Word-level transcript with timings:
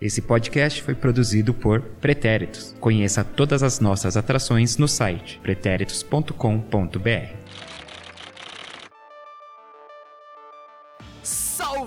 Esse 0.00 0.20
podcast 0.20 0.82
foi 0.82 0.94
produzido 0.94 1.54
por 1.54 1.80
Pretéritos. 1.80 2.74
Conheça 2.80 3.22
todas 3.22 3.62
as 3.62 3.80
nossas 3.80 4.16
atrações 4.16 4.76
no 4.76 4.88
site 4.88 5.38
pretéritos.com.br. 5.42 7.43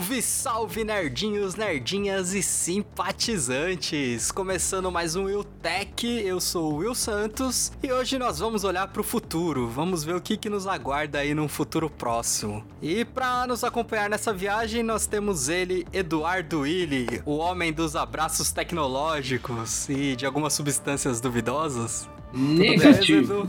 Salve, 0.08 0.22
salve, 0.22 0.84
nerdinhos, 0.86 1.56
nerdinhas 1.56 2.34
e 2.34 2.42
simpatizantes! 2.42 4.32
Começando 4.32 4.90
mais 4.90 5.18
um 5.18 5.26
Will 5.26 5.44
Tech, 5.44 6.08
eu 6.08 6.40
sou 6.40 6.72
o 6.72 6.76
Will 6.78 6.96
Santos 6.96 7.74
e 7.84 7.92
hoje 7.92 8.18
nós 8.18 8.40
vamos 8.40 8.64
olhar 8.64 8.88
para 8.88 9.02
o 9.02 9.04
futuro, 9.04 9.68
vamos 9.68 10.06
ver 10.06 10.16
o 10.16 10.22
que, 10.22 10.38
que 10.38 10.50
nos 10.50 10.66
aguarda 10.66 11.20
aí 11.20 11.34
num 11.34 11.50
futuro 11.50 11.90
próximo. 11.90 12.64
E 12.82 13.04
para 13.04 13.46
nos 13.48 13.66
acompanhar 13.66 14.10
nessa 14.10 14.32
viagem, 14.32 14.82
nós 14.82 15.06
temos 15.06 15.50
ele, 15.50 15.86
Eduardo 15.92 16.62
Willi, 16.62 17.22
o 17.26 17.36
homem 17.36 17.74
dos 17.74 17.94
abraços 17.94 18.50
tecnológicos 18.50 19.90
e 19.90 20.16
de 20.16 20.26
algumas 20.26 20.54
substâncias 20.54 21.20
duvidosas. 21.20 22.10
Negativo. 22.32 23.46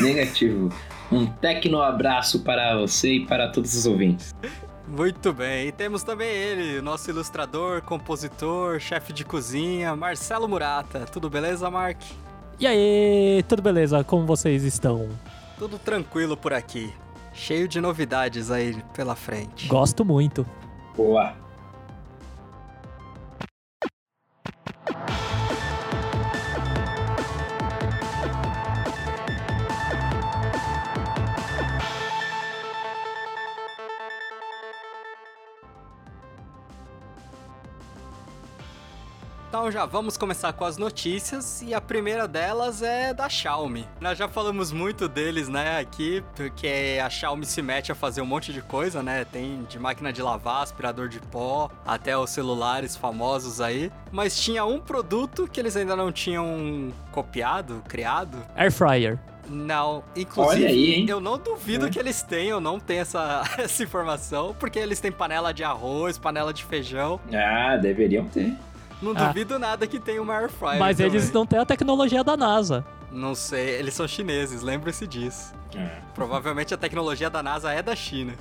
Negativo. 0.00 0.70
Um 1.12 1.24
tecno 1.24 1.80
abraço 1.80 2.40
para 2.40 2.76
você 2.76 3.12
e 3.14 3.26
para 3.26 3.48
todos 3.48 3.76
os 3.76 3.86
ouvintes. 3.86 4.34
Muito 4.88 5.34
bem, 5.34 5.68
e 5.68 5.72
temos 5.72 6.02
também 6.02 6.28
ele, 6.28 6.80
nosso 6.80 7.10
ilustrador, 7.10 7.82
compositor, 7.82 8.80
chefe 8.80 9.12
de 9.12 9.22
cozinha, 9.24 9.94
Marcelo 9.94 10.48
Murata. 10.48 11.00
Tudo 11.04 11.28
beleza, 11.28 11.70
Mark? 11.70 12.00
E 12.58 12.66
aí, 12.66 13.44
tudo 13.46 13.60
beleza? 13.60 14.02
Como 14.02 14.26
vocês 14.26 14.64
estão? 14.64 15.08
Tudo 15.58 15.78
tranquilo 15.78 16.36
por 16.36 16.52
aqui. 16.52 16.92
Cheio 17.34 17.68
de 17.68 17.80
novidades 17.80 18.50
aí 18.50 18.82
pela 18.94 19.14
frente. 19.14 19.68
Gosto 19.68 20.04
muito. 20.04 20.46
Boa. 20.96 21.34
Então 39.48 39.70
já 39.72 39.86
vamos 39.86 40.18
começar 40.18 40.52
com 40.52 40.62
as 40.66 40.76
notícias 40.76 41.62
e 41.62 41.72
a 41.72 41.80
primeira 41.80 42.28
delas 42.28 42.82
é 42.82 43.14
da 43.14 43.30
Xiaomi. 43.30 43.86
Nós 43.98 44.18
já 44.18 44.28
falamos 44.28 44.70
muito 44.72 45.08
deles, 45.08 45.48
né, 45.48 45.78
aqui, 45.80 46.22
porque 46.36 46.98
a 47.02 47.08
Xiaomi 47.08 47.46
se 47.46 47.62
mete 47.62 47.90
a 47.90 47.94
fazer 47.94 48.20
um 48.20 48.26
monte 48.26 48.52
de 48.52 48.60
coisa, 48.60 49.02
né? 49.02 49.24
Tem 49.24 49.64
de 49.66 49.78
máquina 49.78 50.12
de 50.12 50.20
lavar, 50.20 50.62
aspirador 50.62 51.08
de 51.08 51.18
pó, 51.18 51.70
até 51.86 52.16
os 52.16 52.28
celulares 52.28 52.94
famosos 52.94 53.58
aí. 53.58 53.90
Mas 54.12 54.38
tinha 54.38 54.66
um 54.66 54.78
produto 54.78 55.48
que 55.50 55.58
eles 55.58 55.76
ainda 55.76 55.96
não 55.96 56.12
tinham 56.12 56.92
copiado, 57.10 57.82
criado. 57.88 58.36
Air 58.54 58.70
Fryer. 58.70 59.18
Não, 59.50 60.04
inclusive, 60.14 60.64
Olha 60.64 60.68
aí, 60.68 60.92
hein? 60.92 61.06
eu 61.08 61.20
não 61.20 61.38
duvido 61.38 61.86
É. 61.86 61.88
que 61.90 61.98
eles 61.98 62.20
tenham, 62.20 62.60
não 62.60 62.78
tem 62.78 62.98
essa, 62.98 63.42
essa 63.56 63.82
informação, 63.82 64.54
porque 64.60 64.78
eles 64.78 65.00
têm 65.00 65.10
panela 65.10 65.54
de 65.54 65.64
arroz, 65.64 66.18
panela 66.18 66.52
de 66.52 66.62
feijão. 66.66 67.18
Ah, 67.32 67.78
deveriam 67.78 68.26
ter. 68.26 68.54
Não 69.00 69.12
Ah. 69.16 69.26
duvido 69.28 69.58
nada 69.58 69.86
que 69.86 69.98
tenha 70.00 70.20
uma 70.20 70.34
air 70.36 70.48
fryer 70.50 70.78
Mas 70.78 70.96
também. 70.96 71.12
eles 71.12 71.30
não 71.32 71.46
têm 71.46 71.58
a 71.58 71.64
tecnologia 71.66 72.22
da 72.24 72.36
NASA. 72.36 72.84
Não 73.10 73.34
sei, 73.34 73.70
eles 73.76 73.94
são 73.94 74.06
chineses, 74.06 74.60
lembre-se 74.62 75.06
disso. 75.06 75.52
Provavelmente 76.14 76.74
a 76.74 76.76
tecnologia 76.76 77.30
da 77.30 77.42
NASA 77.42 77.72
é 77.72 77.82
da 77.82 77.94
China. 77.96 78.34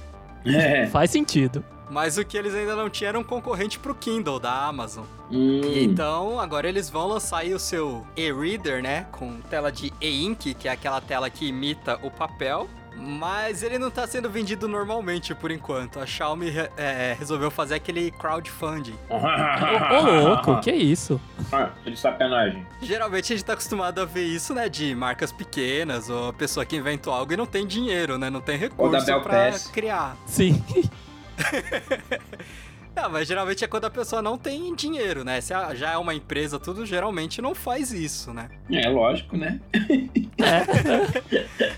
É. 0.46 0.88
Faz 0.88 1.12
sentido. 1.12 1.64
Mas 1.90 2.18
o 2.18 2.26
que 2.26 2.38
eles 2.38 2.54
ainda 2.54 2.76
não 2.76 2.90
tinham 2.90 3.10
era 3.10 3.20
um 3.20 3.24
concorrente 3.24 3.80
pro 3.80 3.96
Kindle 3.96 4.40
da 4.40 4.52
Amazon. 4.66 5.06
Hum. 5.32 5.62
Então, 5.64 6.38
agora 6.40 6.68
eles 6.68 6.90
vão 6.90 7.08
lançar 7.08 7.40
aí 7.40 7.54
o 7.54 7.60
seu 7.60 8.06
e-reader, 8.16 8.82
né? 8.84 9.06
Com 9.14 9.40
tela 9.50 9.72
de 9.72 9.94
e-ink, 10.02 10.54
que 10.54 10.68
é 10.68 10.72
aquela 10.72 11.00
tela 11.00 11.30
que 11.30 11.48
imita 11.48 11.98
o 12.04 12.12
papel. 12.12 12.68
Mas 13.00 13.62
ele 13.62 13.78
não 13.78 13.92
tá 13.92 14.08
sendo 14.08 14.30
vendido 14.30 14.68
normalmente 14.68 15.36
por 15.36 15.52
enquanto. 15.52 16.00
A 16.00 16.06
Xiaomi 16.06 16.50
re- 16.50 16.70
é, 16.76 17.16
resolveu 17.18 17.52
fazer 17.52 17.76
aquele 17.76 18.10
crowdfunding. 18.12 18.96
Ô, 19.10 20.28
louco, 20.28 20.60
que 20.62 20.72
isso? 20.72 21.22
Ah, 21.52 21.70
de 21.86 21.96
sacanagem. 21.96 22.66
Geralmente 22.82 23.32
a 23.32 23.36
gente 23.36 23.46
tá 23.46 23.54
acostumado 23.54 24.02
a 24.02 24.06
ver 24.06 24.24
isso, 24.26 24.54
né? 24.54 24.68
De 24.68 24.96
marcas 24.96 25.32
pequenas, 25.32 26.10
ou 26.10 26.30
a 26.30 26.34
pessoa 26.34 26.66
que 26.66 26.76
inventou 26.76 27.14
algo 27.14 27.32
e 27.34 27.38
não 27.38 27.46
tem 27.46 27.66
dinheiro, 27.68 28.18
né? 28.18 28.30
Não 28.30 28.42
tem 28.42 28.58
recurso 28.58 29.06
pra 29.22 29.52
criar. 29.72 30.18
Sim. 30.26 30.62
Não, 32.98 33.12
mas 33.12 33.28
geralmente 33.28 33.64
é 33.64 33.68
quando 33.68 33.86
a 33.86 33.92
pessoa 33.92 34.24
não 34.24 34.40
tem 34.40 34.74
dinheiro, 34.74 35.24
né? 35.24 35.40
Se 35.40 35.54
já 35.76 35.92
é 35.92 35.98
uma 35.98 36.16
empresa, 36.16 36.58
tudo 36.58 36.84
geralmente 36.84 37.40
não 37.44 37.54
faz 37.54 37.92
isso, 37.92 38.34
né? 38.34 38.50
É 38.72 38.90
lógico, 38.90 39.38
né? 39.38 39.62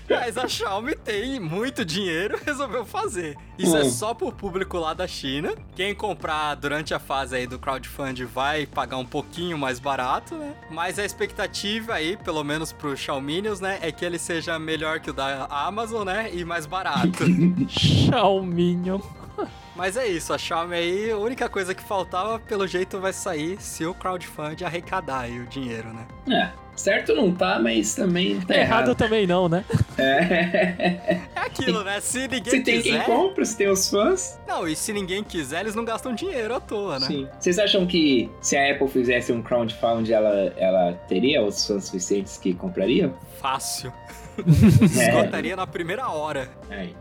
Mas 0.08 0.38
a 0.38 0.48
Xiaomi 0.48 0.94
tem 0.96 1.38
muito 1.38 1.84
dinheiro 1.84 2.38
e 2.40 2.44
resolveu 2.46 2.86
fazer. 2.86 3.36
Isso 3.58 3.76
é 3.76 3.82
Hum. 3.82 3.90
só 3.90 4.14
pro 4.14 4.32
público 4.32 4.78
lá 4.78 4.94
da 4.94 5.06
China. 5.06 5.52
Quem 5.76 5.94
comprar 5.94 6.54
durante 6.54 6.94
a 6.94 6.98
fase 6.98 7.36
aí 7.36 7.46
do 7.46 7.58
crowdfunding 7.58 8.24
vai 8.24 8.64
pagar 8.66 8.96
um 8.96 9.04
pouquinho 9.04 9.58
mais 9.58 9.78
barato, 9.78 10.34
né? 10.36 10.54
Mas 10.70 10.98
a 10.98 11.04
expectativa 11.04 11.94
aí, 11.94 12.16
pelo 12.16 12.42
menos 12.42 12.72
pro 12.72 12.96
Xiaominions, 12.96 13.60
né, 13.60 13.78
é 13.82 13.92
que 13.92 14.04
ele 14.04 14.18
seja 14.18 14.58
melhor 14.58 15.00
que 15.00 15.10
o 15.10 15.12
da 15.12 15.44
Amazon, 15.50 16.04
né, 16.06 16.30
e 16.32 16.44
mais 16.46 16.64
barato. 16.66 17.24
Xiaominho. 17.68 19.02
Mas 19.76 19.96
é 19.96 20.06
isso, 20.06 20.32
a 20.32 20.38
Xiaomi 20.38 20.74
aí, 20.74 21.10
a 21.10 21.16
única 21.16 21.48
coisa 21.48 21.74
que 21.74 21.82
faltava, 21.82 22.38
pelo 22.38 22.66
jeito, 22.66 22.98
vai 22.98 23.12
sair 23.12 23.60
se 23.60 23.86
o 23.86 23.94
crowdfunding 23.94 24.64
arrecadar 24.64 25.20
aí 25.20 25.38
o 25.38 25.46
dinheiro, 25.46 25.88
né? 25.92 26.06
É, 26.28 26.50
certo 26.76 27.14
não 27.14 27.32
tá, 27.32 27.58
mas 27.58 27.94
também 27.94 28.40
tá 28.40 28.54
Errado 28.54 28.88
errado. 28.88 28.94
também 28.94 29.26
não, 29.26 29.48
né? 29.48 29.64
É. 29.96 31.20
É 31.40 31.52
aquilo, 31.52 31.82
né? 31.82 32.00
Se 32.00 32.28
ninguém 32.28 32.44
Se 32.44 32.60
tem 32.62 32.80
quiser... 32.82 33.04
quem 33.04 33.14
compra, 33.14 33.44
se 33.44 33.56
tem 33.56 33.68
os 33.68 33.88
fãs. 33.90 34.38
Não, 34.46 34.68
e 34.68 34.76
se 34.76 34.92
ninguém 34.92 35.24
quiser, 35.24 35.60
eles 35.60 35.74
não 35.74 35.84
gastam 35.84 36.14
dinheiro 36.14 36.54
à 36.54 36.60
toa, 36.60 36.98
né? 36.98 37.06
Sim. 37.06 37.28
Vocês 37.38 37.58
acham 37.58 37.86
que 37.86 38.30
se 38.40 38.56
a 38.56 38.70
Apple 38.72 38.88
fizesse 38.88 39.32
um 39.32 39.42
crowdfunding, 39.42 40.12
ela, 40.12 40.52
ela 40.56 40.92
teria 41.08 41.42
os 41.42 41.66
fãs 41.66 41.86
suficientes 41.86 42.36
que 42.38 42.54
comprariam? 42.54 43.14
Fácil. 43.40 43.92
É. 44.40 45.08
Esgotaria 45.08 45.54
na 45.54 45.66
primeira 45.66 46.08
hora. 46.08 46.48
Aí, 46.70 46.94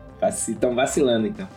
estão 0.50 0.76
vacilando 0.76 1.28
então. 1.28 1.48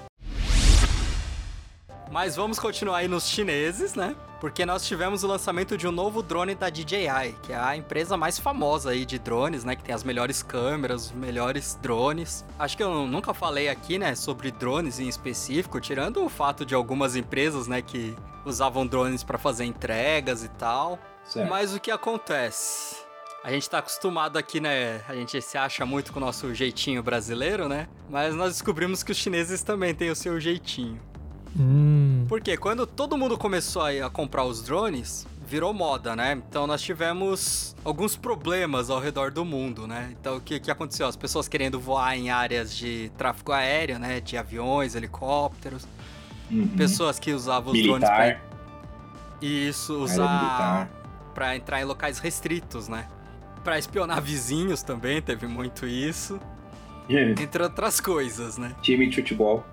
Mas 2.13 2.37
vamos 2.37 2.59
continuar 2.59 2.99
aí 2.99 3.09
nos 3.09 3.27
chineses, 3.27 3.95
né? 3.95 4.15
Porque 4.39 4.67
nós 4.67 4.85
tivemos 4.85 5.25
o 5.25 5.27
lançamento 5.27 5.79
de 5.79 5.89
um 5.89 5.91
novo 5.91 6.23
drone 6.23 6.55
da 6.55 6.69
DJI, 6.69 7.35
que 7.43 7.55
é 7.55 7.57
a 7.57 7.75
empresa 7.75 8.19
mais 8.19 8.39
famosa 8.39 8.91
aí 8.91 9.07
de 9.07 9.19
drones, 9.19 9.65
né? 9.65 9.75
Que 9.75 9.83
tem 9.83 9.95
as 9.95 10.05
melhores 10.05 10.43
câmeras, 10.43 11.07
os 11.07 11.13
melhores 11.13 11.79
drones. 11.81 12.45
Acho 12.59 12.77
que 12.77 12.83
eu 12.83 13.07
nunca 13.07 13.33
falei 13.33 13.71
aqui, 13.71 13.99
né, 13.99 14.15
sobre 14.15 14.51
drones 14.51 15.01
em 15.01 15.09
específico, 15.09 15.81
tirando 15.81 16.23
o 16.23 16.29
fato 16.29 16.67
de 16.67 16.75
algumas 16.75 17.17
empresas, 17.17 17.67
né, 17.67 17.81
que 17.81 18.15
usavam 18.45 18.87
drones 18.87 19.25
para 19.25 19.39
fazer 19.39 19.65
entregas 19.65 20.45
e 20.45 20.49
tal. 20.49 20.99
Certo. 21.25 21.49
Mas 21.49 21.75
o 21.75 21.81
que 21.81 21.91
acontece? 21.91 22.97
A 23.43 23.51
gente 23.51 23.71
tá 23.71 23.79
acostumado 23.79 24.37
aqui, 24.37 24.61
né? 24.61 25.01
A 25.09 25.15
gente 25.15 25.41
se 25.41 25.57
acha 25.57 25.87
muito 25.87 26.13
com 26.13 26.19
o 26.19 26.21
nosso 26.21 26.55
jeitinho 26.55 27.03
brasileiro, 27.03 27.71
né? 27.71 27.89
Mas 28.11 28.35
nós 28.35 28.53
descobrimos 28.53 29.03
que 29.03 29.13
os 29.13 29.17
chineses 29.17 29.63
também 29.63 29.95
têm 29.95 30.11
o 30.11 30.17
seu 30.17 30.39
jeitinho. 30.39 31.01
Hum. 31.59 32.02
Porque 32.33 32.57
quando 32.57 32.87
todo 32.87 33.19
mundo 33.19 33.37
começou 33.37 33.83
a 33.83 34.09
comprar 34.09 34.43
os 34.47 34.63
drones, 34.63 35.27
virou 35.47 35.75
moda, 35.75 36.17
né? 36.17 36.33
Então 36.49 36.67
nós 36.67 36.81
tivemos 36.81 37.77
alguns 37.85 38.17
problemas 38.17 38.89
ao 38.89 38.99
redor 38.99 39.31
do 39.31 39.45
mundo, 39.45 39.87
né? 39.87 40.15
Então 40.19 40.39
o 40.39 40.41
que, 40.41 40.59
que 40.59 40.71
aconteceu? 40.71 41.07
As 41.07 41.15
pessoas 41.15 41.47
querendo 41.47 41.79
voar 41.79 42.17
em 42.17 42.31
áreas 42.31 42.75
de 42.75 43.13
tráfego 43.19 43.53
aéreo, 43.53 43.99
né? 43.99 44.19
De 44.19 44.39
aviões, 44.39 44.95
helicópteros. 44.95 45.87
Uhum. 46.51 46.69
Pessoas 46.69 47.19
que 47.19 47.33
usavam 47.33 47.75
os 47.75 47.83
drones 47.83 48.09
pra... 48.09 48.19
Militar. 48.19 48.43
Isso, 49.43 50.03
usar 50.03 50.23
militar. 50.23 50.91
pra 51.35 51.55
entrar 51.55 51.83
em 51.83 51.85
locais 51.85 52.19
restritos, 52.19 52.89
né? 52.89 53.09
Pra 53.63 53.79
espionar 53.79 54.19
vizinhos 54.25 54.83
também, 54.83 55.21
teve 55.21 55.47
muito 55.47 55.87
isso. 55.87 56.41
Entre 57.11 57.63
outras 57.63 58.01
coisas, 58.01 58.57
né? 58.57 58.75
Time 58.81 59.07
de 59.07 59.17
futebol. 59.17 59.67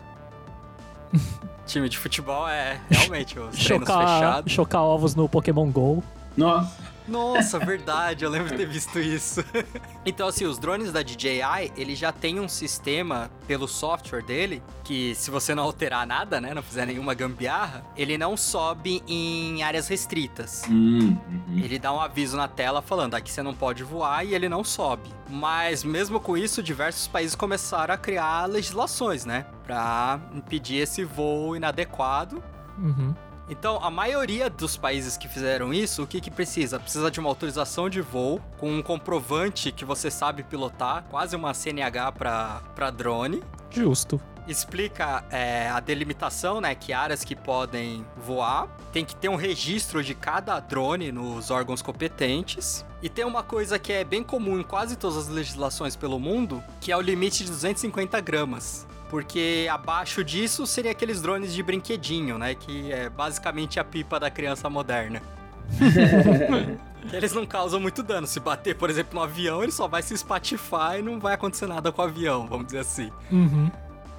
Time 1.66 1.88
de 1.88 1.98
futebol 1.98 2.48
é 2.48 2.80
realmente 2.90 3.38
os 3.40 3.56
treinos 3.56 3.88
Chocar, 3.88 4.08
fechados. 4.08 4.52
chocar 4.54 4.82
ovos 4.82 5.14
no 5.16 5.30
Pokémon 5.30 5.70
GO. 5.70 6.04
Nossa. 6.36 6.89
Nossa, 7.10 7.60
verdade, 7.60 8.24
eu 8.24 8.30
lembro 8.30 8.50
de 8.50 8.58
ter 8.58 8.68
visto 8.68 9.00
isso. 9.00 9.44
então, 10.06 10.28
assim, 10.28 10.46
os 10.46 10.58
drones 10.58 10.92
da 10.92 11.02
DJI, 11.02 11.72
ele 11.76 11.96
já 11.96 12.12
tem 12.12 12.40
um 12.40 12.48
sistema 12.48 13.30
pelo 13.48 13.68
software 13.68 14.24
dele, 14.24 14.62
que 14.84 15.16
se 15.16 15.32
você 15.32 15.56
não 15.56 15.64
alterar 15.64 16.06
nada, 16.06 16.40
né, 16.40 16.54
não 16.54 16.62
fizer 16.62 16.86
nenhuma 16.86 17.14
gambiarra, 17.14 17.84
ele 17.98 18.18
não 18.18 18.38
sobe 18.38 19.04
em 19.08 19.64
áreas 19.64 19.88
restritas. 19.88 20.64
Hum, 20.70 21.18
uhum. 21.28 21.58
Ele 21.58 21.80
dá 21.80 21.94
um 21.94 22.00
aviso 22.00 22.38
na 22.38 22.48
tela 22.48 22.82
falando 22.82 23.16
aqui 23.16 23.32
você 23.32 23.42
não 23.42 23.54
pode 23.54 23.84
voar 23.84 24.26
e 24.26 24.34
ele 24.34 24.48
não 24.48 24.64
sobe. 24.64 25.10
Mas 25.30 25.84
mesmo 25.84 26.20
com 26.20 26.36
isso, 26.36 26.64
diversos 26.64 27.08
países 27.08 27.36
começaram 27.36 27.94
a 27.94 27.98
criar 27.98 28.46
legislações, 28.46 29.26
né? 29.26 29.46
Pra 29.64 30.20
impedir 30.34 30.78
esse 30.78 31.04
voo 31.04 31.56
inadequado. 31.56 32.44
Uhum. 32.78 33.14
Então, 33.50 33.80
a 33.82 33.90
maioria 33.90 34.48
dos 34.48 34.78
países 34.78 35.18
que 35.18 35.28
fizeram 35.28 35.74
isso, 35.74 36.04
o 36.04 36.08
que 36.08 36.22
que 36.22 36.30
precisa? 36.30 36.80
Precisa 36.80 37.10
de 37.10 37.20
uma 37.20 37.30
autorização 37.30 37.90
de 37.90 38.00
voo 38.00 38.40
com 38.60 38.72
um 38.72 38.82
comprovante 38.82 39.72
que 39.72 39.84
você 39.84 40.12
sabe 40.12 40.44
pilotar, 40.44 41.04
quase 41.10 41.36
uma 41.36 41.54
CNH 41.54 42.12
para 42.12 42.92
drone. 42.92 43.42
Justo. 43.72 44.22
Explica 44.48 45.24
é, 45.32 45.68
a 45.70 45.80
delimitação, 45.80 46.62
né? 46.62 46.74
Que 46.76 46.94
áreas 46.94 47.24
que 47.24 47.36
podem 47.36 48.06
voar. 48.18 48.68
Tem 48.92 49.04
que 49.04 49.16
ter 49.16 49.30
um 49.30 49.36
registro 49.36 50.04
de 50.04 50.14
cada 50.14 50.60
drone 50.60 51.12
nos 51.12 51.52
órgãos 51.52 51.82
competentes. 51.82 52.86
E 53.02 53.10
tem 53.10 53.26
uma 53.26 53.44
coisa 53.44 53.80
que 53.80 53.94
é 53.94 54.04
bem 54.04 54.24
comum 54.24 54.60
em 54.60 54.64
quase 54.64 54.96
todas 54.96 55.18
as 55.18 55.28
legislações 55.28 55.96
pelo 55.96 56.20
mundo, 56.20 56.64
que 56.82 56.92
é 56.92 56.98
o 56.98 57.02
limite 57.02 57.44
de 57.44 57.52
250 57.52 58.20
gramas. 58.22 58.88
Porque 59.10 59.68
abaixo 59.72 60.24
disso 60.24 60.68
seria 60.68 60.92
aqueles 60.92 61.22
drones 61.22 61.54
de 61.54 61.64
brinquedinho, 61.64 62.38
né? 62.38 62.54
Que 62.54 62.92
é 62.92 63.10
basicamente 63.10 63.80
a 63.80 63.84
pipa 63.84 64.20
da 64.20 64.30
criança 64.30 64.70
moderna. 64.70 65.22
Eles 67.12 67.34
não 67.34 67.46
causam 67.46 67.80
muito 67.80 68.04
dano. 68.04 68.28
Se 68.28 68.40
bater, 68.40 68.76
por 68.76 68.90
exemplo, 68.90 69.16
no 69.16 69.24
avião, 69.24 69.64
ele 69.64 69.72
só 69.72 69.88
vai 69.88 70.02
se 70.02 70.14
espatifar 70.14 71.00
e 71.00 71.02
não 71.02 71.20
vai 71.20 71.34
acontecer 71.34 71.66
nada 71.66 71.92
com 71.92 72.02
o 72.02 72.06
avião, 72.06 72.46
vamos 72.46 72.68
dizer 72.68 72.80
assim. 72.80 73.10
Uhum. 73.32 73.72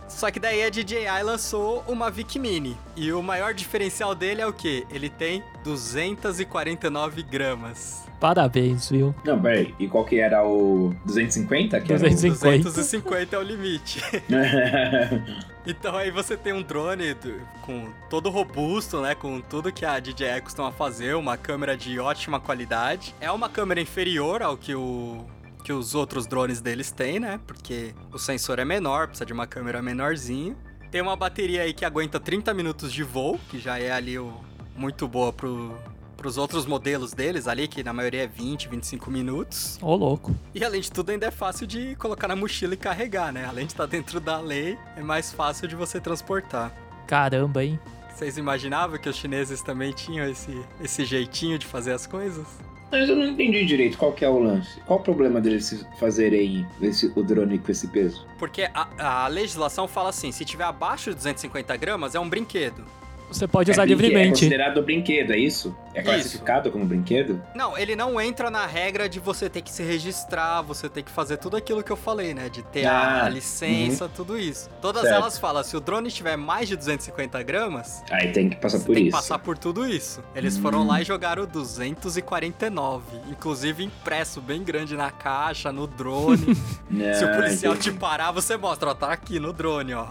Só 0.09 0.31
que 0.31 0.41
daí 0.41 0.65
a 0.65 0.71
DJI 0.71 1.23
lançou 1.23 1.85
uma 1.87 2.11
Vic 2.11 2.39
Mini. 2.39 2.77
E 2.97 3.13
o 3.13 3.23
maior 3.23 3.55
diferencial 3.55 4.15
dele 4.15 4.41
é 4.41 4.47
o 4.47 4.53
quê? 4.53 4.87
Ele 4.91 5.09
tem 5.09 5.45
249 5.63 7.23
gramas. 7.23 8.10
Parabéns, 8.21 8.91
viu? 8.91 9.15
Não, 9.25 9.41
peraí. 9.41 9.75
E 9.79 9.89
qual 9.89 10.05
que 10.05 10.21
era 10.21 10.45
o 10.47 10.95
250? 11.07 11.81
Que 11.81 11.95
250. 11.95 12.65
250 12.65 13.35
é 13.35 13.39
o 13.39 13.43
limite. 13.43 14.03
Era 14.31 15.23
Então 15.67 15.95
aí 15.97 16.11
você 16.11 16.37
tem 16.37 16.53
um 16.53 16.63
drone 16.63 17.15
do- 17.15 17.41
com 17.63 17.89
todo 18.09 18.29
robusto, 18.31 19.01
né? 19.01 19.15
Com 19.15 19.41
tudo 19.41 19.73
que 19.73 19.85
a 19.85 19.99
DJI 19.99 20.41
costuma 20.43 20.71
fazer, 20.73 21.15
uma 21.17 21.37
câmera 21.37 21.77
de 21.77 21.99
ótima 21.99 22.39
qualidade. 22.41 23.15
É 23.21 23.31
uma 23.31 23.49
câmera 23.49 23.81
inferior 23.81 24.43
ao 24.43 24.57
que 24.57 24.75
o 24.75 25.25
que 25.63 25.73
os 25.75 25.95
outros 25.95 26.27
drones 26.27 26.61
deles 26.61 26.91
têm, 26.91 27.21
né? 27.21 27.39
Porque 27.47 27.95
o 28.13 28.19
sensor 28.19 28.59
é 28.59 28.65
menor, 28.65 29.07
precisa 29.09 29.27
de 29.27 29.33
uma 29.33 29.47
câmera 29.47 29.83
menorzinha. 29.83 30.57
Tem 30.91 31.01
uma 31.03 31.15
bateria 31.15 31.63
aí 31.63 31.75
que 31.75 31.85
aguenta 31.85 32.19
30 32.19 32.53
minutos 32.55 32.91
de 32.93 33.03
voo, 33.03 33.39
que 33.51 33.59
já 33.59 33.79
é 33.79 33.93
ali 33.93 34.19
o 34.19 34.33
muito 34.75 35.07
boa 35.07 35.31
pro 35.33 35.77
pros 36.21 36.37
outros 36.37 36.67
modelos 36.67 37.15
deles 37.15 37.49
ali, 37.49 37.67
que 37.67 37.83
na 37.83 37.95
maioria 37.95 38.25
é 38.25 38.27
20, 38.27 38.69
25 38.69 39.11
minutos. 39.11 39.79
Ô, 39.81 39.97
louco. 39.97 40.37
E 40.55 40.63
além 40.63 40.83
de 40.83 40.93
tudo, 40.93 41.11
ainda 41.11 41.27
é 41.27 41.31
fácil 41.31 41.67
de 41.67 41.97
colocar 41.97 42.29
na 42.29 42.37
mochila 42.37 42.75
e 42.75 42.77
carregar, 42.77 43.33
né? 43.33 43.47
Além 43.47 43.65
de 43.65 43.73
estar 43.73 43.87
dentro 43.87 44.21
da 44.21 44.39
lei, 44.39 44.77
é 44.99 45.03
mais 45.03 45.33
fácil 45.33 45.67
de 45.67 45.75
você 45.75 45.99
transportar. 45.99 46.75
Caramba, 47.07 47.65
hein? 47.65 47.81
Vocês 48.15 48.37
imaginavam 48.37 48.99
que 48.99 49.09
os 49.09 49.17
chineses 49.17 49.63
também 49.63 49.93
tinham 49.93 50.29
esse, 50.29 50.63
esse 50.85 51.07
jeitinho 51.07 51.59
de 51.59 51.65
fazer 51.65 51.93
as 51.93 52.07
coisas? 52.07 52.47
Mas 52.93 53.09
eu 53.09 53.17
não 53.17 53.25
entendi 53.25 53.65
direito 53.65 53.97
qual 53.97 54.13
que 54.13 54.23
é 54.23 54.29
o 54.29 54.39
lance. 54.39 54.79
Qual 54.81 54.99
o 54.99 55.03
problema 55.03 55.41
deles 55.41 55.87
fazerem 55.99 56.67
esse, 56.83 57.11
o 57.17 57.23
drone 57.23 57.59
com 57.59 57.73
esse 57.73 57.87
peso? 57.89 58.27
Porque 58.39 58.69
a, 58.75 59.25
a 59.25 59.27
legislação 59.29 59.89
fala 59.89 60.11
assim: 60.11 60.31
se 60.33 60.45
tiver 60.45 60.65
abaixo 60.65 61.11
de 61.11 61.17
250 61.17 61.75
gramas, 61.79 62.15
é 62.15 62.21
um 62.21 62.29
brinquedo. 62.29 62.85
Você 63.31 63.47
pode 63.47 63.71
usar 63.71 63.82
é, 63.82 63.85
É 63.85 63.88
livremente. 63.88 64.31
considerado 64.31 64.82
brinquedo, 64.82 65.32
é 65.32 65.38
isso? 65.38 65.77
É 65.94 66.03
classificado 66.03 66.71
como 66.71 66.85
brinquedo? 66.85 67.43
Não, 67.55 67.77
ele 67.77 67.94
não 67.97 68.21
entra 68.21 68.50
na 68.50 68.65
regra 68.67 69.09
de 69.09 69.19
você 69.21 69.49
ter 69.49 69.61
que 69.62 69.71
se 69.73 69.82
registrar, 69.82 70.62
você 70.62 70.88
ter 70.88 71.03
que 71.03 71.11
fazer 71.11 71.37
tudo 71.37 71.56
aquilo 71.56 71.82
que 71.82 71.91
eu 71.91 71.97
falei, 71.97 72.32
né? 72.35 72.49
De 72.49 72.62
ter 72.62 72.87
a, 72.87 73.25
Ah, 73.25 73.29
licença, 73.29 74.09
tudo 74.09 74.38
isso. 74.38 74.69
Todas 74.81 75.03
Certo. 75.03 75.15
elas 75.15 75.38
falam: 75.38 75.62
se 75.65 75.77
o 75.77 75.81
drone 75.81 76.11
tiver 76.11 76.37
mais 76.37 76.69
de 76.69 76.77
250 76.77 77.43
gramas, 77.43 78.03
Aí 78.11 78.32
tem 78.32 78.49
que 78.49 78.56
passar 78.56 78.79
por 78.81 78.94
tem 78.94 79.05
isso. 79.06 79.17
que 79.17 79.23
passar 79.23 79.38
por 79.38 79.56
tudo 79.59 79.87
isso. 79.87 80.23
Eles 80.35 80.56
Hum. 80.56 80.62
foram 80.62 80.87
lá 80.87 81.00
e 81.00 81.05
jogaram 81.05 81.44
249. 81.47 83.03
Inclusive 83.29 83.83
impresso 83.85 84.41
bem 84.41 84.62
grande 84.62 84.97
na 84.97 85.11
caixa, 85.11 85.73
no 85.73 85.87
drone. 85.87 86.55
Se 87.15 87.25
o 87.25 87.33
policial 87.35 87.76
te 87.76 87.91
parar, 87.93 88.31
você 88.33 88.56
mostra, 88.56 88.91
ó, 88.91 88.94
tá 88.94 89.12
aqui 89.12 89.38
no 89.41 89.53
drone, 89.53 89.94
ó. 89.94 90.06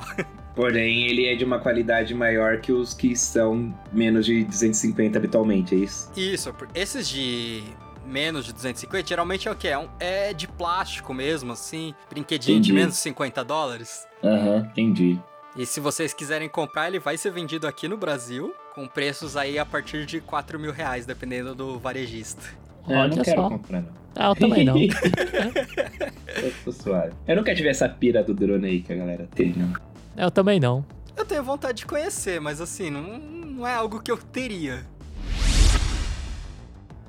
Porém, 0.60 1.08
ele 1.08 1.26
é 1.26 1.36
de 1.36 1.46
uma 1.46 1.58
qualidade 1.58 2.14
maior 2.14 2.60
que 2.60 2.74
os 2.74 2.94
que 2.94 3.16
são 3.16 3.74
menos 3.94 4.26
de 4.26 4.44
250 4.44 5.18
habitualmente, 5.18 5.74
é 5.74 5.78
isso? 5.78 6.12
Isso, 6.18 6.54
por- 6.54 6.68
esses 6.76 7.08
de 7.08 7.64
menos 8.06 8.44
de 8.46 8.52
250, 8.52 9.08
geralmente 9.08 9.48
é 9.48 9.52
o 9.52 9.56
quê? 9.56 9.70
É, 9.70 9.78
um- 9.78 9.88
é 10.02 10.34
de 10.34 10.50
plástico 10.50 11.14
mesmo, 11.14 11.54
assim. 11.54 11.94
Brinquedinho 12.10 12.60
de 12.60 12.72
Entendi. 12.72 12.74
menos 12.74 12.96
de 12.96 13.00
50 13.00 13.42
dólares. 13.42 14.06
Aham, 14.22 14.68
entendi. 14.72 15.18
E 15.56 15.66
se 15.66 15.80
vocês 15.80 16.14
quiserem 16.14 16.50
comprar, 16.50 16.90
ele 16.90 17.00
vai 17.00 17.16
ser 17.18 17.32
vendido 17.32 17.66
aqui 17.66 17.88
no 17.88 17.96
Brasil, 17.96 18.54
com 18.76 18.86
preços 18.86 19.38
aí 19.38 19.58
a 19.58 19.66
partir 19.66 20.06
de 20.06 20.20
4 20.20 20.60
mil 20.60 20.74
reais, 20.74 21.06
dependendo 21.06 21.56
do 21.56 21.80
varejista. 21.80 22.42
É, 22.86 22.96
eu 23.06 23.08
não 23.08 23.18
quero 23.24 23.42
só. 23.44 23.48
comprar, 23.50 23.82
não. 23.82 23.94
Ah, 24.14 24.28
eu 24.32 24.36
também 24.36 24.66
não. 24.66 24.76
eu 26.36 26.54
tô 26.66 26.72
suave. 26.74 27.14
Eu 27.26 27.36
nunca 27.38 27.56
tive 27.56 27.70
essa 27.70 27.88
pira 27.88 28.22
do 28.22 28.34
drone 28.34 28.68
aí 28.68 28.82
que 28.82 28.92
a 28.92 28.96
galera 28.98 29.26
tem, 29.34 29.54
não. 29.56 29.72
Eu 30.16 30.32
também 30.32 30.60
não. 30.60 30.86
Eu 31.16 31.26
tenho 31.26 31.44
vontade 31.44 31.80
de 31.80 31.86
conhecer, 31.86 32.40
mas 32.40 32.62
assim, 32.62 32.90
não, 32.90 33.02
não 33.02 33.68
é 33.68 33.74
algo 33.74 34.02
que 34.02 34.12
eu 34.12 34.18
teria. 34.18 34.86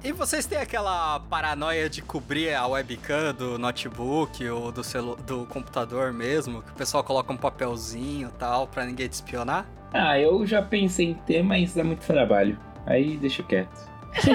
E 0.03 0.13
vocês 0.13 0.47
têm 0.47 0.59
aquela 0.59 1.21
paranoia 1.21 1.89
de 1.89 2.01
cobrir 2.01 2.55
a 2.55 2.67
webcam 2.67 3.35
do 3.35 3.59
notebook 3.59 4.49
ou 4.49 4.73
do, 4.73 4.83
celu 4.83 5.15
do 5.27 5.45
computador 5.45 6.11
mesmo? 6.11 6.63
Que 6.63 6.71
o 6.71 6.75
pessoal 6.75 7.05
coloca 7.05 7.31
um 7.31 7.37
papelzinho 7.37 8.29
e 8.29 8.39
tal 8.39 8.67
pra 8.67 8.87
ninguém 8.87 9.07
te 9.09 9.13
espionar? 9.13 9.67
Ah, 9.93 10.19
eu 10.19 10.47
já 10.47 10.63
pensei 10.63 11.11
em 11.11 11.15
ter, 11.15 11.43
mas 11.43 11.75
dá 11.75 11.85
muito 11.85 12.07
trabalho. 12.07 12.59
Aí 12.87 13.19
deixa 13.19 13.43
quieto. 13.43 13.91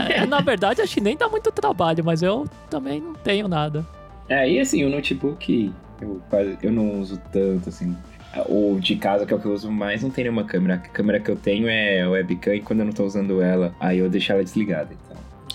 É, 0.10 0.24
na 0.28 0.40
verdade, 0.40 0.82
acho 0.82 0.94
que 0.94 1.02
nem 1.02 1.18
dá 1.18 1.28
muito 1.28 1.52
trabalho, 1.52 2.04
mas 2.04 2.22
eu 2.22 2.48
também 2.70 3.02
não 3.02 3.14
tenho 3.14 3.48
nada. 3.48 3.84
É, 4.30 4.48
e 4.48 4.60
assim, 4.60 4.86
o 4.86 4.90
notebook 4.90 5.74
eu, 6.00 6.22
quase, 6.30 6.58
eu 6.62 6.72
não 6.72 7.00
uso 7.00 7.20
tanto, 7.32 7.70
assim. 7.70 7.96
O 8.48 8.78
de 8.80 8.96
casa, 8.96 9.26
que 9.26 9.34
é 9.34 9.38
o 9.38 9.40
que 9.40 9.46
eu 9.46 9.54
uso 9.54 9.72
mais, 9.72 10.04
não 10.04 10.10
tem 10.10 10.26
nenhuma 10.26 10.44
câmera. 10.44 10.76
A 10.76 10.78
câmera 10.78 11.20
que 11.20 11.30
eu 11.30 11.36
tenho 11.36 11.68
é 11.68 12.08
webcam 12.08 12.54
e 12.54 12.62
quando 12.62 12.80
eu 12.80 12.86
não 12.86 12.94
tô 12.94 13.06
usando 13.06 13.42
ela, 13.42 13.74
aí 13.80 14.00
eu 14.00 14.10
deixo 14.10 14.32
ela 14.32 14.44
desligada. 14.44 14.90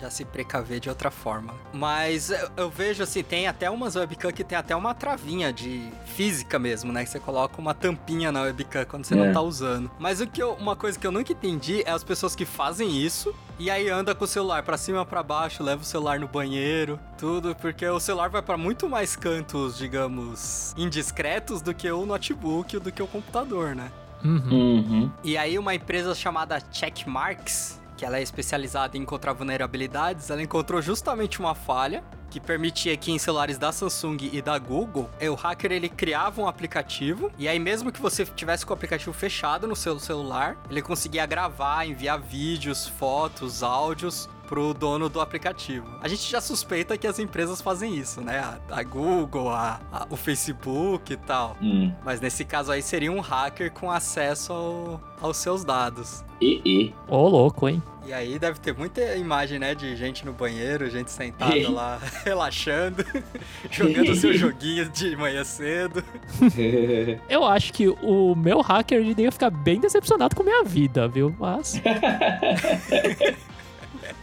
Já 0.01 0.09
se 0.11 0.25
precaver 0.25 0.81
de 0.81 0.89
outra 0.89 1.11
forma. 1.11 1.55
Mas 1.75 2.31
eu, 2.31 2.49
eu 2.57 2.71
vejo 2.71 3.03
assim, 3.03 3.23
tem 3.23 3.47
até 3.47 3.69
umas 3.69 3.97
webcam 3.97 4.33
que 4.33 4.43
tem 4.43 4.57
até 4.57 4.75
uma 4.75 4.95
travinha 4.95 5.53
de 5.53 5.91
física 6.17 6.59
mesmo, 6.59 6.91
né? 6.91 7.05
Que 7.05 7.11
você 7.11 7.21
coloca 7.21 7.61
uma 7.61 7.75
tampinha 7.75 8.33
na 8.33 8.43
webcam 8.43 8.85
quando 8.87 9.05
você 9.05 9.13
É. 9.13 9.17
não 9.19 9.33
tá 9.33 9.43
usando. 9.43 9.91
Mas 9.99 10.21
o 10.21 10.27
que 10.27 10.43
eu- 10.43 10.55
uma 10.55 10.75
coisa 10.75 10.99
que 10.99 11.07
eu 11.07 11.13
nunca 11.13 11.33
entendi 11.33 11.83
é 11.85 11.91
as 11.91 12.03
pessoas 12.03 12.35
que 12.35 12.47
fazem 12.47 12.97
isso 12.97 13.35
e 13.59 13.71
aí 13.71 13.91
anda 13.91 14.15
com 14.15 14.25
o 14.25 14.27
celular 14.27 14.63
pra 14.63 14.79
cima 14.79 15.05
pra 15.05 15.23
baixo, 15.23 15.63
leva 15.63 15.83
o 15.83 15.85
celular 15.85 16.19
no 16.19 16.27
banheiro, 16.27 16.99
tudo, 17.19 17.55
porque 17.57 17.87
o 17.87 18.01
celular 18.01 18.31
vai 18.31 18.41
pra 18.41 18.57
muito 18.57 18.89
mais 18.89 19.15
cantos, 19.17 19.77
digamos, 19.77 20.75
indiscretos 20.79 21.61
do 21.61 21.75
que 21.75 21.91
o 21.91 22.07
notebook 22.07 22.75
ou 22.77 22.83
do 22.83 22.91
que 22.91 23.03
o 23.03 23.07
computador, 23.07 23.75
né? 23.75 23.91
Uhum. 24.25 24.51
Uhum. 24.51 25.11
E 25.23 25.37
aí 25.37 25.59
uma 25.59 25.75
empresa 25.75 26.15
chamada 26.15 26.59
Checkmarks, 26.73 27.79
que 28.01 28.07
ela 28.07 28.17
é 28.17 28.23
especializada 28.23 28.97
em 28.97 29.03
encontrar 29.03 29.35
vulnerabilidades, 29.35 30.31
ela 30.31 30.41
encontrou 30.41 30.81
justamente 30.81 31.39
uma 31.39 31.55
falha 31.55 32.03
que 32.31 32.41
permitia 32.41 32.97
que 32.97 33.13
em 33.13 33.19
celulares 33.19 33.59
da 33.59 33.71
Samsung 33.71 34.17
e 34.33 34.41
da 34.41 34.59
Google, 34.59 35.11
eh, 35.21 35.29
o 35.29 35.35
hacker 35.35 35.71
ele 35.71 35.87
criava 35.87 36.41
um 36.41 36.49
aplicativo 36.49 37.31
e 37.37 37.47
aí 37.47 37.59
mesmo 37.59 37.93
que 37.93 38.01
você 38.01 38.25
tivesse 38.25 38.65
com 38.65 38.73
o 38.73 38.75
aplicativo 38.75 39.13
fechado 39.13 39.67
no 39.67 39.77
seu 39.77 40.01
celular, 40.01 40.57
ele 40.71 40.81
conseguia 40.81 41.27
gravar, 41.27 41.85
enviar 41.85 42.19
vídeos, 42.19 42.89
fotos, 42.89 43.63
áudios 43.63 44.31
pro 44.51 44.75
dono 44.75 45.09
do 45.09 45.21
aplicativo. 45.21 45.87
A 46.03 46.09
gente 46.09 46.29
já 46.29 46.41
suspeita 46.41 46.99
que 46.99 47.07
as 47.07 47.21
empresas 47.21 47.61
fazem 47.63 47.95
isso, 47.97 48.21
né? 48.21 48.41
A, 48.41 48.59
a 48.79 48.83
Google, 48.83 49.49
a- 49.49 49.81
a- 49.93 50.07
o 50.11 50.17
Facebook 50.17 51.13
e 51.13 51.17
tal. 51.17 51.57
Hum. 51.63 51.93
Mas 52.05 52.21
nesse 52.21 52.45
caso 52.45 52.73
aí 52.73 52.83
seria 52.83 53.13
um 53.13 53.21
hacker 53.21 53.71
com 53.71 53.89
acesso 53.91 54.53
ao- 54.53 55.01
aos 55.23 55.37
seus 55.37 55.65
dados. 55.65 56.25
E, 56.41 56.61
e. 56.65 56.95
Ô, 57.07 57.29
louco, 57.29 57.69
hein? 57.69 57.81
E 58.07 58.13
aí 58.13 58.39
deve 58.41 58.59
ter 58.59 58.75
muita 58.77 59.15
imagem, 59.15 59.59
né, 59.59 59.73
de 59.75 59.95
gente 59.95 60.25
no 60.27 60.33
banheiro, 60.33 60.91
gente 60.91 61.13
sentada 61.13 61.71
lá, 61.71 62.01
relaxando, 62.25 63.05
jogando 63.71 64.17
seu 64.17 64.33
joguinho 64.33 64.89
de 64.89 65.15
manhã 65.17 65.45
cedo. 65.45 66.03
Eu 67.29 67.45
acho 67.45 67.73
que 67.73 67.89
o 67.89 68.35
meu 68.35 68.63
hacker 68.63 68.99
ele 68.99 69.23
ia 69.23 69.31
ficar 69.31 69.51
bem 69.51 69.79
decepcionado 69.79 70.35
com 70.35 70.43
a 70.43 70.45
minha 70.45 70.65
vida, 70.65 71.07
viu? 71.07 71.33
Mas. 71.39 71.81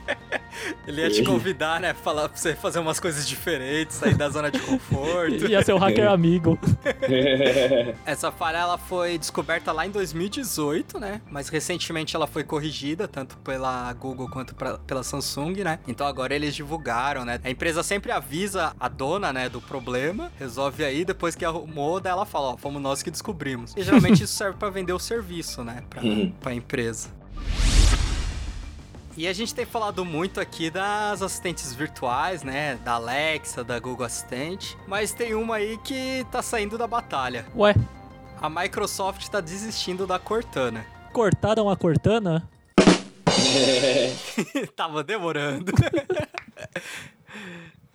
Ele 0.88 1.02
ia 1.02 1.10
te 1.12 1.24
convidar, 1.24 1.80
né, 1.80 1.94
falar 1.94 2.28
pra 2.30 2.38
você 2.38 2.56
fazer 2.56 2.80
umas 2.80 3.00
coisas 3.00 3.28
diferentes, 3.28 3.96
sair 3.98 4.16
da 4.16 4.28
zona 4.30 4.50
de 4.50 4.60
conforto. 4.60 5.46
ia 5.48 5.62
ser 5.62 5.74
o 5.74 5.78
hacker 5.78 6.08
amigo. 6.10 6.58
Essa 8.06 8.32
falha 8.32 8.58
ela 8.58 8.78
foi 8.78 9.18
descoberta 9.18 9.72
lá 9.72 9.86
em 9.86 9.92
2018, 9.92 11.00
né? 11.00 11.22
Mas 11.30 11.50
recentemente 11.50 12.16
ela 12.16 12.26
foi 12.28 12.44
corrigida, 12.44 13.08
tanto 13.08 13.38
pela 13.38 13.92
Google 13.94 14.30
quanto 14.30 14.56
pra- 14.56 14.78
pela 14.80 15.04
Samsung, 15.04 15.64
né? 15.64 15.80
Então 15.88 16.08
agora 16.08 16.34
eles 16.36 16.56
divulgaram, 16.56 17.24
né? 17.26 17.40
A 17.44 17.50
empresa 17.50 17.84
sempre 17.84 18.12
avisa 18.12 18.74
a 18.80 18.88
dona, 18.88 19.32
né, 19.32 19.50
do 19.50 19.62
problema, 19.62 20.32
resolve 20.40 20.84
aí, 20.84 21.06
depois 21.06 21.36
que 21.36 21.46
arrumou, 21.46 22.00
daí 22.00 22.12
ela 22.12 22.26
fala, 22.26 22.54
ó, 22.54 22.58
fomos 22.58 22.82
nós 22.82 23.04
que 23.04 23.12
descobrimos. 23.12 23.74
E 23.78 23.84
geralmente 23.84 24.24
isso 24.24 24.34
serve 24.34 24.58
pra 24.58 24.70
vender 24.70 24.94
o 24.94 25.00
serviço, 25.00 25.64
né, 25.64 25.84
pra, 25.90 26.02
pra 26.42 26.54
empresa. 26.54 27.10
E 29.18 29.28
a 29.28 29.34
gente 29.34 29.56
tem 29.56 29.66
falado 29.66 30.06
muito 30.06 30.40
aqui 30.40 30.70
das 30.70 31.24
assistentes 31.24 31.74
virtuais, 31.74 32.44
né? 32.44 32.76
Da 32.86 32.94
Alexa, 32.94 33.64
da 33.64 33.80
Google 33.80 34.06
Assistente. 34.06 34.78
Mas 34.86 35.12
tem 35.12 35.34
uma 35.34 35.56
aí 35.56 35.76
que 35.80 36.24
tá 36.32 36.44
saindo 36.44 36.78
da 36.78 36.86
batalha. 36.86 37.44
Ué, 37.56 37.74
A 38.40 38.48
Microsoft 38.48 39.28
tá 39.30 39.42
desistindo 39.42 40.06
da 40.06 40.20
Cortana. 40.20 40.86
cortaram 41.12 41.68
a 41.68 41.76
Cortana? 41.76 42.48
Tava 44.76 45.04
demorando. 45.04 45.72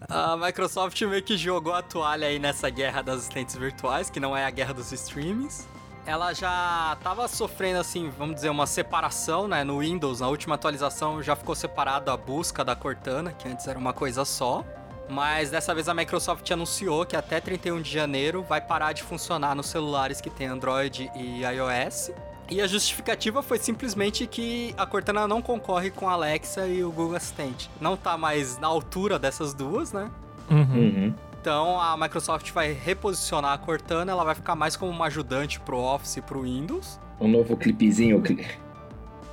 A 0.09 0.37
Microsoft 0.37 1.01
meio 1.03 1.23
que 1.23 1.37
jogou 1.37 1.73
a 1.73 1.81
toalha 1.81 2.27
aí 2.27 2.41
nessa 2.41 2.69
guerra 2.69 3.03
das 3.03 3.21
assistentes 3.21 3.55
virtuais, 3.55 4.11
que 4.11 4.19
não 4.19 4.37
é 4.37 4.45
a 4.45 4.51
guerra 4.51 4.75
dos 4.75 4.91
streamings. 4.91 5.65
Ela 6.05 6.33
já 6.33 6.97
tava 7.03 7.29
sofrendo, 7.29 7.79
assim, 7.79 8.11
vamos 8.19 8.35
dizer, 8.35 8.51
uma 8.51 8.67
separação, 8.67 9.47
né? 9.47 9.63
No 9.63 9.79
Windows, 9.79 10.21
na 10.21 10.29
última 10.29 10.57
atualização, 10.57 11.23
já 11.23 11.37
ficou 11.37 11.55
separado 11.55 12.11
a 12.11 12.17
busca 12.17 12.65
da 12.65 12.75
Cortana, 12.75 13.33
que 13.33 13.49
antes 13.49 13.69
era 13.69 13.79
uma 13.79 13.93
coisa 13.93 14.25
só. 14.25 14.65
Mas 15.09 15.51
dessa 15.51 15.75
vez 15.75 15.89
a 15.89 15.95
Microsoft 15.95 16.51
anunciou 16.51 17.05
que 17.05 17.15
até 17.15 17.41
31 17.41 17.81
de 17.83 17.91
janeiro 17.91 18.43
vai 18.43 18.61
parar 18.61 18.93
de 18.93 19.03
funcionar 19.03 19.55
nos 19.55 19.67
celulares 19.67 20.21
que 20.21 20.31
tem 20.31 20.47
Android 20.47 21.11
e 21.15 21.43
iOS. 21.43 22.11
E 22.51 22.61
a 22.61 22.67
justificativa 22.67 23.43
foi 23.43 23.59
simplesmente 23.59 24.27
que 24.27 24.75
a 24.77 24.85
Cortana 24.85 25.29
não 25.29 25.41
concorre 25.41 25.91
com 25.91 26.09
a 26.09 26.13
Alexa 26.13 26.67
e 26.67 26.83
o 26.83 26.91
Google 26.91 27.17
Assistente. 27.17 27.71
Não 27.81 27.97
tá 27.97 28.19
mais 28.19 28.59
na 28.59 28.67
altura 28.67 29.19
dessas 29.19 29.55
duas, 29.55 29.93
né? 29.93 30.11
Uhum. 30.51 30.59
Uhum. 30.61 31.15
Então 31.43 31.81
a 31.81 31.97
Microsoft 31.97 32.53
vai 32.53 32.73
reposicionar 32.73 33.53
a 33.53 33.59
Cortana, 33.59 34.13
ela 34.13 34.23
vai 34.23 34.37
ficar 34.37 34.55
mais 34.55 34.77
como 34.77 34.93
uma 34.93 35.07
ajudante 35.07 35.59
pro 35.59 35.77
Office 35.77 36.17
e 36.19 36.23
pro 36.23 36.43
Windows. 36.43 37.01
Um 37.21 37.27
novo 37.27 37.57
clipezinho. 37.57 38.23
cli- 38.23 38.47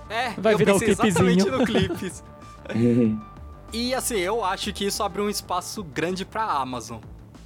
É, 0.10 0.32
Vai 0.36 0.56
eu 0.56 0.58
virar 0.58 0.74
o 0.74 0.80
pensei 0.80 0.90
exatamente 1.10 1.44
clipezinho. 1.46 1.58
no 1.60 1.66
Clips. 1.66 2.24
E 3.72 3.94
assim, 3.94 4.16
eu 4.18 4.44
acho 4.44 4.74
que 4.74 4.84
isso 4.86 5.04
abre 5.04 5.22
um 5.22 5.30
espaço 5.30 5.84
grande 5.84 6.26
pra 6.26 6.44
Amazon. 6.44 6.98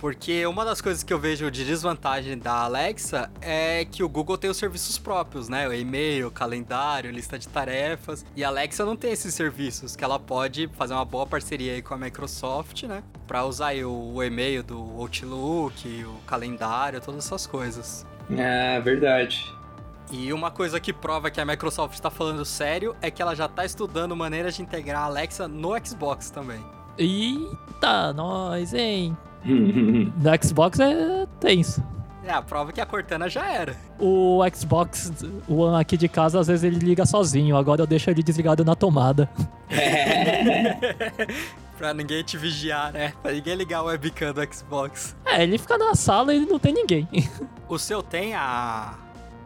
Porque 0.03 0.45
uma 0.45 0.65
das 0.65 0.81
coisas 0.81 1.01
que 1.01 1.13
eu 1.13 1.17
vejo 1.17 1.50
de 1.50 1.63
desvantagem 1.63 2.38
da 2.38 2.55
Alexa 2.55 3.31
é 3.39 3.86
que 3.86 4.03
o 4.03 4.10
Google 4.10 4.38
tem 4.38 4.50
os 4.50 4.57
serviços 4.57 4.98
próprios, 5.00 5.48
né? 5.48 5.65
O 5.65 5.74
e-mail, 5.74 6.29
calendário, 6.29 7.10
lista 7.10 7.39
de 7.39 7.48
tarefas. 7.48 8.25
E 8.36 8.43
a 8.43 8.50
Alexa 8.50 8.83
não 8.83 8.98
tem 8.98 9.13
esses 9.13 9.33
serviços, 9.33 9.95
que 9.95 10.03
ela 10.03 10.19
pode 10.19 10.67
fazer 10.74 10.93
uma 10.93 11.05
boa 11.05 11.25
parceria 11.25 11.72
aí 11.72 11.81
com 11.81 11.93
a 11.93 11.98
Microsoft, 11.98 12.83
né? 12.83 13.01
Pra 13.25 13.45
usar 13.45 13.67
aí 13.67 13.86
o, 13.86 14.12
o 14.15 14.22
e-mail 14.22 14.62
do 14.62 14.77
Outlook, 14.77 16.03
o 16.03 16.17
calendário, 16.27 17.00
todas 17.00 17.25
essas 17.25 17.48
coisas. 17.48 18.05
ah, 18.29 18.81
verdade. 18.81 19.55
E 20.12 20.33
uma 20.33 20.51
coisa 20.51 20.81
que 20.81 20.91
prova 20.91 21.31
que 21.31 21.39
a 21.39 21.45
Microsoft 21.45 21.98
tá 22.01 22.10
falando 22.10 22.43
sério 22.43 22.93
é 23.01 23.10
que 23.10 23.22
ela 23.22 23.33
já 23.36 23.48
tá 23.48 23.63
estudando 23.63 24.13
maneiras 24.17 24.53
de 24.53 24.63
integrar 24.63 25.03
a 25.03 25.05
Alexa 25.05 25.48
no 25.48 25.69
Xbox 25.81 26.29
também. 26.29 26.62
Eita, 26.98 28.12
nós, 28.12 28.74
hein? 28.74 29.17
No 29.45 30.43
Xbox 30.43 30.79
é 30.79 31.25
tenso. 31.39 31.83
É, 32.25 32.31
a 32.31 32.41
prova 32.41 32.69
é 32.69 32.73
que 32.73 32.79
a 32.79 32.85
Cortana 32.85 33.27
já 33.27 33.51
era. 33.51 33.75
O 34.00 34.39
Xbox 34.53 35.12
One 35.47 35.81
aqui 35.81 35.97
de 35.97 36.07
casa, 36.07 36.39
às 36.39 36.47
vezes 36.47 36.63
ele 36.63 36.79
liga 36.79 37.05
sozinho. 37.05 37.57
Agora 37.57 37.81
eu 37.81 37.88
deixo 37.88 38.09
ele 38.09 38.23
desligado 38.23 38.63
na 38.63 38.75
tomada. 38.75 39.29
Pra 41.77 41.93
ninguém 41.93 42.23
te 42.23 42.38
vigiar, 42.38 42.93
né? 42.93 43.12
Pra 43.21 43.33
ninguém 43.33 43.55
ligar 43.55 43.81
o 43.81 43.88
webcam 43.88 44.31
do 44.31 44.41
Xbox. 44.53 45.13
É, 45.25 45.43
ele 45.43 45.57
fica 45.57 45.77
na 45.77 45.93
sala 45.95 46.33
e 46.33 46.45
não 46.45 46.57
tem 46.57 46.73
ninguém. 46.73 47.05
O 47.67 47.77
seu 47.77 48.01
tem 48.01 48.33
a. 48.35 48.93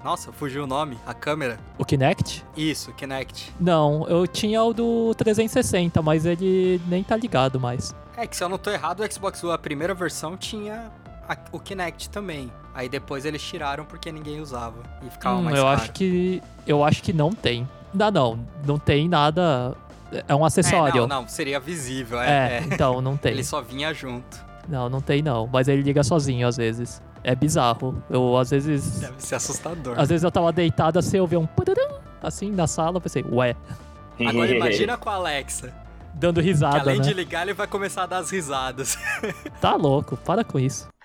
Nossa, 0.03 0.31
fugiu 0.31 0.63
o 0.63 0.67
nome. 0.67 0.97
A 1.05 1.13
câmera. 1.13 1.59
O 1.77 1.83
Kinect? 1.85 2.43
Isso, 2.55 2.91
Kinect. 2.93 3.51
Não, 3.59 4.07
eu 4.07 4.25
tinha 4.27 4.63
o 4.63 4.73
do 4.73 5.13
360, 5.15 6.01
mas 6.01 6.25
ele 6.25 6.79
nem 6.87 7.03
tá 7.03 7.15
ligado 7.17 7.59
mais. 7.59 7.93
É 8.15 8.25
que 8.25 8.35
se 8.37 8.43
eu 8.43 8.49
não 8.49 8.57
tô 8.57 8.69
errado, 8.71 9.01
o 9.01 9.11
Xbox 9.13 9.43
One, 9.43 9.53
a 9.53 9.57
primeira 9.57 9.93
versão, 9.93 10.37
tinha 10.37 10.91
a- 11.27 11.37
o 11.51 11.59
Kinect 11.59 12.09
também. 12.09 12.51
Aí 12.73 12.87
depois 12.87 13.25
eles 13.25 13.41
tiraram 13.41 13.85
porque 13.85 14.11
ninguém 14.11 14.39
usava. 14.39 14.77
E 15.05 15.09
ficava 15.09 15.37
Hum, 15.37 15.43
mais 15.43 15.57
eu 15.57 15.63
caro. 15.63 15.81
acho 15.81 15.91
que. 15.91 16.41
Eu 16.65 16.83
acho 16.83 17.01
que 17.03 17.11
não 17.11 17.31
tem. 17.31 17.67
Não, 17.93 18.11
não, 18.11 18.39
não 18.65 18.77
tem 18.79 19.09
nada. 19.09 19.75
É 20.27 20.33
um 20.33 20.43
É, 20.43 20.47
acessório. 20.47 21.07
não, 21.07 21.21
não, 21.23 21.27
seria 21.27 21.59
visível. 21.59 22.21
É, 22.21 22.27
É, 22.29 22.57
é. 22.57 22.61
então, 22.63 23.01
não 23.01 23.17
tem. 23.17 23.33
Ele 23.33 23.43
só 23.43 23.61
vinha 23.61 23.93
junto. 23.93 24.45
Não, 24.69 24.89
não 24.89 25.01
tem 25.01 25.21
não. 25.21 25.47
Mas 25.51 25.67
ele 25.67 25.81
liga 25.81 26.03
sozinho 26.03 26.47
às 26.47 26.55
vezes. 26.57 27.01
É 27.23 27.35
bizarro. 27.35 28.01
Eu, 28.09 28.37
às 28.37 28.51
vezes. 28.51 28.99
Deve 28.99 29.21
ser 29.21 29.35
assustador. 29.35 29.99
Às 29.99 30.09
vezes 30.09 30.23
eu 30.23 30.31
tava 30.31 30.51
deitado 30.51 30.97
assim, 30.99 31.17
eu 31.17 31.27
vi 31.27 31.37
um. 31.37 31.47
Assim 32.21 32.51
na 32.51 32.67
sala, 32.67 32.97
eu 32.97 33.01
pensei, 33.01 33.23
ué, 33.31 33.55
Agora 34.25 34.49
imagina 34.55 34.97
com 34.97 35.09
a 35.09 35.13
Alexa. 35.13 35.73
dando 36.13 36.41
Que 36.41 36.47
risada, 36.47 36.79
além 36.79 36.97
né? 36.97 37.03
de 37.03 37.13
ligar, 37.13 37.43
ele 37.43 37.53
vai 37.53 37.67
começar 37.67 38.03
a 38.03 38.05
dar 38.07 38.17
as 38.19 38.31
risadas. 38.31 38.97
Tá 39.61 39.75
louco, 39.75 40.17
para 40.17 40.43
com 40.43 40.59
isso. 40.59 40.87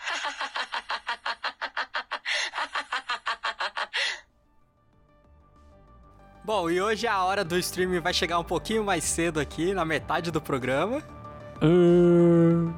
Bom, 6.44 6.68
e 6.68 6.80
hoje 6.80 7.06
a 7.06 7.22
hora 7.22 7.44
do 7.44 7.56
streaming 7.56 8.00
vai 8.00 8.12
chegar 8.12 8.38
um 8.38 8.44
pouquinho 8.44 8.82
mais 8.82 9.04
cedo 9.04 9.38
aqui, 9.38 9.72
na 9.72 9.84
metade 9.84 10.30
do 10.32 10.40
programa. 10.40 11.00
Uh, 11.62 12.74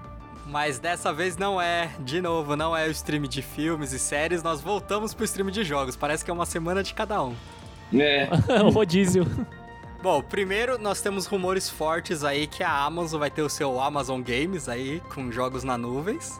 Mas 0.54 0.78
dessa 0.78 1.12
vez 1.12 1.36
não 1.36 1.60
é, 1.60 1.90
de 1.98 2.20
novo, 2.20 2.54
não 2.54 2.76
é 2.76 2.86
o 2.86 2.90
stream 2.92 3.24
de 3.24 3.42
filmes 3.42 3.92
e 3.92 3.98
séries, 3.98 4.40
nós 4.40 4.60
voltamos 4.60 5.12
pro 5.12 5.24
stream 5.24 5.50
de 5.50 5.64
jogos. 5.64 5.96
Parece 5.96 6.24
que 6.24 6.30
é 6.30 6.32
uma 6.32 6.46
semana 6.46 6.80
de 6.80 6.94
cada 6.94 7.20
um. 7.24 7.34
É. 7.92 8.28
o 8.62 8.70
rodízio. 8.70 9.26
Bom, 10.00 10.22
primeiro 10.22 10.78
nós 10.78 11.00
temos 11.00 11.26
rumores 11.26 11.68
fortes 11.68 12.22
aí 12.22 12.46
que 12.46 12.62
a 12.62 12.84
Amazon 12.84 13.18
vai 13.18 13.32
ter 13.32 13.42
o 13.42 13.48
seu 13.48 13.80
Amazon 13.80 14.22
Games 14.22 14.68
aí, 14.68 15.02
com 15.12 15.32
jogos 15.32 15.64
na 15.64 15.76
nuvens. 15.76 16.38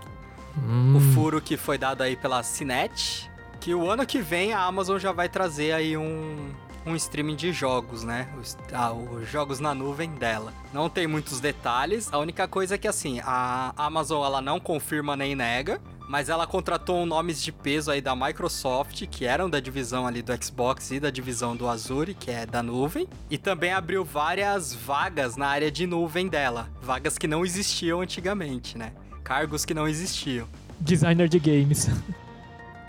Hum, 0.57 0.95
O 0.97 1.01
furo 1.13 1.41
que 1.41 1.57
foi 1.57 1.77
dado 1.77 2.03
aí 2.03 2.15
pela 2.15 2.41
Cinet, 2.45 3.29
que 3.59 3.75
o 3.75 3.91
ano 3.91 4.07
que 4.07 4.21
vem 4.23 4.53
a 4.53 4.61
Amazon 4.61 4.97
já 4.97 5.11
vai 5.11 5.29
trazer 5.29 5.73
aí 5.73 5.97
um, 5.97 6.51
um 6.87 6.95
streaming 6.95 7.37
de 7.37 7.53
jogos, 7.53 8.05
né? 8.05 8.29
Os, 8.41 8.57
ah, 8.73 8.93
os 8.93 9.29
jogos 9.31 9.61
na 9.61 9.75
nuvem 9.75 10.11
dela. 10.11 10.53
Não 10.73 10.89
tem 10.89 11.07
muitos 11.07 11.41
detalhes, 11.41 12.13
a 12.13 12.19
única 12.19 12.47
coisa 12.47 12.75
é 12.75 12.79
que 12.79 12.89
assim, 12.89 13.21
a 13.25 13.73
Amazon 13.77 14.25
ela 14.25 14.41
não 14.41 14.61
confirma 14.61 15.17
nem 15.17 15.35
nega, 15.35 15.81
mas 16.09 16.29
ela 16.29 16.47
contratou 16.47 17.07
nomes 17.07 17.43
de 17.43 17.51
peso 17.51 17.91
aí 17.91 18.01
da 18.01 18.15
Microsoft, 18.15 19.07
que 19.11 19.25
eram 19.25 19.49
da 19.49 19.61
divisão 19.61 20.07
ali 20.07 20.23
do 20.23 20.33
Xbox 20.43 20.91
e 20.91 21.01
da 21.01 21.11
divisão 21.11 21.57
do 21.57 21.69
Azure, 21.69 22.15
que 22.15 22.31
é 22.31 22.45
da 22.45 22.63
nuvem, 22.63 23.09
e 23.31 23.39
também 23.39 23.73
abriu 23.73 24.05
várias 24.05 24.75
vagas 24.75 25.37
na 25.37 25.47
área 25.47 25.71
de 25.71 25.87
nuvem 25.87 26.29
dela, 26.29 26.69
vagas 26.83 27.17
que 27.17 27.27
não 27.27 27.45
existiam 27.45 28.01
antigamente, 28.01 28.77
né? 28.77 28.93
Cargos 29.23 29.65
que 29.65 29.73
não 29.73 29.89
existiam. 29.89 30.47
designer 30.79 31.29
de 31.29 31.39
games. 31.39 31.89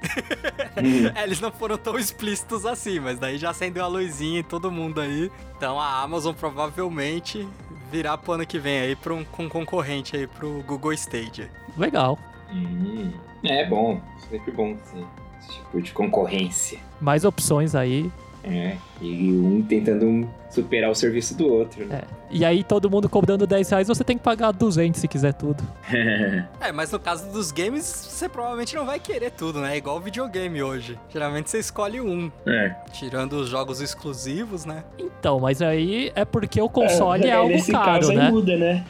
É, 1.16 1.24
eles 1.24 1.40
não 1.40 1.52
foram 1.52 1.78
tão 1.78 1.98
explícitos 1.98 2.66
assim, 2.66 3.00
mas 3.00 3.18
daí 3.18 3.38
já 3.38 3.52
acendeu 3.52 3.84
a 3.84 3.88
luzinha 3.88 4.42
em 4.42 4.44
todo 4.44 4.70
mundo 4.70 5.00
aí. 5.00 5.32
Então 5.56 5.80
a 5.80 6.02
Amazon 6.02 6.34
provavelmente 6.34 7.48
virá 7.90 8.18
pro 8.18 8.34
ano 8.34 8.46
que 8.46 8.60
vem 8.60 8.80
aí 8.80 8.96
pra 8.96 9.14
um, 9.14 9.24
com 9.24 9.46
um 9.46 9.50
concorrente 9.50 10.18
aí 10.18 10.28
pro 10.28 10.62
Google 10.64 10.92
Stadia. 10.94 11.50
Legal. 11.78 12.20
Hum, 12.52 13.12
é 13.44 13.66
bom, 13.66 14.02
sempre 14.30 14.52
bom 14.52 14.78
sim. 14.92 15.06
Esse 15.40 15.54
tipo 15.54 15.82
de 15.82 15.92
concorrência. 15.94 16.80
Mais 17.00 17.24
opções 17.24 17.74
aí. 17.74 18.12
É, 18.48 18.78
e 19.02 19.32
um 19.34 19.64
tentando 19.64 20.30
superar 20.52 20.92
o 20.92 20.96
serviço 20.96 21.36
do 21.36 21.52
outro, 21.52 21.84
né? 21.86 22.02
É. 22.04 22.16
E 22.30 22.46
aí 22.46 22.64
todo 22.64 22.90
mundo 22.92 23.10
cobrando 23.10 23.48
10 23.48 23.70
reais, 23.72 23.88
você 23.88 24.04
tem 24.04 24.18
que 24.18 24.24
pagar 24.24 24.52
200 24.52 25.02
se 25.02 25.08
quiser 25.08 25.34
tudo. 25.34 25.64
É, 26.62 26.72
mas 26.72 26.92
no 26.92 27.00
caso 27.00 27.32
dos 27.32 27.52
games, 27.52 27.84
você 27.86 28.30
provavelmente 28.30 28.76
não 28.76 28.86
vai 28.86 29.00
querer 29.00 29.32
tudo, 29.32 29.60
né? 29.60 29.74
É 29.74 29.78
igual 29.78 30.00
videogame 30.00 30.62
hoje. 30.62 30.98
Geralmente 31.10 31.50
você 31.50 31.58
escolhe 31.60 32.00
um, 32.00 32.32
É. 32.46 32.76
tirando 32.94 33.34
os 33.34 33.50
jogos 33.50 33.82
exclusivos, 33.82 34.64
né? 34.66 34.84
Então, 35.00 35.40
mas 35.40 35.62
aí 35.62 36.12
é 36.16 36.24
porque 36.26 36.62
o 36.62 36.70
console 36.70 37.24
é, 37.26 37.30
É, 37.30 37.32
algo 37.34 37.50
nesse 37.52 37.72
caro, 37.72 37.86
caso 37.86 38.12
aí 38.12 38.18
né? 38.18 38.30
muda, 38.32 38.56
né? 38.58 38.86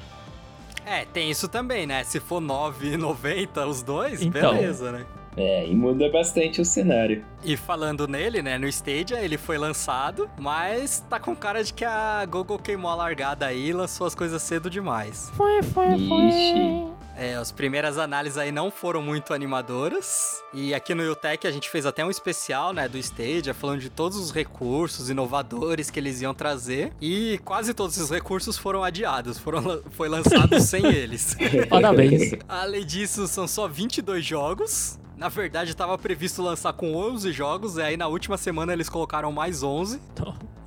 É, 0.85 1.03
tem 1.05 1.31
isso 1.31 1.47
também, 1.47 1.87
né? 1.87 2.03
Se 2.03 2.19
for 2.19 2.39
R$ 2.41 2.47
9,90 2.47 3.65
os 3.67 3.81
dois, 3.81 4.21
Então. 4.21 4.53
beleza, 4.53 4.91
né? 4.91 5.05
É, 5.37 5.67
e 5.67 5.75
muda 5.75 6.09
bastante 6.09 6.61
o 6.61 6.65
cenário. 6.65 7.23
E 7.43 7.57
falando 7.57 8.07
nele, 8.07 8.41
né, 8.41 8.57
no 8.57 8.67
Stadia, 8.67 9.19
ele 9.19 9.37
foi 9.37 9.57
lançado, 9.57 10.29
mas 10.39 11.03
tá 11.09 11.19
com 11.19 11.35
cara 11.35 11.63
de 11.63 11.73
que 11.73 11.83
a 11.85 12.25
Google 12.25 12.57
queimou 12.57 12.89
a 12.89 12.95
largada 12.95 13.45
aí 13.45 13.67
e 13.67 13.73
lançou 13.73 14.07
as 14.07 14.15
coisas 14.15 14.41
cedo 14.41 14.69
demais. 14.69 15.29
Foi, 15.35 15.61
foi, 15.61 15.95
Ixi. 15.95 16.95
É, 17.17 17.35
as 17.35 17.49
primeiras 17.49 17.97
análises 17.97 18.37
aí 18.37 18.51
não 18.51 18.69
foram 18.69 19.01
muito 19.01 19.33
animadoras. 19.33 20.43
E 20.53 20.73
aqui 20.73 20.93
no 20.93 21.09
UTech 21.11 21.47
a 21.47 21.51
gente 21.51 21.69
fez 21.69 21.85
até 21.85 22.03
um 22.03 22.09
especial, 22.09 22.73
né, 22.73 22.89
do 22.89 22.97
Stadia, 22.97 23.53
falando 23.53 23.79
de 23.79 23.89
todos 23.89 24.17
os 24.17 24.31
recursos 24.31 25.09
inovadores 25.09 25.89
que 25.89 25.99
eles 25.99 26.21
iam 26.21 26.33
trazer. 26.33 26.91
E 27.01 27.39
quase 27.45 27.73
todos 27.73 27.95
esses 27.97 28.09
recursos 28.09 28.57
foram 28.57 28.83
adiados, 28.83 29.37
foram, 29.37 29.81
foi 29.91 30.09
lançado 30.09 30.59
sem 30.59 30.85
eles. 30.85 31.37
Parabéns. 31.69 32.33
Além 32.49 32.85
disso, 32.85 33.27
são 33.27 33.47
só 33.47 33.67
22 33.67 34.25
jogos. 34.25 34.99
Na 35.17 35.29
verdade, 35.29 35.71
estava 35.71 35.97
previsto 35.97 36.41
lançar 36.41 36.73
com 36.73 36.95
11 36.95 37.31
jogos, 37.31 37.77
e 37.77 37.81
aí 37.81 37.97
na 37.97 38.07
última 38.07 38.37
semana 38.37 38.73
eles 38.73 38.89
colocaram 38.89 39.31
mais 39.31 39.63
11. 39.63 39.99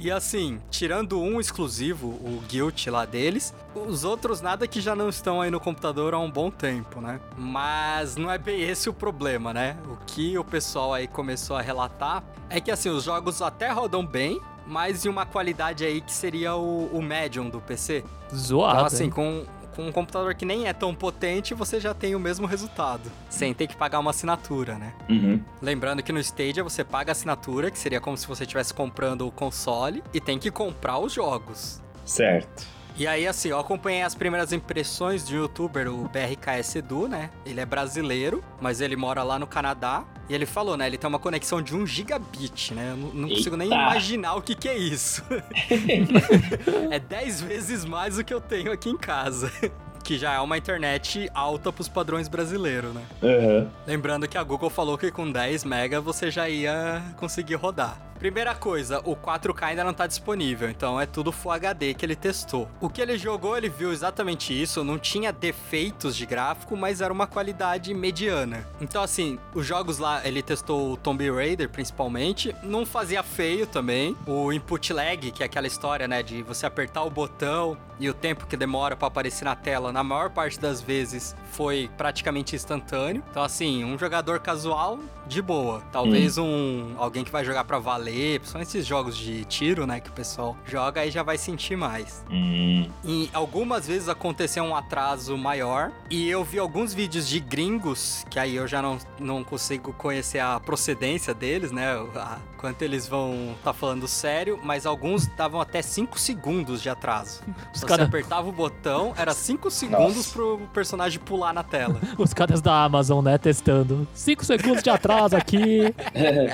E 0.01 0.11
assim, 0.11 0.61
tirando 0.71 1.21
um 1.21 1.41
exclusivo, 1.41 2.07
o 2.07 2.41
Guilt 2.49 2.87
lá 2.87 3.05
deles, 3.05 3.53
os 3.75 4.05
outros 4.05 4.41
nada 4.41 4.67
que 4.69 4.81
já 4.81 4.95
não 4.95 5.09
estão 5.09 5.41
aí 5.41 5.51
no 5.51 5.59
computador 5.59 6.15
há 6.15 6.19
um 6.19 6.31
bom 6.31 6.51
tempo, 6.51 7.01
né? 7.01 7.21
Mas 7.37 8.15
não 8.15 8.31
é 8.31 8.39
bem 8.39 8.63
esse 8.63 8.89
o 8.89 8.93
problema, 8.93 9.53
né? 9.53 9.77
O 9.91 9.97
que 10.07 10.39
o 10.39 10.45
pessoal 10.45 10.95
aí 10.95 11.09
começou 11.09 11.57
a 11.57 11.61
relatar 11.61 12.23
é 12.49 12.61
que 12.61 12.71
assim, 12.71 12.89
os 12.89 13.03
jogos 13.03 13.43
até 13.43 13.71
rodam 13.71 14.07
bem, 14.07 14.41
mas 14.65 15.05
em 15.05 15.09
uma 15.09 15.27
qualidade 15.27 15.85
aí 15.85 16.01
que 16.01 16.13
seria 16.13 16.55
o, 16.55 16.87
o 16.93 17.03
Medium 17.03 17.51
do 17.51 17.61
PC. 17.61 18.05
Zoado. 18.33 18.75
Então, 18.77 18.87
assim, 18.87 19.05
hein? 19.05 19.11
com, 19.11 19.45
com 19.79 19.87
um 19.87 19.93
computador 19.93 20.35
que 20.35 20.45
nem 20.45 20.67
é 20.67 20.73
tão 20.73 20.93
potente, 20.93 21.55
você 21.55 21.79
já 21.79 21.95
tem 21.95 22.17
o 22.17 22.19
mesmo 22.19 22.49
resultado, 22.49 23.09
sem 23.31 23.55
ter 23.55 23.69
que 23.69 23.77
pagar 23.77 24.01
uma 24.01 24.11
assinatura, 24.11 24.77
né? 24.77 24.93
Uhum. 25.09 25.41
Lembrando 25.63 26.03
que 26.03 26.11
no 26.11 26.19
Stadia 26.19 26.65
você 26.65 26.83
paga 26.83 27.13
a 27.13 27.13
assinatura, 27.13 27.71
que 27.71 27.79
seria 27.79 28.01
como 28.01 28.17
se 28.17 28.27
você 28.27 28.43
estivesse 28.43 28.75
comprando 28.75 29.25
o 29.25 29.31
console, 29.31 30.03
e 30.13 30.21
tem 30.21 30.37
que 30.37 30.51
comprar 30.51 30.99
os 30.99 31.13
jogos. 31.13 31.81
Certo. 32.05 32.67
E 32.99 33.07
aí, 33.07 33.29
assim, 33.29 33.51
eu 33.51 33.61
acompanhei 33.61 34.03
as 34.03 34.13
primeiras 34.13 34.53
impressões 34.53 35.25
de 35.25 35.37
um 35.37 35.43
youtuber, 35.43 35.89
o 35.89 36.09
BRKS 36.09 36.79
Edu, 36.79 37.07
né? 37.07 37.31
Ele 37.47 37.61
é 37.61 37.65
brasileiro, 37.65 38.43
mas 38.61 38.81
ele 38.81 38.97
mora 38.97 39.23
lá 39.23 39.39
no 39.39 39.47
Canadá. 39.47 40.05
E 40.29 40.35
ele 40.35 40.45
falou, 40.45 40.77
né? 40.77 40.89
Ele 40.89 40.99
tem 40.99 41.07
uma 41.07 41.21
conexão 41.21 41.63
de 41.63 41.77
1 41.77 41.87
gigabit, 41.87 42.75
né? 42.75 42.91
Eu 42.91 42.97
não, 43.15 43.29
consigo 43.29 43.57
nem 43.57 43.69
imaginar 43.69 44.35
o 44.35 44.43
que, 44.43 44.53
que 44.57 44.69
é 44.69 44.77
isso. 44.77 45.23
é 46.91 46.99
10 46.99 47.41
vezes 47.43 47.85
mais 47.85 48.17
do 48.17 48.25
que 48.25 48.35
eu 48.35 48.41
tenho 48.41 48.73
aqui 48.73 48.91
em 48.91 48.97
casa. 48.97 49.49
Que 50.05 50.17
já 50.17 50.33
é 50.33 50.41
uma 50.41 50.57
internet 50.57 51.29
alta 51.35 51.71
pros 51.71 51.87
padrões 51.87 52.29
brasileiros, 52.29 52.95
né? 52.95 53.03
Aham. 53.23 53.71
Lembrando 53.87 54.27
que 54.27 54.39
a 54.39 54.43
Google 54.43 54.71
falou 54.71 54.97
que 54.97 55.11
com 55.11 55.31
10 55.31 55.65
mega 55.65 56.01
você 56.01 56.31
já 56.31 56.49
ia 56.49 57.03
conseguir 57.19 57.57
rodar. 57.57 58.08
Primeira 58.19 58.53
coisa, 58.53 59.01
o 59.05 59.15
4K 59.15 59.63
ainda 59.63 59.85
não 59.85 59.95
tá 59.95 60.05
disponível, 60.05 60.69
então 60.69 61.01
é 61.01 61.07
tudo 61.07 61.31
Full 61.31 61.53
HD 61.53 61.95
que 61.95 62.05
ele 62.05 62.17
testou. 62.17 62.69
O 62.81 62.89
que 62.89 63.01
ele 63.01 63.17
jogou, 63.17 63.57
ele 63.57 63.69
viu 63.69 63.93
exatamente 63.93 64.61
isso, 64.61 64.83
não 64.83 64.99
tinha 64.99 65.33
defeitos 65.33 66.17
de 66.17 66.27
gráfico, 66.27 66.77
mas 66.77 67.01
era 67.01 67.13
uma 67.13 67.29
qualidade 67.29 67.95
mediana. 67.95 68.67
Então 68.81 69.03
assim, 69.03 69.39
os 69.55 69.65
jogos 69.65 69.99
lá, 69.99 70.27
ele 70.27 70.43
testou 70.43 70.93
o 70.93 70.97
Tomb 70.97 71.31
Raider 71.31 71.69
principalmente, 71.69 72.53
não 72.63 72.85
fazia 72.85 73.23
feio 73.23 73.69
também. 73.69 74.17
O 74.27 74.53
input 74.53 74.93
lag, 74.93 75.31
que 75.31 75.45
é 75.45 75.47
aquela 75.47 75.69
história, 75.69 76.09
né, 76.09 76.21
de 76.21 76.43
você 76.43 76.67
apertar 76.67 77.05
o 77.05 77.11
botão 77.11 77.79
e 78.01 78.11
o 78.11 78.15
tempo 78.15 78.47
que 78.47 78.57
demora 78.57 78.97
pra 78.97 79.09
aparecer 79.09 79.45
na 79.45 79.55
tela, 79.55 79.93
na 79.93 80.03
maior 80.03 80.31
parte 80.31 80.59
das 80.59 80.81
vezes 80.81 81.37
foi 81.53 81.89
praticamente 81.97 82.57
instantâneo. 82.57 83.23
Então 83.31 83.45
assim, 83.45 83.85
um 83.85 83.97
jogador 83.97 84.41
casual 84.41 84.99
de 85.29 85.43
boa. 85.43 85.83
Talvez 85.93 86.39
um 86.39 86.95
alguém 86.99 87.23
que 87.25 87.31
vai 87.31 87.45
jogar 87.45 87.65
pra 87.65 87.79
valer, 87.79 88.41
são 88.45 88.61
esses 88.61 88.87
jogos 88.87 89.17
de 89.17 89.45
tiro, 89.45 89.87
né, 89.87 90.01
que 90.01 90.09
o 90.09 90.13
pessoal 90.13 90.57
joga 90.65 91.03
aí 91.03 91.11
já 91.11 91.23
vai 91.23 91.37
sentir 91.39 91.77
mais. 91.77 92.25
Hum. 92.31 92.89
E 93.05 93.29
algumas 93.33 93.87
vezes 93.87 94.09
aconteceu 94.09 94.65
um 94.65 94.75
atraso 94.75 95.37
maior. 95.37 95.93
E 96.11 96.29
eu 96.29 96.43
vi 96.45 96.59
alguns 96.59 96.93
vídeos 96.95 97.29
de 97.29 97.39
gringos, 97.41 98.25
que 98.31 98.39
aí 98.39 98.57
eu 98.57 98.67
já 98.67 98.81
não, 98.81 98.99
não 99.21 99.45
consigo 99.45 99.93
conhecer 99.93 100.39
a 100.39 100.59
procedência 100.59 101.35
deles, 101.35 101.71
né? 101.71 101.93
A, 102.17 102.39
quanto 102.57 102.83
eles 102.83 103.07
vão 103.07 103.55
tá 103.63 103.73
falando 103.73 104.09
sério, 104.09 104.59
mas 104.63 104.85
alguns 104.87 105.27
davam 105.29 105.61
até 105.61 105.81
5 105.81 106.19
segundos 106.19 106.83
de 106.83 106.89
atraso. 106.89 107.41
Os 107.73 107.81
Você 107.81 107.87
cara- 107.87 108.05
apertava 108.05 108.49
o 108.49 108.53
botão, 108.53 109.13
era 109.17 109.33
5 109.33 109.71
segundos 109.71 110.17
Nossa. 110.17 110.33
pro 110.33 110.59
personagem 110.73 111.21
pular 111.21 111.53
na 111.53 111.63
tela. 111.63 112.01
Os 112.19 112.33
caras 112.35 112.61
da 112.61 112.83
Amazon, 112.85 113.25
né, 113.25 113.39
testando. 113.39 114.07
5 114.13 114.45
segundos 114.45 114.83
de 114.83 114.91
atraso 114.91 115.18
aqui. 115.27 115.95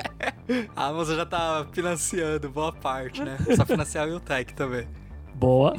A 0.75 0.87
Amazon 0.87 1.15
já 1.15 1.25
tá 1.25 1.65
financiando 1.71 2.49
boa 2.49 2.71
parte, 2.71 3.23
né? 3.23 3.37
Só 3.55 3.65
financiar 3.65 4.07
o 4.09 4.19
Tech 4.19 4.53
também. 4.53 4.87
Boa. 5.33 5.73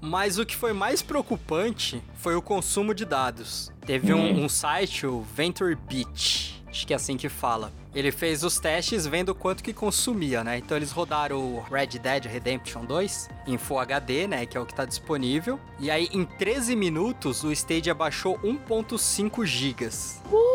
Mas 0.00 0.38
o 0.38 0.46
que 0.46 0.56
foi 0.56 0.72
mais 0.72 1.02
preocupante 1.02 2.02
foi 2.14 2.34
o 2.34 2.42
consumo 2.42 2.94
de 2.94 3.04
dados. 3.04 3.72
Teve 3.84 4.12
um, 4.12 4.44
um 4.44 4.48
site, 4.48 5.06
o 5.06 5.22
Venture 5.22 5.74
Beach, 5.74 6.62
acho 6.68 6.86
que 6.86 6.92
é 6.92 6.96
assim 6.96 7.16
que 7.16 7.28
fala. 7.28 7.72
Ele 7.94 8.10
fez 8.10 8.42
os 8.42 8.58
testes 8.58 9.06
vendo 9.06 9.34
quanto 9.34 9.62
que 9.62 9.72
consumia, 9.72 10.42
né? 10.42 10.56
Então 10.56 10.76
eles 10.76 10.92
rodaram 10.92 11.38
o 11.38 11.60
Red 11.60 11.98
Dead 11.98 12.24
Redemption 12.24 12.84
2 12.84 13.28
em 13.46 13.58
Full 13.58 13.78
HD, 13.80 14.26
né? 14.26 14.46
Que 14.46 14.56
é 14.56 14.60
o 14.60 14.64
que 14.64 14.74
tá 14.74 14.84
disponível. 14.84 15.60
E 15.78 15.90
aí, 15.90 16.08
em 16.12 16.24
13 16.24 16.74
minutos, 16.74 17.44
o 17.44 17.52
Stadia 17.52 17.94
baixou 17.94 18.38
1.5 18.38 19.44
gigas. 19.44 20.22
Uh! 20.32 20.51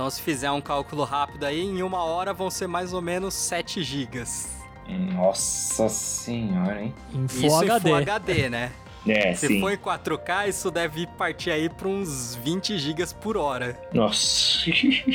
Então, 0.00 0.08
se 0.08 0.22
fizer 0.22 0.50
um 0.50 0.62
cálculo 0.62 1.04
rápido 1.04 1.44
aí, 1.44 1.60
em 1.60 1.82
uma 1.82 2.02
hora 2.02 2.32
vão 2.32 2.48
ser 2.50 2.66
mais 2.66 2.94
ou 2.94 3.02
menos 3.02 3.34
7 3.34 3.82
gigas. 3.82 4.48
Nossa 4.88 5.90
senhora, 5.90 6.84
hein? 6.84 6.94
Em 7.12 7.28
Full 7.28 7.46
Isso 7.48 7.56
HD. 7.70 7.90
em 7.90 7.92
Full 7.92 7.96
HD, 7.96 8.48
né? 8.48 8.72
É, 9.06 9.34
Se 9.34 9.46
sim. 9.48 9.60
for 9.60 9.70
em 9.70 9.76
4K, 9.76 10.48
isso 10.48 10.70
deve 10.70 11.06
partir 11.06 11.50
aí 11.50 11.68
pra 11.68 11.86
uns 11.86 12.34
20 12.36 12.78
gigas 12.78 13.12
por 13.12 13.36
hora. 13.36 13.78
Nossa. 13.92 14.70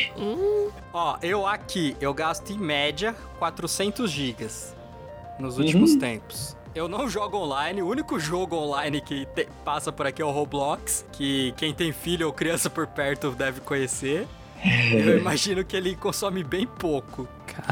Ó, 0.93 1.17
eu 1.23 1.47
aqui, 1.47 1.97
eu 1.99 2.13
gasto 2.13 2.51
em 2.53 2.57
média 2.59 3.15
400 3.39 4.11
gigas 4.11 4.75
nos 5.39 5.57
últimos 5.57 5.93
Uhum. 5.93 5.99
tempos. 5.99 6.55
Eu 6.75 6.87
não 6.87 7.09
jogo 7.09 7.37
online, 7.37 7.81
o 7.81 7.87
único 7.87 8.19
jogo 8.19 8.55
online 8.55 9.01
que 9.01 9.25
te- 9.33 9.47
passa 9.63 9.91
por 9.91 10.05
aqui 10.05 10.21
é 10.21 10.25
o 10.25 10.29
Roblox, 10.29 11.03
que 11.11 11.55
quem 11.57 11.73
tem 11.73 11.91
filho 11.91 12.27
ou 12.27 12.33
criança 12.33 12.69
por 12.69 12.85
perto 12.85 13.31
deve 13.31 13.61
conhecer. 13.61 14.27
Eu 14.93 15.19
imagino 15.19 15.63
que 15.63 15.75
ele 15.77 15.95
consome 15.95 16.43
bem 16.43 16.65
pouco. 16.65 17.27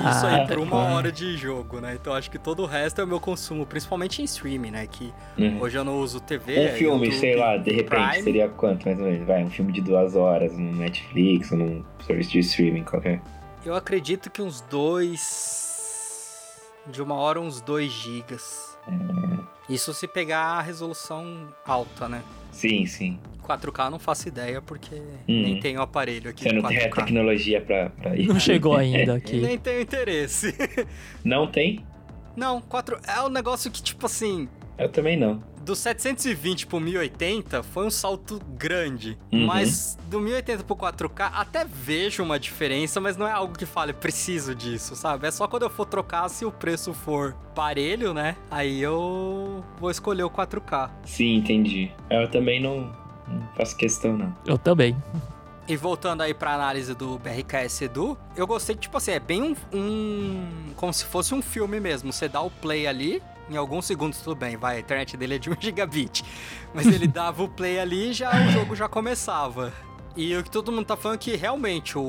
Isso 0.09 0.25
aí 0.25 0.47
por 0.47 0.59
uma 0.59 0.77
hora 0.93 1.11
de 1.11 1.35
jogo, 1.35 1.79
né? 1.81 1.97
Então 1.99 2.13
acho 2.13 2.29
que 2.29 2.37
todo 2.37 2.61
o 2.63 2.65
resto 2.65 3.01
é 3.01 3.03
o 3.03 3.07
meu 3.07 3.19
consumo, 3.19 3.65
principalmente 3.65 4.21
em 4.21 4.25
streaming, 4.25 4.71
né? 4.71 4.87
Que 4.87 5.11
Uhum. 5.37 5.59
hoje 5.61 5.77
eu 5.77 5.83
não 5.83 5.97
uso 5.99 6.19
TV. 6.21 6.59
Um 6.59 6.77
filme, 6.77 7.05
YouTube, 7.07 7.19
sei 7.19 7.35
lá, 7.35 7.57
de 7.57 7.71
repente, 7.71 7.89
Prime. 8.09 8.23
seria 8.23 8.47
quanto 8.49 8.85
mais 8.85 8.99
ou 8.99 9.05
menos? 9.05 9.25
Vai, 9.27 9.43
um 9.43 9.49
filme 9.49 9.71
de 9.73 9.81
duas 9.81 10.15
horas 10.15 10.55
no 10.57 10.71
Netflix 10.73 11.51
ou 11.51 11.57
num 11.57 11.83
serviço 12.05 12.31
de 12.31 12.39
streaming 12.39 12.83
qualquer. 12.83 13.21
Eu 13.65 13.73
acredito 13.75 14.29
que 14.29 14.41
uns 14.41 14.61
dois. 14.61 15.71
De 16.87 17.01
uma 17.01 17.15
hora, 17.15 17.39
uns 17.39 17.61
2 17.61 17.91
gigas. 17.91 18.77
Isso 19.69 19.93
se 19.93 20.07
pegar 20.07 20.39
a 20.57 20.61
resolução 20.61 21.47
alta, 21.65 22.07
né? 22.09 22.21
Sim, 22.51 22.85
sim. 22.85 23.19
4K 23.43 23.85
eu 23.85 23.91
não 23.91 23.99
faço 23.99 24.27
ideia 24.29 24.61
porque 24.61 25.01
nem 25.27 25.59
tenho 25.59 25.81
aparelho 25.81 26.29
aqui 26.29 26.43
Você 26.43 26.53
não 26.53 26.63
tem 26.63 26.77
a 26.77 26.89
4K. 26.89 26.95
tecnologia 26.95 27.59
pra, 27.61 27.89
pra 27.89 28.15
ir. 28.15 28.27
Não 28.27 28.39
chegou 28.39 28.75
ainda 28.77 29.15
aqui. 29.15 29.41
nem 29.41 29.57
tenho 29.57 29.81
interesse. 29.81 30.53
Não 31.23 31.47
tem? 31.47 31.85
não, 32.35 32.61
4 32.61 32.99
é 33.07 33.21
um 33.21 33.29
negócio 33.29 33.69
que, 33.69 33.81
tipo 33.81 34.05
assim, 34.05 34.47
Eu 34.77 34.89
também 34.89 35.17
não. 35.17 35.43
Do 35.63 35.75
720 35.75 36.67
pro 36.67 36.79
1080 36.79 37.63
foi 37.63 37.85
um 37.85 37.89
salto 37.89 38.39
grande. 38.57 39.17
Uhum. 39.31 39.45
Mas 39.45 39.97
do 40.09 40.19
1080 40.19 40.63
pro 40.63 40.75
4K 40.75 41.31
até 41.33 41.63
vejo 41.65 42.21
uma 42.21 42.37
diferença, 42.39 42.99
mas 42.99 43.15
não 43.17 43.27
é 43.27 43.31
algo 43.31 43.57
que 43.57 43.65
fale, 43.65 43.93
preciso 43.93 44.53
disso, 44.53 44.95
sabe? 44.95 45.27
É 45.27 45.31
só 45.31 45.47
quando 45.47 45.63
eu 45.63 45.69
for 45.69 45.85
trocar, 45.85 46.27
se 46.29 46.45
o 46.45 46.51
preço 46.51 46.93
for 46.93 47.33
parelho, 47.55 48.13
né? 48.13 48.35
Aí 48.51 48.81
eu 48.81 49.63
vou 49.79 49.89
escolher 49.89 50.23
o 50.23 50.29
4K. 50.29 50.89
Sim, 51.05 51.35
entendi. 51.35 51.91
Eu 52.09 52.29
também 52.29 52.61
não, 52.61 52.91
não 53.27 53.47
faço 53.55 53.75
questão, 53.77 54.17
não. 54.17 54.35
Eu 54.45 54.57
também. 54.57 54.95
E 55.65 55.77
voltando 55.77 56.21
aí 56.21 56.33
pra 56.33 56.53
análise 56.55 56.93
do 56.93 57.17
BRKS 57.19 57.83
Edu, 57.83 58.17
eu 58.35 58.45
gostei 58.45 58.75
que, 58.75 58.81
tipo 58.81 58.97
assim, 58.97 59.11
é 59.11 59.19
bem 59.19 59.41
um, 59.41 59.55
um- 59.77 60.73
como 60.75 60.91
se 60.93 61.05
fosse 61.05 61.33
um 61.33 61.41
filme 61.41 61.79
mesmo. 61.79 62.11
Você 62.11 62.27
dá 62.27 62.41
o 62.41 62.49
play 62.51 62.85
ali, 62.85 63.23
em 63.49 63.57
alguns 63.57 63.85
segundos 63.85 64.19
tudo 64.21 64.35
bem, 64.35 64.57
vai, 64.57 64.77
a 64.77 64.79
internet 64.79 65.17
dele 65.17 65.35
é 65.35 65.37
de 65.37 65.49
1 65.49 65.55
gigabit. 65.59 66.23
Mas 66.73 66.87
ele 66.87 67.07
dava 67.07 67.43
o 67.43 67.49
play 67.49 67.79
ali 67.79 68.09
e 68.09 68.13
já 68.13 68.31
o 68.31 68.51
jogo 68.51 68.75
já 68.75 68.87
começava. 68.87 69.73
E 70.15 70.35
o 70.35 70.43
que 70.43 70.51
todo 70.51 70.71
mundo 70.71 70.85
tá 70.85 70.95
falando 70.95 71.15
é 71.15 71.19
que 71.19 71.35
realmente 71.35 71.97
o, 71.97 72.01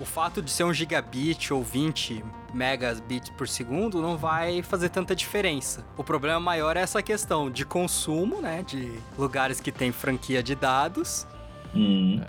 o 0.00 0.04
fato 0.04 0.40
de 0.40 0.50
ser 0.50 0.64
1 0.64 0.72
gigabit 0.74 1.52
ou 1.52 1.62
20 1.62 2.24
megabits 2.54 3.30
por 3.30 3.48
segundo 3.48 4.00
não 4.00 4.16
vai 4.16 4.62
fazer 4.62 4.88
tanta 4.90 5.14
diferença. 5.14 5.84
O 5.96 6.04
problema 6.04 6.38
maior 6.38 6.76
é 6.76 6.80
essa 6.80 7.02
questão 7.02 7.50
de 7.50 7.64
consumo, 7.64 8.40
né? 8.40 8.62
De 8.62 8.92
lugares 9.18 9.60
que 9.60 9.72
tem 9.72 9.90
franquia 9.90 10.40
de 10.42 10.54
dados. 10.54 11.26
Hum. 11.74 12.20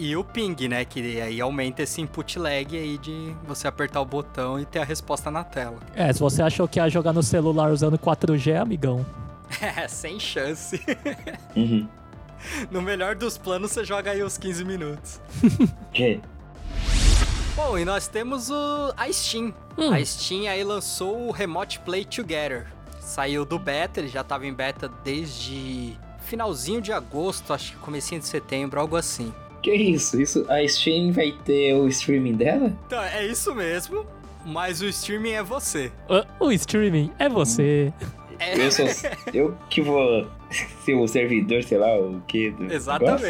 E 0.00 0.16
o 0.16 0.24
ping, 0.24 0.56
né? 0.66 0.82
Que 0.82 1.20
aí 1.20 1.42
aumenta 1.42 1.82
esse 1.82 2.00
input 2.00 2.38
lag 2.38 2.74
aí 2.74 2.96
de 2.96 3.36
você 3.46 3.68
apertar 3.68 4.00
o 4.00 4.04
botão 4.06 4.58
e 4.58 4.64
ter 4.64 4.78
a 4.78 4.84
resposta 4.84 5.30
na 5.30 5.44
tela. 5.44 5.76
É, 5.94 6.10
se 6.10 6.18
você 6.18 6.40
achou 6.42 6.66
que 6.66 6.80
ia 6.80 6.88
jogar 6.88 7.12
no 7.12 7.22
celular 7.22 7.70
usando 7.70 7.98
4G, 7.98 8.58
amigão. 8.58 9.04
É, 9.60 9.86
sem 9.86 10.18
chance. 10.18 10.80
Uhum. 11.54 11.86
No 12.70 12.80
melhor 12.80 13.14
dos 13.14 13.36
planos, 13.36 13.72
você 13.72 13.84
joga 13.84 14.12
aí 14.12 14.22
os 14.22 14.38
15 14.38 14.64
minutos. 14.64 15.20
Que? 15.92 16.18
Bom, 17.54 17.76
e 17.76 17.84
nós 17.84 18.08
temos 18.08 18.48
o, 18.48 18.94
a 18.96 19.12
Steam. 19.12 19.52
Hum. 19.76 19.92
A 19.92 20.02
Steam 20.02 20.50
aí 20.50 20.64
lançou 20.64 21.28
o 21.28 21.30
Remote 21.30 21.78
Play 21.80 22.06
Together. 22.06 22.68
Saiu 23.00 23.44
do 23.44 23.58
beta, 23.58 24.00
ele 24.00 24.08
já 24.08 24.24
tava 24.24 24.46
em 24.46 24.54
beta 24.54 24.88
desde 25.04 25.98
finalzinho 26.20 26.80
de 26.80 26.92
agosto, 26.92 27.52
acho 27.52 27.72
que 27.72 27.78
comecinho 27.78 28.20
de 28.20 28.28
setembro, 28.28 28.80
algo 28.80 28.96
assim. 28.96 29.34
Que 29.62 29.72
isso? 29.74 30.20
Isso? 30.20 30.46
A 30.50 30.66
Steam 30.66 31.12
vai 31.12 31.32
ter 31.44 31.74
o 31.74 31.86
streaming 31.88 32.34
dela? 32.34 32.72
Então, 32.86 33.02
é 33.02 33.26
isso 33.26 33.54
mesmo. 33.54 34.06
Mas 34.44 34.80
o 34.80 34.86
streaming 34.86 35.32
é 35.32 35.42
você. 35.42 35.92
O, 36.40 36.46
o 36.46 36.52
streaming 36.52 37.12
é 37.18 37.28
você. 37.28 37.92
É, 38.38 38.58
Eu, 38.66 38.72
sou, 38.72 38.86
eu 39.34 39.58
que 39.68 39.82
vou 39.82 40.26
ser 40.84 40.94
o 40.94 41.06
servidor, 41.06 41.62
sei 41.62 41.76
lá, 41.78 41.94
o 41.98 42.22
quê? 42.26 42.50
do 42.50 42.64
negócio? 42.64 43.26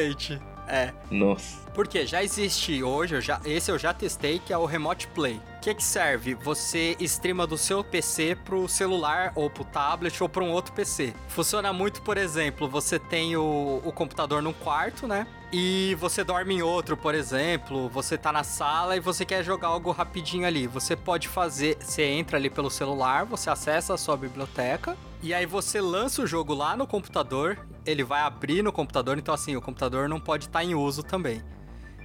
É. 0.70 0.92
Nossa. 1.10 1.58
Porque 1.74 2.06
já 2.06 2.22
existe 2.22 2.82
hoje, 2.82 3.16
eu 3.16 3.20
já, 3.20 3.40
esse 3.44 3.70
eu 3.70 3.78
já 3.78 3.92
testei, 3.92 4.38
que 4.38 4.52
é 4.52 4.58
o 4.58 4.64
Remote 4.64 5.08
Play. 5.08 5.40
O 5.56 5.60
que, 5.60 5.74
que 5.74 5.82
serve? 5.82 6.34
Você 6.34 6.96
streama 7.00 7.46
do 7.46 7.58
seu 7.58 7.82
PC 7.82 8.36
pro 8.44 8.68
celular, 8.68 9.32
ou 9.34 9.50
pro 9.50 9.64
tablet, 9.64 10.22
ou 10.22 10.28
pra 10.28 10.44
um 10.44 10.50
outro 10.50 10.72
PC. 10.72 11.12
Funciona 11.28 11.72
muito, 11.72 12.02
por 12.02 12.16
exemplo, 12.16 12.68
você 12.68 12.98
tem 12.98 13.36
o, 13.36 13.82
o 13.84 13.92
computador 13.92 14.40
num 14.42 14.52
quarto, 14.52 15.06
né? 15.06 15.26
E 15.52 15.96
você 15.98 16.22
dorme 16.22 16.54
em 16.54 16.62
outro, 16.62 16.96
por 16.96 17.14
exemplo. 17.14 17.88
Você 17.88 18.16
tá 18.16 18.30
na 18.32 18.44
sala 18.44 18.96
e 18.96 19.00
você 19.00 19.24
quer 19.24 19.42
jogar 19.42 19.68
algo 19.68 19.90
rapidinho 19.90 20.46
ali. 20.46 20.68
Você 20.68 20.94
pode 20.94 21.26
fazer. 21.26 21.76
Você 21.80 22.04
entra 22.04 22.36
ali 22.36 22.48
pelo 22.48 22.70
celular, 22.70 23.24
você 23.24 23.50
acessa 23.50 23.94
a 23.94 23.98
sua 23.98 24.16
biblioteca. 24.16 24.96
E 25.22 25.34
aí 25.34 25.44
você 25.46 25.80
lança 25.80 26.22
o 26.22 26.26
jogo 26.26 26.54
lá 26.54 26.76
no 26.76 26.86
computador. 26.86 27.58
Ele 27.84 28.02
vai 28.02 28.22
abrir 28.22 28.62
no 28.62 28.72
computador. 28.72 29.18
Então, 29.18 29.34
assim, 29.34 29.54
o 29.56 29.60
computador 29.60 30.08
não 30.08 30.18
pode 30.20 30.46
estar 30.46 30.64
em 30.64 30.74
uso 30.74 31.02
também. 31.02 31.42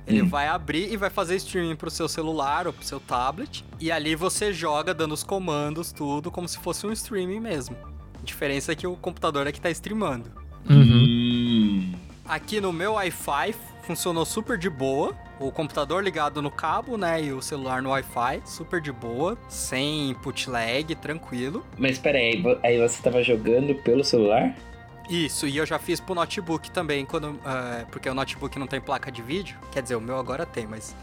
Ele 0.08 0.21
Hum. 0.21 0.28
vai 0.30 0.47
abrir 0.47 0.91
e 0.91 0.97
vai 0.97 1.10
fazer 1.10 1.36
streaming 1.38 1.75
pro 1.75 1.89
seu 1.89 2.08
celular 2.08 2.67
ou 2.67 2.73
pro 2.73 2.86
seu 2.86 2.99
tablet. 2.99 3.65
E 3.80 3.91
ali 3.91 4.15
você 4.15 4.54
joga 4.54 4.93
dando 4.93 5.13
os 5.13 5.23
comandos, 5.23 5.91
tudo, 5.91 6.30
como 6.30 6.47
se 6.47 6.60
fosse 6.60 6.86
um 6.86 6.91
streaming 6.91 7.39
mesmo. 7.39 7.75
A 8.21 8.23
diferença 8.23 8.71
é 8.71 8.75
que 8.75 8.86
o 8.86 8.95
computador 8.95 9.47
é 9.47 9.51
que 9.51 9.60
tá 9.62 9.69
streamando. 9.71 10.32
Uhum. 10.69 10.82
Hum. 10.82 11.93
Aqui 12.28 12.60
no 12.60 12.71
meu 12.73 12.93
Wi-Fi 12.93 13.56
funcionou 13.86 14.26
super 14.26 14.58
de 14.58 14.69
boa. 14.69 15.15
O 15.39 15.52
computador 15.52 16.04
ligado 16.04 16.41
no 16.41 16.52
cabo, 16.52 16.98
né? 16.98 17.24
E 17.24 17.32
o 17.32 17.41
celular 17.41 17.82
no 17.82 17.89
Wi-Fi, 17.89 18.41
super 18.45 18.82
de 18.82 18.91
boa, 18.91 19.38
sem 19.48 20.10
input 20.10 20.50
lag, 20.50 20.95
tranquilo. 20.95 21.65
Mas 21.78 21.98
pera 21.98 22.17
aí, 22.17 22.43
aí 22.63 22.80
você 22.80 23.02
tava 23.02 23.21
jogando 23.24 23.76
pelo 23.76 24.04
celular? 24.04 24.56
Isso, 25.10 25.48
e 25.48 25.58
eu 25.58 25.65
já 25.65 25.78
fiz 25.78 26.00
pro 26.00 26.15
notebook 26.15 26.71
também, 26.71 27.06
quando, 27.06 27.39
eh, 27.45 27.86
porque 27.91 28.10
o 28.10 28.13
notebook 28.13 28.58
não 28.58 28.65
tem 28.65 28.82
placa 28.82 29.12
de 29.12 29.21
vídeo. 29.21 29.56
Quer 29.71 29.84
dizer, 29.84 29.95
o 29.95 30.02
meu 30.02 30.17
agora 30.17 30.45
tem, 30.45 30.65
mas 30.65 30.95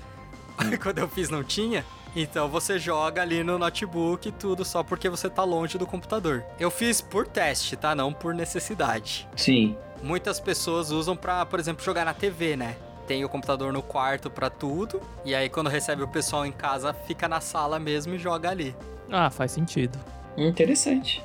quando 0.83 0.99
eu 0.99 1.09
fiz 1.09 1.31
não 1.31 1.45
tinha. 1.45 1.85
Então 2.15 2.49
você 2.49 2.79
joga 2.79 3.23
ali 3.23 3.43
no 3.43 3.59
notebook 3.59 4.29
e 4.29 4.33
tudo 4.33 4.65
só 4.65 4.83
porque 4.83 5.09
você 5.09 5.31
tá 5.31 5.45
longe 5.45 5.79
do 5.79 5.87
computador. 5.87 6.45
Eu 6.61 6.71
fiz 6.71 7.01
por 7.01 7.27
teste, 7.27 7.77
tá? 7.77 7.95
Não 7.95 8.13
por 8.13 8.35
necessidade. 8.35 9.27
Sim. 9.37 9.77
Muitas 10.03 10.41
pessoas 10.41 10.91
usam 10.91 11.17
pra, 11.17 11.47
por 11.47 11.61
exemplo, 11.61 11.85
jogar 11.85 12.05
na 12.05 12.13
TV, 12.13 12.57
né? 12.57 12.77
Tem 13.07 13.25
o 13.25 13.29
computador 13.29 13.73
no 13.73 13.83
quarto 13.83 14.31
pra 14.31 14.51
tudo, 14.51 15.01
e 15.25 15.35
aí 15.35 15.49
quando 15.49 15.69
recebe 15.69 16.03
o 16.03 16.09
pessoal 16.09 16.45
em 16.45 16.53
casa, 16.53 16.93
fica 16.93 17.29
na 17.29 17.41
sala 17.41 17.79
mesmo 17.79 18.15
e 18.15 18.19
joga 18.19 18.51
ali. 18.51 18.75
Ah, 19.11 19.31
faz 19.31 19.53
sentido. 19.53 19.99
Interessante. 20.37 21.23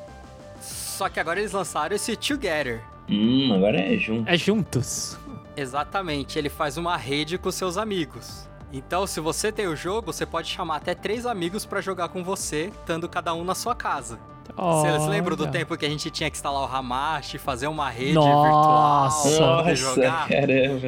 Só 0.60 1.10
que 1.10 1.20
agora 1.20 1.40
eles 1.40 1.52
lançaram 1.52 1.96
esse 1.96 2.16
Together. 2.16 2.82
Hum, 3.10 3.54
agora 3.54 3.80
é 3.80 3.98
junto. 3.98 4.30
É 4.30 4.38
juntos. 4.38 5.18
Exatamente, 5.56 6.38
ele 6.38 6.50
faz 6.50 6.78
uma 6.78 6.98
rede 6.98 7.38
com 7.38 7.52
seus 7.52 7.78
amigos. 7.78 8.48
Então, 8.72 9.08
se 9.08 9.20
você 9.20 9.52
tem 9.52 9.68
o 9.68 9.76
jogo, 9.76 10.12
você 10.12 10.26
pode 10.26 10.50
chamar 10.50 10.78
até 10.78 10.94
três 10.94 11.26
amigos 11.26 11.66
pra 11.66 11.82
jogar 11.82 12.10
com 12.10 12.24
você, 12.24 12.72
estando 12.80 13.08
cada 13.08 13.34
um 13.34 13.44
na 13.44 13.56
sua 13.56 13.76
casa. 13.76 14.20
Vocês 14.56 15.06
lembram 15.08 15.36
do 15.36 15.48
tempo 15.48 15.78
que 15.78 15.86
a 15.86 15.90
gente 15.90 16.10
tinha 16.10 16.30
que 16.30 16.38
instalar 16.38 16.62
o 16.62 16.76
Hamashi, 16.76 17.38
fazer 17.38 17.68
uma 17.68 17.90
rede 17.90 18.14
Nossa. 18.14 19.30
virtual 19.30 19.38
pra 19.38 19.58
poder 19.58 19.76
jogar? 19.76 20.28
caramba. 20.30 20.88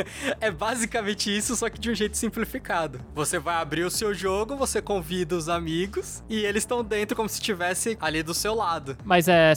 É 0.40 0.50
basicamente 0.50 1.34
isso, 1.36 1.54
só 1.56 1.68
que 1.68 1.78
de 1.78 1.90
um 1.90 1.94
jeito 1.94 2.16
simplificado. 2.16 3.00
Você 3.14 3.38
vai 3.38 3.56
abrir 3.56 3.84
o 3.84 3.90
seu 3.90 4.14
jogo, 4.14 4.56
você 4.56 4.80
convida 4.80 5.34
os 5.36 5.48
amigos 5.48 6.22
e 6.28 6.44
eles 6.44 6.62
estão 6.62 6.82
dentro 6.82 7.16
como 7.16 7.28
se 7.28 7.36
estivesse 7.36 7.98
ali 8.00 8.22
do 8.22 8.32
seu 8.32 8.54
lado. 8.54 8.96
Mas 9.04 9.28
é. 9.28 9.52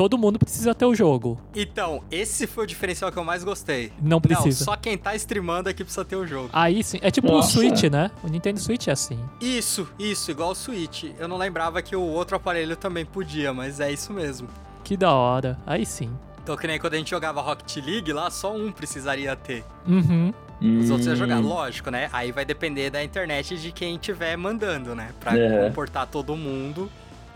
Todo 0.00 0.16
mundo 0.16 0.38
precisa 0.38 0.74
ter 0.74 0.86
o 0.86 0.94
jogo. 0.94 1.38
Então, 1.54 2.02
esse 2.10 2.46
foi 2.46 2.64
o 2.64 2.66
diferencial 2.66 3.12
que 3.12 3.18
eu 3.18 3.22
mais 3.22 3.44
gostei. 3.44 3.92
Não 4.00 4.18
precisa. 4.18 4.64
Não, 4.64 4.72
só 4.72 4.74
quem 4.74 4.96
tá 4.96 5.14
streamando 5.14 5.68
é 5.68 5.74
que 5.74 5.84
precisa 5.84 6.06
ter 6.06 6.16
o 6.16 6.26
jogo. 6.26 6.48
Aí 6.54 6.82
sim. 6.82 6.98
É 7.02 7.10
tipo 7.10 7.28
o 7.28 7.32
Nossa. 7.32 7.50
Switch, 7.52 7.82
né? 7.82 8.10
O 8.24 8.28
Nintendo 8.28 8.58
Switch 8.58 8.88
é 8.88 8.92
assim. 8.92 9.18
Isso, 9.42 9.86
isso, 9.98 10.30
igual 10.30 10.52
o 10.52 10.54
Switch. 10.54 11.04
Eu 11.18 11.28
não 11.28 11.36
lembrava 11.36 11.82
que 11.82 11.94
o 11.94 12.00
outro 12.00 12.34
aparelho 12.34 12.76
também 12.76 13.04
podia, 13.04 13.52
mas 13.52 13.78
é 13.78 13.92
isso 13.92 14.10
mesmo. 14.10 14.48
Que 14.82 14.96
da 14.96 15.12
hora. 15.12 15.58
Aí 15.66 15.84
sim. 15.84 16.10
Então, 16.42 16.56
que 16.56 16.66
nem 16.66 16.80
quando 16.80 16.94
a 16.94 16.96
gente 16.96 17.10
jogava 17.10 17.42
Rocket 17.42 17.76
League, 17.84 18.10
lá 18.10 18.30
só 18.30 18.56
um 18.56 18.72
precisaria 18.72 19.36
ter. 19.36 19.66
Uhum. 19.86 20.32
Os 20.80 20.88
outros 20.88 21.08
iam 21.08 21.16
jogar. 21.16 21.40
Hum. 21.40 21.46
Lógico, 21.46 21.90
né? 21.90 22.08
Aí 22.10 22.32
vai 22.32 22.46
depender 22.46 22.88
da 22.88 23.04
internet 23.04 23.58
de 23.58 23.70
quem 23.70 23.96
estiver 23.96 24.34
mandando, 24.38 24.94
né? 24.94 25.10
Pra 25.20 25.34
Uhum. 25.34 25.66
comportar 25.68 26.06
todo 26.06 26.34
mundo 26.34 26.90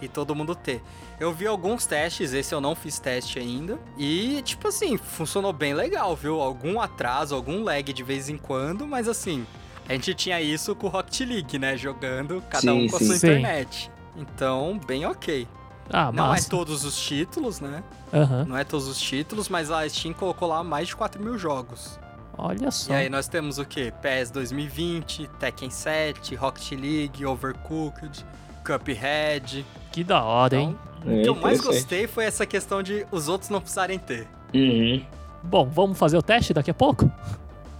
e 0.04 0.08
todo 0.08 0.34
mundo 0.34 0.54
ter. 0.54 0.82
Eu 1.18 1.32
vi 1.32 1.46
alguns 1.46 1.86
testes, 1.86 2.32
esse 2.32 2.54
eu 2.54 2.60
não 2.60 2.74
fiz 2.74 2.98
teste 2.98 3.38
ainda. 3.38 3.78
E, 3.98 4.40
tipo 4.42 4.68
assim, 4.68 4.96
funcionou 4.96 5.52
bem 5.52 5.74
legal, 5.74 6.14
viu? 6.16 6.40
Algum 6.40 6.80
atraso, 6.80 7.34
algum 7.34 7.62
lag 7.64 7.92
de 7.92 8.02
vez 8.02 8.28
em 8.28 8.36
quando, 8.36 8.86
mas 8.86 9.08
assim, 9.08 9.46
a 9.88 9.92
gente 9.92 10.14
tinha 10.14 10.40
isso 10.40 10.74
com 10.74 10.86
o 10.86 10.90
Rocket 10.90 11.20
League, 11.28 11.58
né? 11.58 11.76
Jogando 11.76 12.42
cada 12.48 12.62
Sim, 12.62 12.86
um 12.86 12.88
com 12.88 12.96
a 12.96 12.98
sim. 12.98 13.06
sua 13.06 13.16
Sim. 13.16 13.26
internet. 13.28 13.90
Então, 14.16 14.80
bem 14.86 15.04
ok. 15.06 15.46
Ah, 15.90 16.10
Não 16.10 16.24
é 16.26 16.28
massa. 16.28 16.48
todos 16.48 16.84
os 16.84 16.96
títulos, 16.96 17.60
né? 17.60 17.82
Aham. 18.12 18.44
Não 18.46 18.56
é 18.56 18.64
todos 18.64 18.86
os 18.88 18.98
títulos, 18.98 19.48
mas 19.50 19.70
a 19.70 19.86
Steam 19.88 20.14
colocou 20.14 20.48
lá 20.48 20.64
mais 20.64 20.88
de 20.88 20.96
4 20.96 21.22
mil 21.22 21.36
jogos. 21.36 21.98
Olha 22.38 22.70
só. 22.70 22.92
E 22.92 22.96
aí 22.96 23.08
nós 23.10 23.28
temos 23.28 23.58
o 23.58 23.64
que? 23.64 23.92
PES 23.92 24.30
2020, 24.30 25.28
Tekken 25.38 25.70
7, 25.70 26.34
Rocket 26.34 26.72
League, 26.72 27.24
Overcooked, 27.26 28.24
Cuphead. 28.64 29.64
Que 29.92 30.02
da 30.02 30.22
hora, 30.24 30.56
hein? 30.56 30.76
Então, 31.00 31.12
É 31.12 31.18
o 31.18 31.22
que 31.22 31.28
eu 31.28 31.34
mais 31.36 31.60
gostei 31.60 32.06
foi 32.06 32.24
essa 32.24 32.46
questão 32.46 32.82
de 32.82 33.06
os 33.12 33.28
outros 33.28 33.50
não 33.50 33.60
precisarem 33.60 33.98
ter. 33.98 34.26
Uhum. 34.54 35.04
Bom, 35.42 35.68
vamos 35.68 35.98
fazer 35.98 36.16
o 36.16 36.22
teste 36.22 36.54
daqui 36.54 36.70
a 36.70 36.74
pouco? 36.74 37.10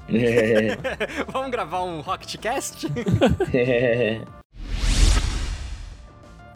É. 0.06 0.76
Vamos 1.32 1.50
gravar 1.50 1.82
um 1.82 2.02
Rocket 2.02 2.36
Cast? 2.36 2.86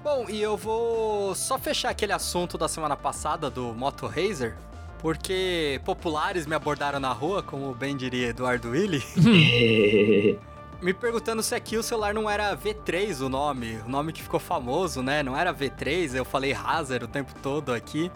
Bom, 0.04 0.26
e 0.28 0.40
eu 0.40 0.54
vou 0.56 1.34
só 1.34 1.58
fechar 1.58 1.88
aquele 1.90 2.12
assunto 2.12 2.58
da 2.58 2.68
semana 2.68 2.94
passada 2.96 3.48
do 3.50 3.74
Moto 3.74 4.06
Razer, 4.06 4.54
porque 4.98 5.80
populares 5.84 6.46
me 6.46 6.54
abordaram 6.54 7.00
na 7.00 7.12
rua, 7.12 7.42
como 7.42 7.74
bem 7.74 7.96
diria 7.96 8.28
Eduardo 8.28 8.70
Willi, 8.70 9.02
me 10.80 10.94
perguntando 10.94 11.42
se 11.42 11.54
aqui 11.54 11.76
o 11.76 11.82
celular 11.82 12.14
não 12.14 12.30
era 12.30 12.56
V3 12.56 13.20
o 13.20 13.28
nome, 13.28 13.80
o 13.84 13.88
nome 13.88 14.12
que 14.12 14.22
ficou 14.22 14.38
famoso, 14.38 15.02
né? 15.02 15.22
Não 15.22 15.36
era 15.36 15.52
V3, 15.52 16.14
eu 16.14 16.24
falei 16.24 16.52
Razer 16.52 17.02
o 17.02 17.08
tempo 17.08 17.32
todo 17.42 17.72
aqui. 17.72 18.10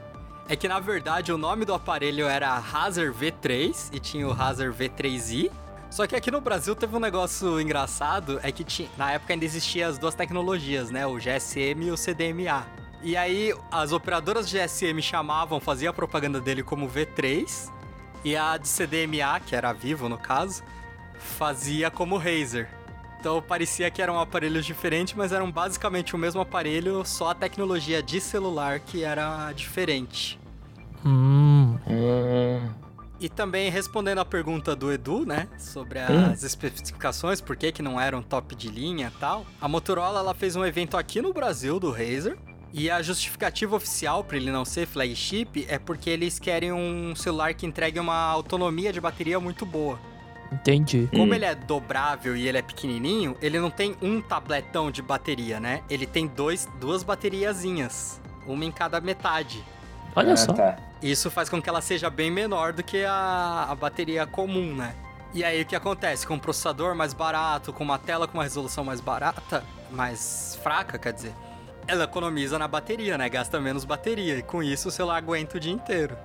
É 0.49 0.55
que 0.55 0.69
na 0.69 0.79
verdade 0.79 1.33
o 1.33 1.39
nome 1.39 1.65
do 1.65 1.75
aparelho 1.75 2.27
era 2.27 2.57
Razer 2.59 3.13
V3 3.13 3.91
e 3.93 3.99
tinha 3.99 4.27
o 4.27 4.33
Razer 4.33 4.73
V3i. 4.73 5.51
Só 5.91 6.07
que 6.07 6.17
aqui 6.17 6.31
no 6.31 6.41
Brasil 6.41 6.75
teve 6.75 6.97
um 6.97 7.01
negócio 7.01 7.61
engraçado, 7.61 8.41
é 8.43 8.51
que 8.51 8.65
tinha, 8.65 8.89
na 8.97 9.13
época 9.13 9.35
ainda 9.35 9.45
existiam 9.45 9.91
as 9.91 9.99
duas 9.99 10.15
tecnologias, 10.15 10.91
né? 10.91 11.07
O 11.07 11.19
GSM 11.19 11.85
e 11.85 11.91
o 11.91 11.97
CDMA. 11.97 12.67
E 13.03 13.17
aí 13.17 13.53
as 13.71 13.93
operadoras 13.93 14.49
GSM 14.49 15.03
chamavam, 15.03 15.61
fazia 15.61 15.91
a 15.91 15.93
propaganda 15.93 16.41
dele 16.41 16.63
como 16.63 16.89
V3, 16.89 17.71
e 18.25 18.37
a 18.37 18.57
de 18.57 18.69
CDMA, 18.69 19.41
que 19.45 19.55
era 19.55 19.73
Vivo 19.73 20.09
no 20.09 20.17
caso, 20.17 20.63
fazia 21.23 21.91
como 21.91 22.17
Razer. 22.17 22.69
Então 23.21 23.41
parecia 23.41 23.89
que 23.91 24.03
eram 24.03 24.19
aparelhos 24.19 24.67
diferentes, 24.67 25.15
mas 25.15 25.33
eram 25.33 25.51
basicamente 25.51 26.15
o 26.15 26.19
mesmo 26.19 26.41
aparelho, 26.41 27.05
só 27.05 27.31
a 27.31 27.35
tecnologia 27.35 28.03
de 28.03 28.21
celular 28.21 28.81
que 28.81 29.05
era 29.05 29.53
diferente. 29.53 30.39
Hum. 31.05 31.79
Hum. 31.87 32.69
E 33.21 33.29
também 33.29 33.71
respondendo 33.71 34.19
a 34.19 34.25
pergunta 34.25 34.75
do 34.75 34.93
Edu, 34.93 35.25
né, 35.25 35.47
sobre 35.57 36.01
Hum. 36.01 36.33
as 36.33 36.43
especificações, 36.43 37.41
por 37.41 37.57
que, 37.57 37.71
que 37.71 37.81
não 37.81 38.01
eram 38.01 38.21
top 38.21 38.57
de 38.57 38.69
linha 38.69 39.13
e 39.15 39.19
tal. 39.21 39.47
A 39.61 39.69
Motorola 39.69 40.19
ela 40.19 40.35
fez 40.35 40.57
um 40.57 40.65
evento 40.65 40.97
aqui 40.97 41.23
no 41.23 41.33
Brasil 41.33 41.79
do 41.79 41.91
Razer. 41.93 42.37
E 42.75 42.91
a 42.91 43.03
justificativa 43.03 43.77
oficial 43.77 44.25
para 44.25 44.39
ele 44.39 44.51
não 44.51 44.65
ser 44.65 44.87
flagship 44.87 45.67
é 45.69 45.79
porque 45.79 46.09
eles 46.09 46.39
querem 46.39 46.73
um 46.73 47.15
celular 47.15 47.53
que 47.53 47.67
entregue 47.67 48.01
uma 48.01 48.17
autonomia 48.17 48.91
de 48.91 48.99
bateria 48.99 49.39
muito 49.39 49.67
boa. 49.67 50.01
Entendi. 50.53 51.09
Como 51.11 51.33
Hum. 51.33 51.35
ele 51.35 51.45
é 51.45 51.55
dobrável 51.55 52.37
e 52.37 52.47
ele 52.47 52.59
é 52.59 52.63
pequenininho, 52.63 53.37
ele 53.41 53.59
não 53.59 53.71
tem 53.71 53.97
um 54.03 54.21
tabletão 54.21 54.91
de 54.91 55.01
bateria, 55.01 55.59
né? 55.59 55.83
Ele 55.89 56.07
tem 56.07 56.27
dois, 56.27 56.69
duas 56.79 57.03
bateriazinhas, 57.03 58.21
uma 58.47 58.65
em 58.65 58.71
cada 58.71 59.01
metade. 59.01 59.65
Olha 60.15 60.35
Ah, 60.35 60.37
só. 60.37 60.53
Tá. 60.53 60.77
Isso 61.03 61.31
faz 61.31 61.49
com 61.49 61.61
que 61.61 61.69
ela 61.69 61.81
seja 61.81 62.11
bem 62.11 62.31
menor 62.31 62.73
do 62.73 62.83
que 62.83 63.05
a, 63.05 63.67
a 63.71 63.75
bateria 63.75 64.27
comum, 64.27 64.75
né? 64.75 64.95
E 65.35 65.43
aí 65.43 65.63
o 65.63 65.67
que 65.67 65.75
acontece? 65.75 66.27
Com 66.27 66.35
um 66.35 66.39
processador 66.39 66.95
mais 66.95 67.15
barato, 67.15 67.73
com 67.73 67.83
uma 67.83 67.99
tela 67.99 68.29
com 68.29 68.37
uma 68.37 68.45
resolução 68.45 68.85
mais 68.85 69.01
barata, 69.01 69.65
mais 69.91 70.59
fraca, 70.63 70.99
quer 70.99 71.13
dizer, 71.15 71.33
ela 71.89 72.05
economiza 72.05 72.59
na 72.59 72.69
bateria, 72.69 73.17
né? 73.17 73.29
Gasta 73.31 73.59
menos 73.59 73.85
bateria. 73.87 74.37
E 74.37 74.43
com 74.43 74.63
isso 74.63 74.89
o 74.89 74.91
celular 74.93 75.17
aguenta 75.17 75.57
o 75.57 75.61
dia 75.61 75.73
inteiro. 75.73 76.17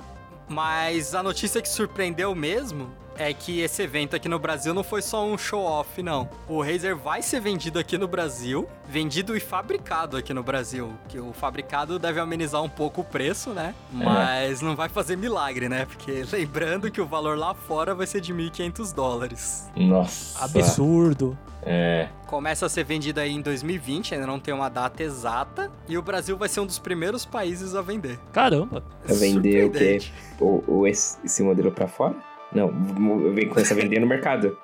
Mas 0.49 1.15
a 1.15 1.23
notícia 1.23 1.61
que 1.61 1.69
surpreendeu 1.69 2.35
mesmo 2.35 2.91
é 3.17 3.33
que 3.33 3.59
esse 3.59 3.81
evento 3.81 4.15
aqui 4.15 4.29
no 4.29 4.39
Brasil 4.39 4.73
não 4.73 4.83
foi 4.83 5.01
só 5.01 5.25
um 5.25 5.37
show-off, 5.37 6.01
não. 6.01 6.29
O 6.47 6.61
Razer 6.61 6.95
vai 6.95 7.21
ser 7.21 7.39
vendido 7.39 7.79
aqui 7.79 7.97
no 7.97 8.07
Brasil, 8.07 8.67
vendido 8.87 9.35
e 9.35 9.39
fabricado 9.39 10.17
aqui 10.17 10.33
no 10.33 10.43
Brasil. 10.43 10.93
Que 11.09 11.19
o 11.19 11.33
fabricado 11.33 11.99
deve 11.99 12.19
amenizar 12.19 12.63
um 12.63 12.69
pouco 12.69 13.01
o 13.01 13.03
preço, 13.03 13.51
né? 13.51 13.73
Mas 13.91 14.61
não 14.61 14.75
vai 14.75 14.89
fazer 14.89 15.17
milagre, 15.17 15.67
né? 15.67 15.85
Porque 15.85 16.23
lembrando 16.31 16.89
que 16.91 17.01
o 17.01 17.05
valor 17.05 17.37
lá 17.37 17.53
fora 17.53 17.93
vai 17.95 18.07
ser 18.07 18.21
de 18.21 18.33
1.500 18.33 18.93
dólares. 18.93 19.69
Nossa. 19.75 20.45
Absurdo. 20.45 21.37
É. 21.63 22.07
Começa 22.27 22.65
a 22.65 22.69
ser 22.69 22.85
vendido 22.85 23.19
aí 23.19 23.33
em 23.33 23.41
2020, 23.41 24.13
ainda 24.13 24.27
não 24.27 24.39
tem 24.39 24.53
uma 24.53 24.69
data 24.69 25.03
exata. 25.03 25.69
E 25.87 25.97
o 25.97 26.01
Brasil 26.01 26.37
vai 26.37 26.47
ser 26.47 26.61
um 26.61 26.65
dos 26.65 26.79
primeiros 26.79 27.25
países 27.25 27.75
a 27.75 27.81
vender. 27.81 28.17
Caramba. 28.31 28.83
Pra 29.03 29.15
vender 29.15 29.65
o 29.65 29.71
quê? 29.71 29.99
O, 30.39 30.63
o 30.67 30.87
esse, 30.87 31.17
esse 31.25 31.43
modelo 31.43 31.71
pra 31.71 31.87
fora? 31.87 32.15
Não, 32.57 33.21
eu 33.21 33.33
venho 33.33 33.49
começar 33.49 33.75
a 33.75 33.77
vender 33.77 33.99
no 33.99 34.07
mercado. 34.07 34.57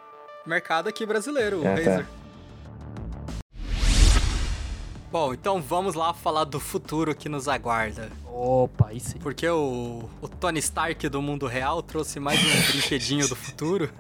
Mercado 0.46 0.88
aqui 0.90 1.06
brasileiro, 1.06 1.58
o 1.58 1.62
Ah, 1.62 1.64
tá. 1.64 1.70
Razer. 1.92 2.06
Bom, 5.12 5.32
então 5.32 5.62
vamos 5.62 5.94
lá 5.94 6.12
falar 6.12 6.44
do 6.44 6.60
futuro 6.60 7.14
que 7.14 7.30
nos 7.30 7.48
aguarda. 7.48 8.10
Opa, 8.26 8.88
aí 8.88 9.00
sim. 9.00 9.20
Porque 9.20 9.48
o, 9.48 10.10
o 10.20 10.28
Tony 10.28 10.58
Stark 10.58 11.08
do 11.08 11.22
mundo 11.22 11.46
real 11.46 11.84
trouxe 11.84 12.20
mais 12.20 12.40
um 12.40 12.62
brinquedinho 12.72 13.28
do 13.28 13.36
futuro. 13.36 13.92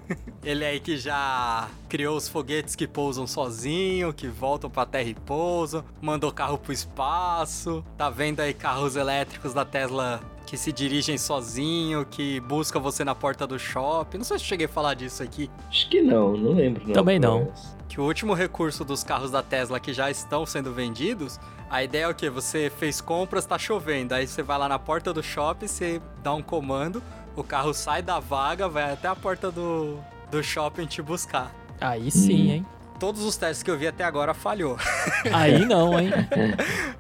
Ele 0.43 0.65
aí 0.65 0.79
que 0.79 0.97
já 0.97 1.69
criou 1.87 2.17
os 2.17 2.27
foguetes 2.27 2.75
que 2.75 2.87
pousam 2.87 3.27
sozinho, 3.27 4.11
que 4.11 4.27
voltam 4.27 4.71
pra 4.71 4.87
terra 4.87 5.07
e 5.07 5.13
pousam, 5.13 5.85
mandou 6.01 6.31
carro 6.31 6.57
pro 6.57 6.73
espaço, 6.73 7.85
tá 7.95 8.09
vendo 8.09 8.39
aí 8.39 8.51
carros 8.55 8.95
elétricos 8.95 9.53
da 9.53 9.63
Tesla 9.63 10.19
que 10.45 10.57
se 10.57 10.71
dirigem 10.71 11.17
sozinho, 11.17 12.05
que 12.05 12.39
busca 12.41 12.79
você 12.79 13.03
na 13.03 13.15
porta 13.15 13.47
do 13.47 13.57
shopping. 13.57 14.17
Não 14.17 14.25
sei 14.25 14.37
se 14.37 14.43
eu 14.43 14.47
cheguei 14.47 14.65
a 14.65 14.69
falar 14.69 14.93
disso 14.93 15.23
aqui. 15.23 15.49
Acho 15.69 15.89
que 15.89 16.01
não, 16.01 16.35
não 16.37 16.51
lembro. 16.53 16.85
Não, 16.85 16.93
Também 16.93 17.19
não. 17.19 17.47
Mas- 17.49 17.73
que 17.89 17.99
o 18.01 18.03
último 18.05 18.33
recurso 18.33 18.83
dos 18.83 19.03
carros 19.03 19.29
da 19.29 19.43
Tesla 19.43 19.79
que 19.79 19.93
já 19.93 20.09
estão 20.09 20.45
sendo 20.47 20.73
vendidos, 20.73 21.39
a 21.69 21.83
ideia 21.83 22.05
é 22.05 22.07
o 22.07 22.13
quê? 22.15 22.27
Você 22.29 22.71
fez 22.79 22.99
compras, 22.99 23.45
tá 23.45 23.57
chovendo, 23.59 24.13
aí 24.15 24.25
você 24.27 24.41
vai 24.41 24.57
lá 24.57 24.67
na 24.67 24.79
porta 24.79 25.13
do 25.13 25.21
shopping, 25.21 25.67
você 25.67 26.01
dá 26.23 26.33
um 26.33 26.41
comando, 26.41 27.03
o 27.35 27.43
carro 27.43 27.71
sai 27.73 28.01
da 28.01 28.19
vaga, 28.19 28.67
vai 28.67 28.91
até 28.93 29.07
a 29.07 29.15
porta 29.15 29.51
do, 29.51 29.99
do 30.31 30.43
shopping 30.43 30.85
te 30.87 31.01
buscar. 31.03 31.53
Aí 31.79 32.09
sim, 32.09 32.33
Hum. 32.49 32.51
hein? 32.53 32.65
Todos 32.99 33.23
os 33.23 33.35
testes 33.35 33.63
que 33.63 33.69
eu 33.69 33.77
vi 33.77 33.87
até 33.87 34.03
agora 34.03 34.33
falhou. 34.33 34.77
Aí 35.33 35.65
não, 35.65 35.99
hein? 35.99 36.11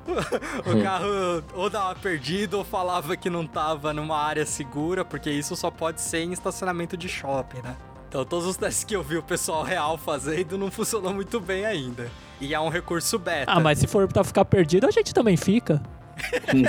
o 0.65 0.83
carro 0.83 1.43
ou 1.53 1.69
dava 1.69 1.95
perdido 1.95 2.57
ou 2.57 2.63
falava 2.63 3.15
que 3.15 3.29
não 3.29 3.45
tava 3.47 3.93
numa 3.93 4.17
área 4.17 4.45
segura, 4.45 5.05
porque 5.05 5.29
isso 5.29 5.55
só 5.55 5.71
pode 5.71 6.01
ser 6.01 6.19
em 6.19 6.33
estacionamento 6.33 6.97
de 6.97 7.07
shopping, 7.07 7.61
né? 7.61 7.75
Então 8.09 8.23
todos 8.25 8.45
os 8.45 8.57
testes 8.57 8.83
que 8.83 8.95
eu 8.95 9.01
vi 9.01 9.17
o 9.17 9.23
pessoal 9.23 9.63
real 9.63 9.97
fazendo 9.97 10.57
não 10.57 10.69
funcionou 10.69 11.13
muito 11.13 11.39
bem 11.39 11.65
ainda. 11.65 12.11
E 12.39 12.53
é 12.53 12.59
um 12.59 12.69
recurso 12.69 13.17
beta. 13.17 13.51
Ah, 13.51 13.59
mas 13.59 13.79
se 13.79 13.87
for 13.87 14.07
pra 14.07 14.23
ficar 14.23 14.45
perdido, 14.45 14.85
a 14.85 14.91
gente 14.91 15.13
também 15.13 15.37
fica. 15.37 15.81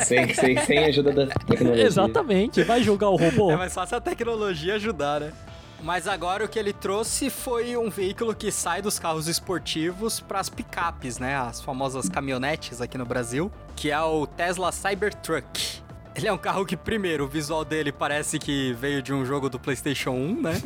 sem, 0.04 0.32
sem, 0.32 0.56
sem 0.58 0.78
ajuda 0.84 1.12
da 1.12 1.26
tecnologia. 1.46 1.84
Exatamente. 1.84 2.62
Vai 2.62 2.82
julgar 2.82 3.10
o 3.10 3.16
robô? 3.16 3.50
É 3.50 3.56
mais 3.56 3.74
fácil 3.74 3.96
a 3.96 4.00
tecnologia 4.00 4.76
ajudar, 4.76 5.20
né? 5.20 5.32
Mas 5.85 6.09
agora 6.09 6.42
o 6.42 6.49
que 6.49 6.59
ele 6.59 6.73
trouxe 6.73 7.29
foi 7.29 7.77
um 7.77 7.90
veículo 7.90 8.35
que 8.35 8.51
sai 8.51 8.81
dos 8.81 8.99
carros 8.99 9.29
esportivos 9.29 10.18
para 10.18 10.40
as 10.40 10.49
picapes, 10.49 11.18
né? 11.18 11.37
As 11.37 11.61
famosas 11.61 12.09
caminhonetes 12.09 12.81
aqui 12.81 12.97
no 12.97 13.05
Brasil, 13.05 13.53
que 13.77 13.90
é 13.90 14.01
o 14.01 14.27
Tesla 14.27 14.73
Cybertruck. 14.73 15.83
Ele 16.14 16.27
é 16.27 16.33
um 16.33 16.38
carro 16.38 16.64
que, 16.64 16.75
primeiro, 16.75 17.25
o 17.25 17.29
visual 17.29 17.66
dele 17.66 17.92
parece 17.92 18.38
que 18.38 18.73
veio 18.73 19.03
de 19.03 19.12
um 19.12 19.27
jogo 19.27 19.51
do 19.51 19.61
PlayStation 19.61 20.12
1, 20.12 20.40
né? 20.40 20.62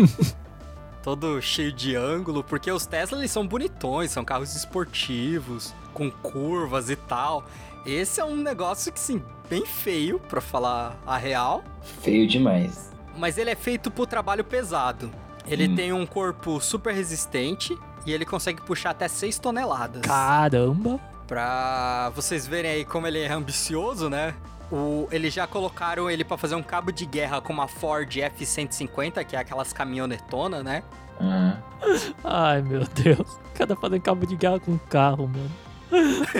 Todo 1.02 1.42
cheio 1.42 1.72
de 1.72 1.96
ângulo, 1.96 2.44
porque 2.44 2.70
os 2.70 2.86
Tesla 2.86 3.18
eles 3.18 3.32
são 3.32 3.44
bonitões, 3.44 4.12
são 4.12 4.24
carros 4.24 4.54
esportivos, 4.54 5.74
com 5.92 6.08
curvas 6.12 6.90
e 6.90 6.96
tal. 6.96 7.44
Esse 7.84 8.20
é 8.20 8.24
um 8.24 8.36
negócio 8.36 8.92
que, 8.92 9.00
sim, 9.00 9.20
bem 9.50 9.66
feio, 9.66 10.20
pra 10.20 10.40
falar 10.40 10.96
a 11.04 11.16
real 11.16 11.64
Feio 12.02 12.28
demais. 12.28 12.87
Mas 13.18 13.36
ele 13.38 13.50
é 13.50 13.54
feito 13.56 13.90
pro 13.90 14.06
trabalho 14.06 14.44
pesado. 14.44 15.10
Ele 15.46 15.66
Hum. 15.68 15.74
tem 15.76 15.92
um 15.92 16.06
corpo 16.06 16.60
super 16.60 16.92
resistente 16.94 17.76
e 18.06 18.12
ele 18.12 18.24
consegue 18.24 18.62
puxar 18.62 18.90
até 18.90 19.08
6 19.08 19.38
toneladas. 19.38 20.02
Caramba. 20.02 21.00
Pra 21.26 22.10
vocês 22.14 22.46
verem 22.46 22.70
aí 22.70 22.84
como 22.84 23.06
ele 23.06 23.18
é 23.20 23.30
ambicioso, 23.32 24.08
né? 24.08 24.34
O, 24.70 25.08
eles 25.10 25.32
já 25.32 25.46
colocaram 25.46 26.10
ele 26.10 26.24
pra 26.24 26.36
fazer 26.36 26.54
um 26.54 26.62
cabo 26.62 26.90
de 26.92 27.04
guerra 27.06 27.40
com 27.40 27.52
uma 27.52 27.66
Ford 27.68 28.14
F-150, 28.16 29.24
que 29.24 29.34
é 29.34 29.38
aquelas 29.38 29.72
caminhonetonas, 29.72 30.62
né? 30.62 30.82
Ah, 31.20 31.56
Ai, 32.24 32.62
meu 32.62 32.84
Deus. 32.84 33.38
Cada 33.54 33.74
fazendo 33.74 34.02
cabo 34.02 34.26
de 34.26 34.36
guerra 34.36 34.60
com 34.60 34.78
carro, 34.78 35.26
mano. 35.28 35.50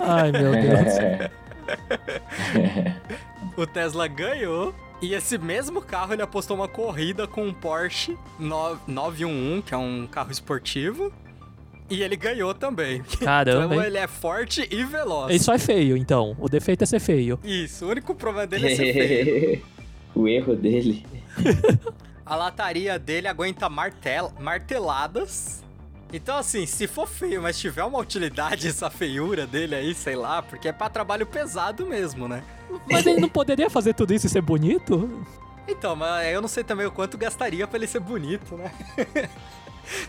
Ai, 0.06 0.30
meu 0.32 0.52
Deus. 0.52 0.94
O 3.56 3.66
Tesla 3.66 4.06
ganhou. 4.06 4.74
E 5.00 5.14
esse 5.14 5.38
mesmo 5.38 5.80
carro 5.80 6.12
ele 6.12 6.22
apostou 6.22 6.56
uma 6.56 6.66
corrida 6.68 7.26
com 7.26 7.46
um 7.46 7.54
Porsche 7.54 8.16
9- 8.40 8.78
911, 8.88 9.62
que 9.62 9.72
é 9.74 9.76
um 9.76 10.06
carro 10.10 10.32
esportivo. 10.32 11.12
E 11.90 12.02
ele 12.02 12.16
ganhou 12.16 12.52
também. 12.52 13.02
Caramba, 13.20 13.66
Então 13.66 13.80
hein? 13.82 13.86
ele 13.86 13.98
é 13.98 14.06
forte 14.06 14.66
e 14.70 14.84
veloz. 14.84 15.30
Ele 15.30 15.38
só 15.38 15.54
é 15.54 15.58
feio, 15.58 15.96
então. 15.96 16.36
O 16.38 16.48
defeito 16.48 16.82
é 16.82 16.86
ser 16.86 17.00
feio. 17.00 17.38
Isso, 17.44 17.86
o 17.86 17.90
único 17.90 18.14
problema 18.14 18.46
dele 18.46 18.72
é 18.72 18.76
ser 18.76 18.92
feio. 18.92 19.62
o 20.14 20.26
erro 20.28 20.54
dele. 20.56 21.06
A 22.26 22.36
lataria 22.36 22.98
dele 22.98 23.26
aguenta 23.26 23.70
martel 23.70 24.32
marteladas. 24.38 25.64
Então, 26.12 26.36
assim, 26.38 26.64
se 26.66 26.86
for 26.86 27.06
feio, 27.06 27.42
mas 27.42 27.58
tiver 27.58 27.84
uma 27.84 27.98
utilidade 27.98 28.66
essa 28.68 28.88
feiura 28.90 29.46
dele 29.46 29.74
aí, 29.74 29.94
sei 29.94 30.16
lá, 30.16 30.42
porque 30.42 30.68
é 30.68 30.72
pra 30.72 30.88
trabalho 30.88 31.26
pesado 31.26 31.86
mesmo, 31.86 32.26
né? 32.28 32.42
Mas 32.90 33.06
ele 33.06 33.20
não 33.20 33.28
poderia 33.28 33.68
fazer 33.68 33.94
tudo 33.94 34.12
isso 34.14 34.26
e 34.26 34.30
ser 34.30 34.40
bonito? 34.42 35.24
Então, 35.66 35.94
mas 35.94 36.32
eu 36.32 36.40
não 36.40 36.48
sei 36.48 36.64
também 36.64 36.86
o 36.86 36.90
quanto 36.90 37.18
gastaria 37.18 37.66
pra 37.66 37.76
ele 37.78 37.86
ser 37.86 38.00
bonito, 38.00 38.56
né? 38.56 38.72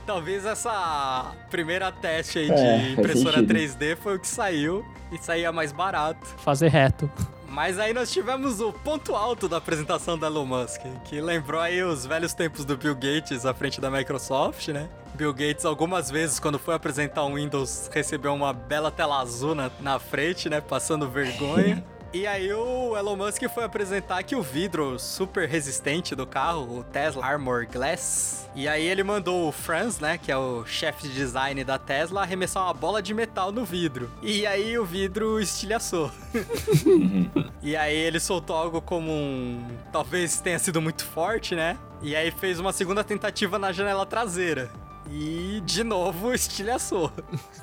Talvez 0.06 0.46
essa 0.46 1.34
primeira 1.50 1.92
teste 1.92 2.40
aí 2.40 2.50
É, 2.50 2.54
de 2.54 2.60
faz 2.86 3.00
impressora 3.00 3.40
sentido. 3.40 3.54
3D 3.54 3.98
foi 3.98 4.16
o 4.16 4.20
que 4.20 4.28
saiu 4.28 4.86
e 5.12 5.18
saía 5.18 5.52
mais 5.52 5.72
barato. 5.72 6.26
Fazer 6.38 6.68
reto. 6.70 7.10
Mas 7.50 7.80
aí 7.80 7.94
nós 7.94 8.12
tivemos 8.12 8.62
o 8.62 8.72
ponto 8.72 9.16
alto 9.16 9.50
da 9.50 9.58
apresentação 9.58 10.18
da 10.18 10.28
Elon 10.28 10.46
Musk, 10.46 10.82
que 11.06 11.20
lembrou 11.20 11.60
aí 11.60 11.84
os 11.84 12.06
velhos 12.06 12.34
tempos 12.34 12.64
do 12.64 12.78
Bill 12.78 12.94
Gates 12.94 13.46
à 13.46 13.54
frente 13.54 13.82
da 13.82 13.90
Microsoft, 13.90 14.68
né? 14.70 14.88
Bill 15.16 15.34
Gates 15.34 15.66
algumas 15.66 16.10
vezes, 16.10 16.40
quando 16.40 16.60
foi 16.60 16.76
apresentar 16.76 17.26
um 17.26 17.36
Windows, 17.36 17.90
recebeu 17.92 18.34
uma 18.34 18.54
bela 18.54 18.92
tela 18.92 19.20
azul 19.20 19.56
na, 19.56 19.72
na 19.80 20.00
frente, 20.00 20.48
né? 20.48 20.62
Passando 20.62 21.10
vergonha. 21.10 21.84
E 22.12 22.26
aí 22.26 22.52
o 22.52 22.98
Elon 22.98 23.15
Musk 23.15 23.43
foi 23.54 23.63
apresentar 23.63 24.24
que 24.24 24.36
o 24.36 24.41
vidro 24.41 24.98
super 24.98 25.48
resistente 25.48 26.15
do 26.15 26.26
carro, 26.26 26.80
o 26.80 26.84
Tesla 26.84 27.24
Armor 27.24 27.67
Glass. 27.72 28.50
E 28.56 28.67
aí 28.67 28.84
ele 28.88 29.04
mandou 29.04 29.48
o 29.48 29.52
Franz, 29.52 30.00
né, 30.00 30.17
que 30.17 30.32
é 30.32 30.38
o 30.38 30.65
chefe 30.65 31.08
de 31.08 31.13
design 31.13 31.63
da 31.63 31.78
Tesla, 31.78 32.24
arremessar 32.24 32.63
uma 32.63 32.74
bola 32.74 33.00
de 33.00 33.13
metal 33.13 33.52
no 33.52 33.63
vidro. 33.63 34.10
E 34.24 34.48
aí 34.48 34.78
o 34.80 34.86
vidro 34.86 35.39
estilhaçou. 35.39 36.12
E 37.62 37.76
aí 37.76 37.95
ele 37.95 38.22
soltou 38.22 38.56
algo 38.56 38.82
como 38.82 39.12
um. 39.12 39.62
Talvez 39.91 40.39
tenha 40.39 40.58
sido 40.58 40.82
muito 40.82 41.04
forte, 41.04 41.56
né? 41.56 41.78
E 42.02 42.15
aí 42.15 42.32
fez 42.32 42.58
uma 42.58 42.72
segunda 42.72 43.04
tentativa 43.04 43.60
na 43.60 43.74
janela 43.74 44.06
traseira. 44.06 44.72
E 45.12 45.62
de 45.65 45.84
novo 45.84 46.34
estilhaçou. 46.34 47.12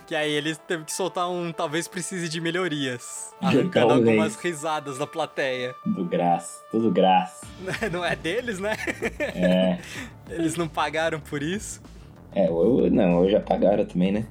que 0.06 0.14
aí 0.14 0.32
ele 0.32 0.54
teve 0.56 0.84
que 0.84 0.92
soltar 0.92 1.28
um. 1.30 1.52
Talvez 1.52 1.86
precise 1.86 2.28
de 2.28 2.40
melhorias. 2.40 3.32
Arrancando 3.40 3.88
Talvez. 3.88 4.08
algumas 4.08 4.36
risadas 4.36 4.98
da 4.98 5.06
plateia. 5.06 5.74
Do 5.84 6.04
graça, 6.04 6.62
tudo 6.70 6.90
graça. 6.90 7.46
Não 7.92 8.04
é 8.04 8.16
deles, 8.16 8.58
né? 8.58 8.76
É. 9.34 9.78
Eles 10.28 10.56
não 10.56 10.66
pagaram 10.66 11.20
por 11.20 11.40
isso. 11.40 11.80
É, 12.34 12.48
eu, 12.48 12.90
não, 12.90 13.22
eu 13.24 13.30
já 13.30 13.40
pagaram 13.40 13.84
também, 13.86 14.10
né? 14.10 14.26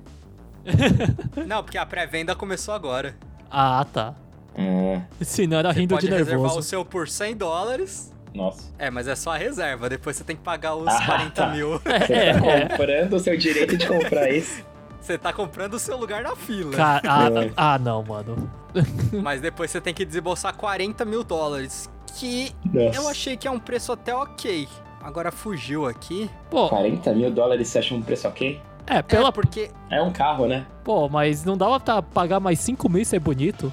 Não, 1.47 1.63
porque 1.63 1.77
a 1.77 1.85
pré-venda 1.85 2.35
começou 2.35 2.73
agora. 2.73 3.15
Ah, 3.49 3.85
tá. 3.93 4.13
Ah, 4.57 5.01
Se 5.21 5.47
não 5.47 5.57
era 5.57 5.73
Você 5.73 5.79
rindo 5.79 5.95
pode 5.95 6.05
de 6.07 6.11
reservar 6.11 6.37
nervoso. 6.41 6.59
o 6.59 6.63
seu 6.63 6.83
por 6.83 7.07
100 7.07 7.37
dólares. 7.37 8.11
Nossa. 8.35 8.63
É, 8.77 8.89
mas 8.91 9.07
é 9.07 9.15
só 9.15 9.31
a 9.33 9.37
reserva. 9.37 9.87
Depois 9.89 10.15
você 10.15 10.23
tem 10.23 10.35
que 10.35 10.41
pagar 10.43 10.75
os 10.75 10.87
Ah, 10.87 11.05
40 11.05 11.31
tá. 11.31 11.47
mil. 11.47 11.79
Você 11.85 12.13
É, 12.13 12.33
tá 12.39 12.45
é. 12.47 12.61
comprando 12.69 13.13
o 13.13 13.19
seu 13.19 13.37
direito 13.37 13.77
de 13.77 13.87
comprar 13.87 14.29
isso? 14.29 14.63
Você 15.01 15.17
tá 15.17 15.31
comprando 15.31 15.75
o 15.75 15.79
seu 15.79 15.95
lugar 15.97 16.23
na 16.23 16.35
fila. 16.35 16.75
Ca- 16.75 17.01
ah, 17.07 17.27
É. 17.43 17.51
ah, 17.55 17.77
não, 17.79 18.03
mano. 18.03 18.49
Mas 19.23 19.39
depois 19.41 19.69
você 19.71 19.79
tem 19.79 19.93
que 19.93 20.03
desembolsar 20.03 20.53
40 20.55 21.05
mil 21.05 21.23
dólares. 21.23 21.89
Que 22.17 22.51
Nossa. 22.73 22.97
eu 22.99 23.07
achei 23.09 23.35
que 23.37 23.47
é 23.47 23.51
um 23.51 23.59
preço 23.59 23.91
até 23.91 24.15
ok. 24.15 24.67
Agora 25.03 25.31
fugiu 25.31 25.85
aqui. 25.85 26.29
Pô, 26.49 26.69
40 26.69 27.13
mil 27.13 27.29
dólares 27.29 27.67
você 27.67 27.79
acha 27.79 27.93
um 27.93 28.01
preço 28.01 28.27
ok? 28.27 28.59
é, 28.87 29.01
pela. 29.01 29.29
É 29.29 29.31
porque. 29.31 29.69
É 29.89 30.01
um 30.01 30.11
carro, 30.11 30.47
né? 30.47 30.65
Pô, 30.83 31.07
mas 31.09 31.43
não 31.43 31.55
dava 31.57 31.79
pra 31.79 32.01
pagar 32.01 32.39
mais 32.39 32.59
5 32.59 32.87
mil 32.89 33.01
e 33.01 33.05
ser 33.05 33.19
bonito? 33.19 33.71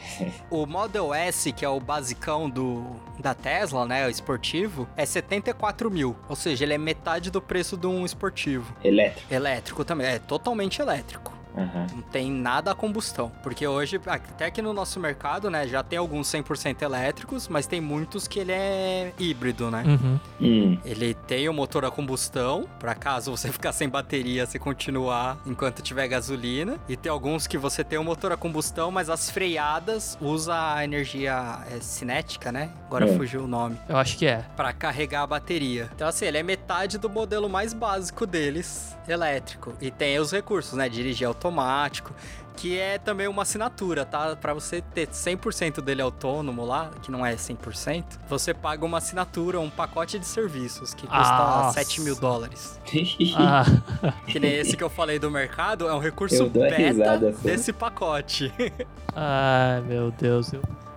O 0.50 0.66
Model 0.66 1.12
S, 1.12 1.52
que 1.52 1.64
é 1.64 1.68
o 1.68 1.78
basicão 1.80 2.48
do, 2.48 2.84
da 3.18 3.34
Tesla, 3.34 3.86
né? 3.86 4.06
O 4.06 4.10
esportivo, 4.10 4.88
é 4.96 5.04
74 5.04 5.90
mil. 5.90 6.16
Ou 6.28 6.36
seja, 6.36 6.64
ele 6.64 6.74
é 6.74 6.78
metade 6.78 7.30
do 7.30 7.40
preço 7.40 7.76
de 7.76 7.86
um 7.86 8.04
esportivo. 8.04 8.74
Elétrico. 8.82 9.32
Elétrico 9.32 9.84
também, 9.84 10.06
é 10.06 10.18
totalmente 10.18 10.80
elétrico. 10.80 11.37
Aham. 11.58 11.86
Não 11.94 12.02
tem 12.02 12.30
nada 12.30 12.70
a 12.72 12.74
combustão. 12.74 13.30
Porque 13.42 13.66
hoje, 13.66 14.00
até 14.06 14.50
que 14.50 14.62
no 14.62 14.72
nosso 14.72 14.98
mercado, 15.00 15.50
né, 15.50 15.66
já 15.66 15.82
tem 15.82 15.98
alguns 15.98 16.28
100% 16.28 16.82
elétricos, 16.82 17.48
mas 17.48 17.66
tem 17.66 17.80
muitos 17.80 18.26
que 18.28 18.38
ele 18.38 18.52
é 18.52 19.12
híbrido, 19.18 19.70
né? 19.70 19.84
Uhum. 19.86 20.20
Hum. 20.40 20.78
Ele 20.84 21.14
tem 21.14 21.48
o 21.48 21.52
motor 21.52 21.84
a 21.84 21.90
combustão, 21.90 22.68
para 22.78 22.94
caso 22.94 23.30
você 23.30 23.50
ficar 23.52 23.72
sem 23.72 23.88
bateria, 23.88 24.46
você 24.46 24.58
continuar 24.58 25.38
enquanto 25.46 25.82
tiver 25.82 26.06
gasolina. 26.08 26.78
E 26.88 26.96
tem 26.96 27.10
alguns 27.10 27.46
que 27.46 27.58
você 27.58 27.82
tem 27.82 27.98
o 27.98 28.04
motor 28.04 28.32
a 28.32 28.36
combustão, 28.36 28.90
mas 28.90 29.10
as 29.10 29.30
freadas 29.30 30.16
usa 30.20 30.54
a 30.74 30.84
energia 30.84 31.58
é, 31.70 31.80
cinética, 31.80 32.52
né? 32.52 32.70
Agora 32.86 33.08
É. 33.08 33.16
fugiu 33.16 33.44
o 33.44 33.48
nome. 33.48 33.76
Eu 33.88 33.96
acho 33.96 34.16
que 34.16 34.26
é. 34.26 34.44
Pra 34.56 34.72
carregar 34.72 35.22
a 35.22 35.26
bateria. 35.26 35.88
Então, 35.94 36.06
assim, 36.08 36.26
ele 36.26 36.38
é 36.38 36.42
metade 36.42 36.98
do 36.98 37.08
modelo 37.10 37.48
mais 37.48 37.72
básico 37.72 38.26
deles, 38.26 38.96
elétrico. 39.06 39.72
E 39.80 39.90
tem 39.90 40.18
os 40.18 40.30
recursos, 40.32 40.74
né? 40.74 40.88
Dirigir 40.88 41.26
automático, 41.48 42.12
que 42.56 42.76
é 42.78 42.98
também 42.98 43.28
uma 43.28 43.42
assinatura, 43.42 44.04
tá? 44.04 44.34
Pra 44.34 44.52
você 44.52 44.80
ter 44.80 45.08
100% 45.08 45.80
dele 45.80 46.02
autônomo 46.02 46.64
lá, 46.64 46.90
que 47.02 47.10
não 47.10 47.24
é 47.24 47.34
100%, 47.36 48.04
você 48.28 48.52
paga 48.52 48.84
uma 48.84 48.98
assinatura, 48.98 49.60
um 49.60 49.70
pacote 49.70 50.18
de 50.18 50.26
serviços, 50.26 50.92
que 50.92 51.06
custa 51.06 51.22
Nossa. 51.38 51.78
7 51.84 52.00
mil 52.00 52.16
dólares. 52.16 52.78
Ah, 53.36 53.64
Que 54.26 54.40
nem 54.40 54.52
esse 54.54 54.76
que 54.76 54.82
eu 54.82 54.90
falei 54.90 55.18
do 55.18 55.30
mercado, 55.30 55.88
é 55.88 55.94
um 55.94 55.98
recurso 56.00 56.34
Eu 56.34 56.50
beta 56.50 56.76
risada 56.76 57.32
só. 57.32 57.38
desse 57.42 57.72
pacote. 57.72 58.52
ai, 59.14 59.80
meu 59.82 60.10
Deus. 60.10 60.50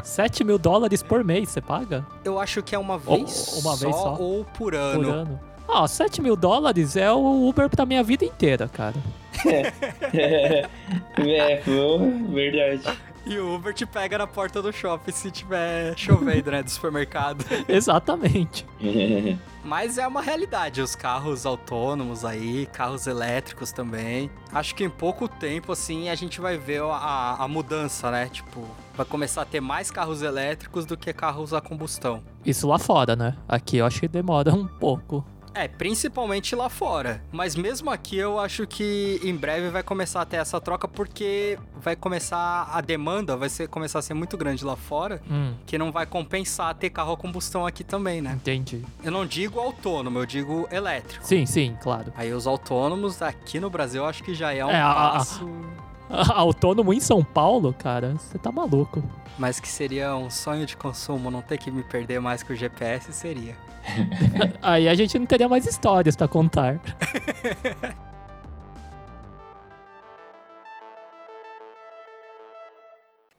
7 0.04 0.44
mil 0.44 0.58
dólares 0.58 1.04
por 1.04 1.24
mês 1.24 1.50
você 1.50 1.62
paga? 1.62 2.06
Eu 2.24 2.40
acho 2.40 2.64
que 2.64 2.74
é 2.74 2.80
uma 2.80 2.98
vez, 2.98 3.62
uma 3.64 3.76
vez 3.76 3.96
só? 3.96 4.16
ou 4.20 4.44
por 4.46 4.74
ano. 4.74 5.04
Por 5.04 5.14
ano? 5.14 5.40
Ah, 5.70 5.88
7 5.88 6.22
mil 6.24 6.36
dólares 6.36 6.96
é 6.96 7.12
o 7.12 7.48
Uber 7.48 7.70
da 7.70 7.86
minha 7.86 8.04
vida 8.04 8.26
inteira, 8.26 8.68
cara. 8.68 8.96
é, 10.14 11.56
pô, 11.66 12.00
verdade. 12.34 12.98
E 13.26 13.38
o 13.38 13.54
Uber 13.54 13.74
te 13.74 13.86
pega 13.86 14.18
na 14.18 14.26
porta 14.26 14.62
do 14.62 14.74
shopping 14.74 15.12
se 15.12 15.30
tiver 15.30 15.96
chovendo, 15.96 16.52
né? 16.52 16.64
Do 16.64 16.70
supermercado. 16.72 17.46
Exatamente. 17.70 18.66
Mas 19.64 20.00
é 20.00 20.08
uma 20.08 20.24
realidade, 20.24 20.82
os 20.82 20.96
carros 20.96 21.46
autônomos 21.46 22.26
aí, 22.26 22.66
carros 22.74 23.06
elétricos 23.06 23.72
também. 23.72 24.32
Acho 24.52 24.74
que 24.74 24.84
em 24.84 24.90
pouco 24.90 25.28
tempo, 25.28 25.72
assim, 25.72 26.10
a 26.10 26.16
gente 26.16 26.42
vai 26.42 26.58
ver 26.58 26.82
a, 26.82 27.36
a 27.40 27.48
mudança, 27.48 28.10
né? 28.10 28.28
Tipo, 28.28 28.66
vai 28.96 29.06
começar 29.06 29.44
a 29.44 29.46
ter 29.46 29.62
mais 29.62 29.92
carros 29.92 30.24
elétricos 30.24 30.84
do 30.84 30.98
que 30.98 31.14
carros 31.14 31.54
a 31.54 31.62
combustão. 31.62 32.24
Isso 32.44 32.68
lá 32.68 32.80
fora, 32.80 33.16
né? 33.16 33.38
Aqui 33.48 33.78
eu 33.78 33.86
acho 33.86 34.00
que 34.00 34.08
demora 34.08 34.52
um 34.52 34.66
pouco. 34.66 35.24
É, 35.54 35.68
principalmente 35.68 36.56
lá 36.56 36.70
fora. 36.70 37.22
Mas 37.32 37.56
mesmo 37.56 37.90
aqui 37.90 38.18
eu 38.18 38.40
acho 38.40 38.66
que 38.66 39.20
em 39.24 39.36
breve 39.36 39.70
vai 39.70 39.84
começar 39.84 40.22
a 40.22 40.26
ter 40.26 40.38
essa 40.38 40.62
troca 40.62 40.88
porque 40.88 41.60
vai 41.76 41.96
começar 41.96 42.70
a 42.72 42.80
demanda, 42.80 43.36
vai 43.36 43.50
ser, 43.50 43.68
começar 43.68 44.00
a 44.00 44.02
ser 44.02 44.14
muito 44.14 44.38
grande 44.38 44.64
lá 44.64 44.76
fora, 44.76 45.22
Hum, 45.30 45.54
que 45.66 45.78
não 45.78 45.92
vai 45.92 46.06
compensar 46.06 46.74
ter 46.76 46.90
carro 46.90 47.14
a 47.14 47.18
combustão 47.18 47.66
aqui 47.66 47.84
também, 47.84 48.22
né? 48.22 48.34
entendi. 48.34 48.82
Eu 49.04 49.12
não 49.12 49.26
digo 49.26 49.60
autônomo, 49.60 50.20
eu 50.20 50.26
digo 50.26 50.68
elétrico. 50.72 51.26
Sim, 51.26 51.46
sim, 51.46 51.76
claro. 51.82 52.14
Aí 52.16 52.32
os 52.34 52.48
autônomos 52.48 53.22
aqui 53.22 53.60
no 53.60 53.70
Brasil 53.70 54.04
eu 54.04 54.08
acho 54.10 54.24
que 54.24 54.34
já 54.34 54.54
é 54.54 54.66
um 54.66 54.70
É, 54.70 54.80
a- 54.82 54.92
a- 54.92 55.12
passo, 55.14 55.50
Autônomo 56.34 56.94
em 56.94 57.00
São 57.00 57.24
Paulo, 57.24 57.74
cara, 57.74 58.14
você 58.14 58.38
tá 58.38 58.52
maluco. 58.52 59.04
mas 59.38 59.60
que 59.60 59.68
seria 59.68 60.16
um 60.16 60.30
sonho 60.30 60.66
de 60.66 60.76
consumo, 60.78 61.32
não 61.32 61.42
ter 61.42 61.58
que 61.58 61.72
me 61.72 61.84
perder 61.84 62.20
mais 62.20 62.44
que 62.44 62.54
o 62.54 62.56
GPS 62.56 63.12
seria. 63.14 63.56
Aí 64.62 64.88
a 64.88 64.94
gente 64.94 65.18
não 65.18 65.26
teria 65.26 65.50
mais 65.50 65.66
histórias 65.66 66.16
pra 66.16 66.28
contar. 66.28 66.80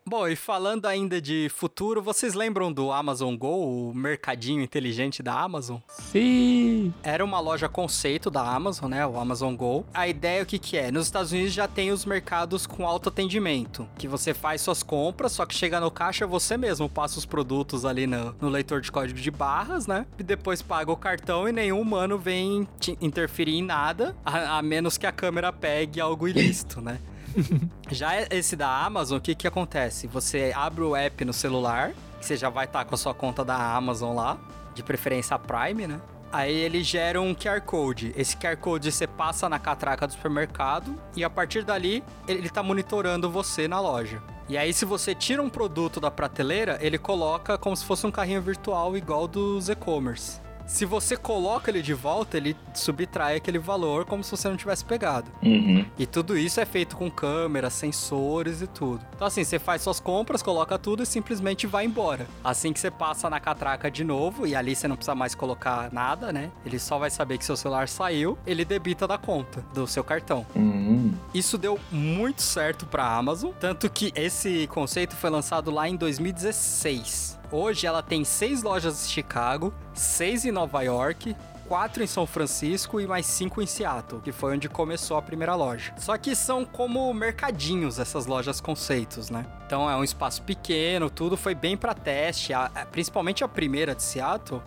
Bom, 0.05 0.29
e 0.29 0.37
falando 0.37 0.85
ainda 0.87 1.23
de 1.23 1.49
futuro, 1.49 2.03
vocês 2.03 2.35
lembram 2.35 2.71
do 2.71 2.93
Amazon 2.93 3.35
Go, 3.35 3.89
o 3.89 3.95
mercadinho 3.95 4.61
inteligente 4.61 5.23
da 5.23 5.41
Amazon? 5.41 5.79
Sim. 5.89 6.62
Era 7.03 7.25
uma 7.25 7.41
loja 7.41 7.69
conceito 7.69 8.31
da 8.31 8.43
Amazon, 8.43 8.91
né? 8.91 9.07
O 9.07 9.19
Amazon 9.19 9.55
Go. 9.55 9.85
A 9.93 10.09
ideia 10.09 10.43
o 10.43 10.47
que 10.47 10.59
que 10.59 10.77
é? 10.77 10.91
Nos 10.91 11.07
Estados 11.07 11.33
Unidos 11.33 11.53
já 11.53 11.69
tem 11.69 11.91
os 11.91 12.05
mercados 12.05 12.67
com 12.67 12.87
autoatendimento, 12.87 13.87
que 13.99 14.09
você 14.09 14.33
faz 14.33 14.61
suas 14.61 14.83
compras, 14.83 15.33
só 15.33 15.47
que 15.47 15.55
chega 15.55 15.81
no 15.81 15.91
caixa 15.91 16.27
você 16.27 16.57
mesmo 16.57 16.89
passa 16.89 17.19
os 17.19 17.27
produtos 17.27 17.85
ali 17.85 18.07
no, 18.07 18.35
no 18.41 18.49
leitor 18.49 18.81
de 18.81 18.91
código 18.91 19.19
de 19.19 19.31
barras, 19.31 19.87
né? 19.87 20.07
E 20.19 20.23
depois 20.23 20.63
paga 20.63 20.91
o 20.91 20.97
cartão 20.97 21.49
e 21.49 21.53
nenhum 21.53 21.81
humano 21.81 22.19
vem 22.19 22.67
te 22.79 22.97
interferir 23.01 23.55
em 23.55 23.63
nada, 23.63 24.17
a, 24.25 24.59
a 24.59 24.63
menos 24.63 24.97
que 24.97 25.07
a 25.07 25.13
câmera 25.13 25.53
pegue 25.53 26.01
algo 26.01 26.27
ilícito, 26.27 26.81
né? 26.81 26.99
Já 27.91 28.21
esse 28.31 28.57
da 28.57 28.85
Amazon, 28.85 29.19
o 29.19 29.21
que 29.21 29.35
que 29.35 29.47
acontece? 29.47 30.07
Você 30.09 30.53
abre 30.55 30.83
o 30.83 30.95
app 30.95 31.25
no 31.25 31.33
celular, 31.33 31.93
que 32.21 32.27
você 32.27 32.37
já 32.37 32.49
vai 32.49 32.67
estar 32.67 32.85
com 32.85 32.95
a 32.95 32.99
sua 32.99 33.15
conta 33.15 33.45
da 33.45 33.57
Amazon 33.75 34.15
lá, 34.15 34.39
de 34.75 34.83
preferência 34.83 35.35
a 35.35 35.39
Prime, 35.39 35.87
né? 35.87 36.01
Aí 36.33 36.57
ele 36.57 36.83
gera 36.83 37.21
um 37.21 37.35
QR 37.35 37.61
Code. 37.61 38.13
Esse 38.17 38.37
QR 38.37 38.57
Code 38.57 38.91
você 38.91 39.07
passa 39.07 39.51
na 39.51 39.59
catraca 39.59 40.07
do 40.07 40.15
supermercado 40.15 40.95
e 41.15 41.23
a 41.23 41.29
partir 41.29 41.63
dali 41.63 42.03
ele 42.27 42.49
tá 42.49 42.63
monitorando 42.63 43.31
você 43.31 43.69
na 43.69 43.79
loja. 43.79 44.23
E 44.49 44.57
aí 44.57 44.73
se 44.73 44.85
você 44.85 45.15
tira 45.15 45.43
um 45.43 45.51
produto 45.51 46.01
da 46.01 46.11
prateleira, 46.11 46.79
ele 46.81 46.99
coloca 46.99 47.57
como 47.59 47.77
se 47.77 47.85
fosse 47.85 48.07
um 48.07 48.11
carrinho 48.11 48.41
virtual 48.41 48.97
igual 48.97 49.29
dos 49.29 49.69
e-commerce. 49.69 50.42
Se 50.67 50.85
você 50.85 51.17
coloca 51.17 51.71
ele 51.71 51.83
de 51.83 51.95
volta, 51.95 52.37
ele 52.37 52.57
subtrai 52.75 53.37
aquele 53.37 53.59
valor 53.59 54.05
como 54.05 54.25
se 54.25 54.31
você 54.31 54.49
não 54.49 54.57
tivesse 54.57 54.85
pegado. 54.85 55.31
Uhum. 55.43 55.85
E 55.99 56.07
tudo 56.07 56.37
isso 56.37 56.61
é 56.61 56.65
feito 56.65 56.97
com 56.97 57.11
câmeras, 57.11 57.73
sensores 57.75 58.63
e 58.63 58.67
tudo. 58.67 59.05
Então, 59.15 59.27
assim, 59.27 59.45
você 59.45 59.59
faz 59.59 59.83
suas 59.83 60.01
compras, 60.01 60.43
coloca 60.43 60.79
tudo 60.79 61.03
e 61.03 61.07
simplesmente 61.07 61.67
vai 61.67 61.85
embora. 61.85 62.27
Assim 62.43 62.73
que 62.73 62.81
você 62.81 62.91
passa 62.91 63.29
na 63.29 63.41
catraca 63.41 63.91
de 63.91 64.05
novo, 64.05 64.47
e 64.47 64.55
ali 64.55 64.75
você 64.75 64.89
não 64.89 64.97
precisa 64.97 65.15
mais 65.15 65.35
colocar 65.35 65.93
nada, 65.93 66.33
né? 66.33 66.51
Ele 66.65 66.79
só 66.79 66.99
vai 66.99 67.11
saber 67.11 67.39
que 67.39 67.45
seu 67.45 67.57
celular 67.57 67.89
saiu, 67.89 68.39
ele 68.47 68.65
debita 68.65 69.07
da 69.07 69.19
conta 69.19 69.65
do 69.75 69.87
seu 69.87 70.03
cartão. 70.03 70.47
Uhum. 70.55 71.13
Isso 71.35 71.59
deu 71.59 71.79
muito 71.91 72.43
certo 72.43 72.87
pra 72.87 73.07
Amazon, 73.07 73.53
tanto 73.59 73.91
que 73.91 74.13
esse 74.15 74.67
conceito 74.69 75.15
foi 75.17 75.31
lançado 75.31 75.71
lá 75.71 75.89
em 75.89 75.97
2016. 75.97 77.42
Hoje 77.53 77.87
ela 77.87 78.03
tem 78.03 78.25
seis 78.25 78.63
lojas 78.63 79.05
em 79.07 79.11
Chicago, 79.11 79.73
seis 79.93 80.45
em 80.47 80.51
Nova 80.51 80.83
York, 80.83 81.37
quatro 81.69 82.03
em 82.03 82.07
São 82.07 82.27
Francisco 82.27 82.99
e 83.01 83.07
mais 83.07 83.27
cinco 83.27 83.61
em 83.63 83.67
Seattle, 83.67 84.21
que 84.23 84.33
foi 84.33 84.55
onde 84.55 84.69
começou 84.69 85.17
a 85.19 85.23
primeira 85.23 85.55
loja. 85.55 85.93
Só 85.99 86.17
que 86.17 86.35
são 86.35 86.65
como 86.65 87.13
mercadinhos 87.13 87.99
essas 87.99 88.27
lojas 88.27 88.61
conceitos, 88.61 89.29
né? 89.31 89.45
Então 89.67 89.89
é 89.89 89.95
um 89.97 90.03
espaço 90.05 90.43
pequeno, 90.43 91.11
tudo 91.11 91.37
foi 91.37 91.55
bem 91.55 91.77
para 91.77 91.95
teste, 91.95 92.53
a- 92.55 92.71
a- 92.75 92.87
principalmente 92.87 93.45
a 93.45 93.49
primeira 93.49 93.95
de 93.95 94.03
Seattle. 94.03 94.63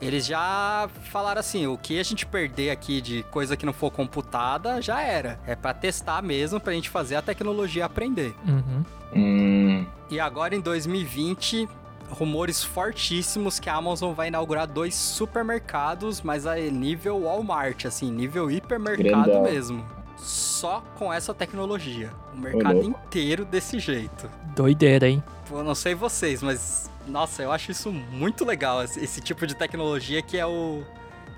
Eles 0.00 0.24
já 0.24 0.88
falaram 1.10 1.40
assim, 1.40 1.66
o 1.66 1.76
que 1.76 1.98
a 2.00 2.02
gente 2.02 2.24
perder 2.24 2.70
aqui 2.70 3.02
de 3.02 3.22
coisa 3.24 3.54
que 3.54 3.66
não 3.66 3.72
for 3.74 3.90
computada 3.90 4.80
já 4.80 5.02
era. 5.02 5.38
É 5.46 5.54
para 5.54 5.74
testar 5.74 6.22
mesmo, 6.22 6.58
pra 6.58 6.72
gente 6.72 6.88
fazer 6.88 7.16
a 7.16 7.22
tecnologia 7.22 7.84
aprender. 7.84 8.34
Uhum. 8.48 8.84
Hum. 9.14 9.86
E 10.10 10.18
agora 10.18 10.54
em 10.54 10.60
2020, 10.60 11.68
rumores 12.10 12.62
fortíssimos 12.62 13.58
que 13.58 13.70
a 13.70 13.74
Amazon 13.74 14.12
vai 14.12 14.28
inaugurar 14.28 14.66
dois 14.66 14.94
supermercados, 14.94 16.20
mas 16.20 16.46
a 16.46 16.56
nível 16.56 17.22
Walmart, 17.22 17.86
assim, 17.86 18.10
nível 18.10 18.50
hipermercado 18.50 19.24
Grandão. 19.24 19.42
mesmo. 19.42 19.84
Só 20.16 20.82
com 20.98 21.12
essa 21.12 21.32
tecnologia. 21.32 22.10
O 22.34 22.38
mercado 22.38 22.82
inteiro 22.82 23.44
desse 23.44 23.78
jeito. 23.78 24.30
Doideira, 24.54 25.08
hein? 25.08 25.22
Eu 25.50 25.64
não 25.64 25.74
sei 25.74 25.94
vocês, 25.94 26.42
mas 26.42 26.90
nossa, 27.06 27.42
eu 27.42 27.50
acho 27.50 27.70
isso 27.70 27.90
muito 27.90 28.44
legal, 28.44 28.82
esse, 28.84 29.02
esse 29.02 29.20
tipo 29.20 29.46
de 29.46 29.54
tecnologia 29.54 30.22
que 30.22 30.36
é 30.36 30.46
o 30.46 30.82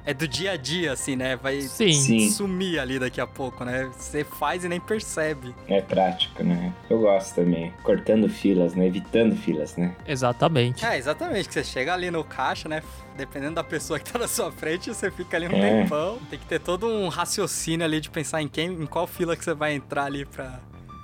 é 0.05 0.13
do 0.13 0.27
dia 0.27 0.53
a 0.53 0.57
dia 0.57 0.93
assim, 0.93 1.15
né? 1.17 1.37
Vai 1.37 1.61
Sim. 1.63 2.29
Sumir 2.31 2.79
ali 2.81 2.99
daqui 2.99 3.21
a 3.21 3.27
pouco, 3.27 3.65
né? 3.65 3.91
Você 3.97 4.25
faz 4.25 4.65
e 4.65 4.69
nem 4.69 4.81
percebe. 4.81 5.55
É 5.69 5.81
prático, 5.81 6.43
né? 6.43 6.73
Eu 6.91 7.01
gosto 7.01 7.35
também. 7.37 7.73
Cortando 7.83 8.29
filas, 8.29 8.75
né? 8.75 8.87
Evitando 8.87 9.37
filas, 9.37 9.77
né? 9.77 9.95
Exatamente. 10.07 10.85
É, 10.85 10.97
exatamente, 10.99 11.49
que 11.49 11.55
você 11.55 11.65
chega 11.65 11.95
ali 11.95 12.11
no 12.11 12.25
caixa, 12.25 12.69
né? 12.69 12.83
Dependendo 13.17 13.55
da 13.55 13.65
pessoa 13.65 13.99
que 13.99 14.11
tá 14.11 14.19
na 14.19 14.27
sua 14.29 14.51
frente, 14.51 14.89
você 14.93 15.11
fica 15.11 15.37
ali 15.37 15.47
um 15.49 15.53
É. 15.57 15.83
tempão. 15.83 16.19
Tem 16.31 16.39
que 16.39 16.47
ter 16.47 16.59
todo 16.61 16.87
um 16.87 17.09
raciocínio 17.09 17.85
ali 17.85 18.01
de 18.01 18.11
pensar 18.11 18.41
em 18.43 18.49
quem, 18.49 18.69
em 18.73 18.87
qual 18.87 19.07
fila 19.07 19.37
que 19.37 19.45
você 19.45 19.55
vai 19.55 19.75
entrar 19.75 20.05
ali 20.07 20.25
pra 20.25 20.59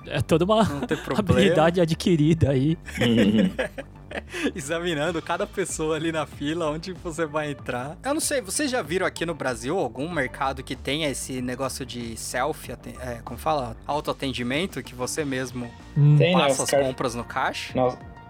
É 0.07 0.21
toda 0.23 0.45
uma 0.45 0.63
habilidade 1.17 1.81
adquirida 1.81 2.51
aí. 2.51 2.79
examinando 4.55 5.21
cada 5.23 5.47
pessoa 5.47 5.97
ali 5.97 6.13
na 6.13 6.27
fila, 6.27 6.71
onde 6.71 6.93
você 6.93 7.27
vai 7.27 7.51
entrar. 7.51 7.97
Eu 8.05 8.15
não 8.15 8.21
sei, 8.21 8.41
vocês 8.41 8.71
já 8.71 8.83
viram 8.83 9.07
aqui 9.07 9.25
no 9.27 9.35
Brasil 9.35 9.79
algum 9.79 10.09
mercado 10.11 10.63
que 10.63 10.75
tenha 10.77 11.09
esse 11.09 11.41
negócio 11.43 11.85
de 11.87 12.17
selfie, 12.17 12.73
é, 13.01 13.21
como 13.25 13.39
fala? 13.39 13.77
Autoatendimento, 13.87 14.83
que 14.83 14.95
você 14.95 15.25
mesmo 15.25 15.69
Hum, 15.97 16.17
Tem, 16.17 16.35
né? 16.37 16.43
passa 16.43 16.63
Os 16.63 16.73
as 16.75 16.81
compras 16.87 17.15
no 17.15 17.25
caixa? 17.25 17.73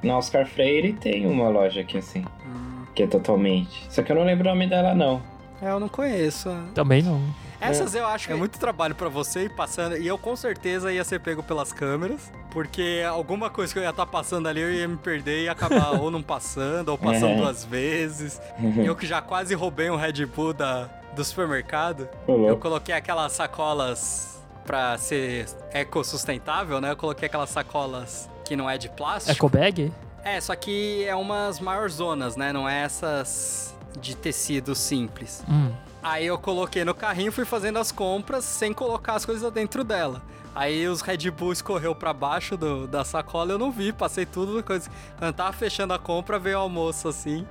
Na 0.02 0.16
Oscar 0.16 0.46
Freire 0.46 0.92
tem 0.92 1.26
uma 1.26 1.48
loja 1.48 1.80
aqui 1.80 1.98
assim, 1.98 2.24
Hum, 2.46 2.84
que 2.94 3.02
é 3.02 3.06
totalmente. 3.06 3.86
Só 3.90 4.02
que 4.02 4.10
eu 4.12 4.16
não 4.16 4.24
lembro 4.24 4.46
o 4.48 4.50
nome 4.50 4.66
dela, 4.68 4.94
não. 4.94 5.22
é, 5.60 5.70
eu 5.70 5.80
não 5.80 5.88
conheço. 5.88 6.48
Também 6.74 7.02
não. 7.02 7.20
Essas 7.60 7.94
eu 7.94 8.06
acho 8.06 8.26
que 8.26 8.32
é 8.32 8.36
muito 8.36 8.58
trabalho 8.58 8.94
pra 8.94 9.08
você 9.08 9.44
ir 9.44 9.50
passando. 9.50 9.96
E 9.96 10.06
eu 10.06 10.16
com 10.16 10.36
certeza 10.36 10.92
ia 10.92 11.04
ser 11.04 11.18
pego 11.20 11.42
pelas 11.42 11.72
câmeras. 11.72 12.30
Porque 12.50 13.02
alguma 13.08 13.50
coisa 13.50 13.72
que 13.72 13.78
eu 13.78 13.82
ia 13.82 13.90
estar 13.90 14.06
passando 14.06 14.48
ali, 14.48 14.60
eu 14.60 14.72
ia 14.72 14.88
me 14.88 14.96
perder 14.96 15.40
e 15.40 15.44
ia 15.44 15.52
acabar 15.52 15.90
ou 16.00 16.10
não 16.10 16.22
passando, 16.22 16.88
ou 16.88 16.98
passando 16.98 17.32
É. 17.32 17.36
duas 17.36 17.64
vezes. 17.64 18.40
E 18.82 18.86
eu 18.86 18.96
que 18.96 19.06
já 19.06 19.20
quase 19.20 19.54
roubei 19.54 19.90
um 19.90 19.96
Red 19.96 20.24
Bull 20.26 20.52
da, 20.54 20.88
do 21.14 21.24
supermercado. 21.24 22.08
Eu 22.26 22.56
coloquei 22.56 22.94
aquelas 22.94 23.32
sacolas 23.32 24.38
pra 24.64 24.96
ser 24.98 25.46
ecossustentável, 25.72 26.80
né? 26.80 26.92
Eu 26.92 26.96
coloquei 26.96 27.26
aquelas 27.26 27.50
sacolas 27.50 28.28
que 28.44 28.54
não 28.56 28.68
é 28.68 28.78
de 28.78 28.88
plástico. 28.88 29.32
Eco 29.36 29.48
bag? 29.48 29.92
É, 30.24 30.40
só 30.40 30.54
que 30.54 31.04
é 31.04 31.14
umas 31.14 31.60
maior 31.60 31.88
zonas, 31.90 32.36
né? 32.36 32.52
Não 32.52 32.68
é 32.68 32.82
essas 32.82 33.74
de 33.98 34.16
tecido 34.16 34.74
simples. 34.74 35.44
Hum. 35.48 35.70
Aí 36.02 36.26
eu 36.26 36.38
coloquei 36.38 36.84
no 36.84 36.94
carrinho, 36.94 37.32
fui 37.32 37.44
fazendo 37.44 37.78
as 37.78 37.90
compras 37.92 38.44
sem 38.44 38.72
colocar 38.72 39.14
as 39.14 39.26
coisas 39.26 39.50
dentro 39.52 39.82
dela. 39.84 40.22
Aí 40.54 40.86
os 40.88 41.00
Red 41.02 41.30
Bull 41.30 41.52
escorreu 41.52 41.94
pra 41.94 42.12
baixo 42.12 42.56
do- 42.56 42.86
da 42.86 43.04
sacola, 43.04 43.52
eu 43.52 43.58
não 43.58 43.70
vi, 43.70 43.92
passei 43.92 44.24
tudo. 44.24 44.62
Coisa... 44.62 44.88
Quando 45.18 45.28
eu 45.28 45.32
tava 45.32 45.52
fechando 45.52 45.92
a 45.92 45.98
compra, 45.98 46.38
veio 46.38 46.64
o 46.64 46.68
moço 46.68 47.08
assim. 47.08 47.46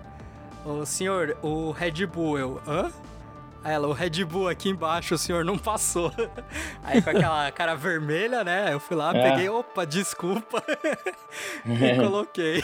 Ô 0.66 0.86
senhor, 0.86 1.38
o 1.42 1.72
Red 1.72 2.06
Bull, 2.06 2.38
eu. 2.40 2.62
Hã? 2.68 2.92
Aí 3.64 3.74
ela, 3.74 3.88
o 3.88 3.94
Red 3.94 4.24
Bull 4.26 4.48
aqui 4.50 4.70
embaixo, 4.70 5.16
o 5.16 5.18
senhor 5.18 5.44
não 5.46 5.58
passou. 5.58 6.12
Aí 6.84 7.02
com 7.02 7.10
aquela 7.10 7.52
cara 7.52 7.76
vermelha, 7.76 8.44
né? 8.44 8.74
Eu 8.74 8.80
fui 8.80 8.96
lá, 8.96 9.10
Ah. 9.12 9.14
peguei, 9.14 9.50
opa, 9.50 9.86
desculpa. 9.86 10.64
e 11.66 11.96
coloquei. 12.02 12.62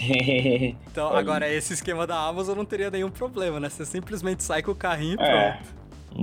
Então, 0.90 1.14
agora, 1.14 1.48
esse 1.52 1.72
esquema 1.74 2.06
da 2.06 2.16
Amazon 2.16 2.56
não 2.56 2.64
teria 2.64 2.90
nenhum 2.90 3.10
problema, 3.10 3.60
né? 3.60 3.68
Você 3.68 3.84
simplesmente 3.84 4.42
sai 4.42 4.62
com 4.62 4.72
o 4.72 4.74
carrinho 4.74 5.14
e 5.14 5.16
pronto. 5.16 5.30
É, 5.30 5.60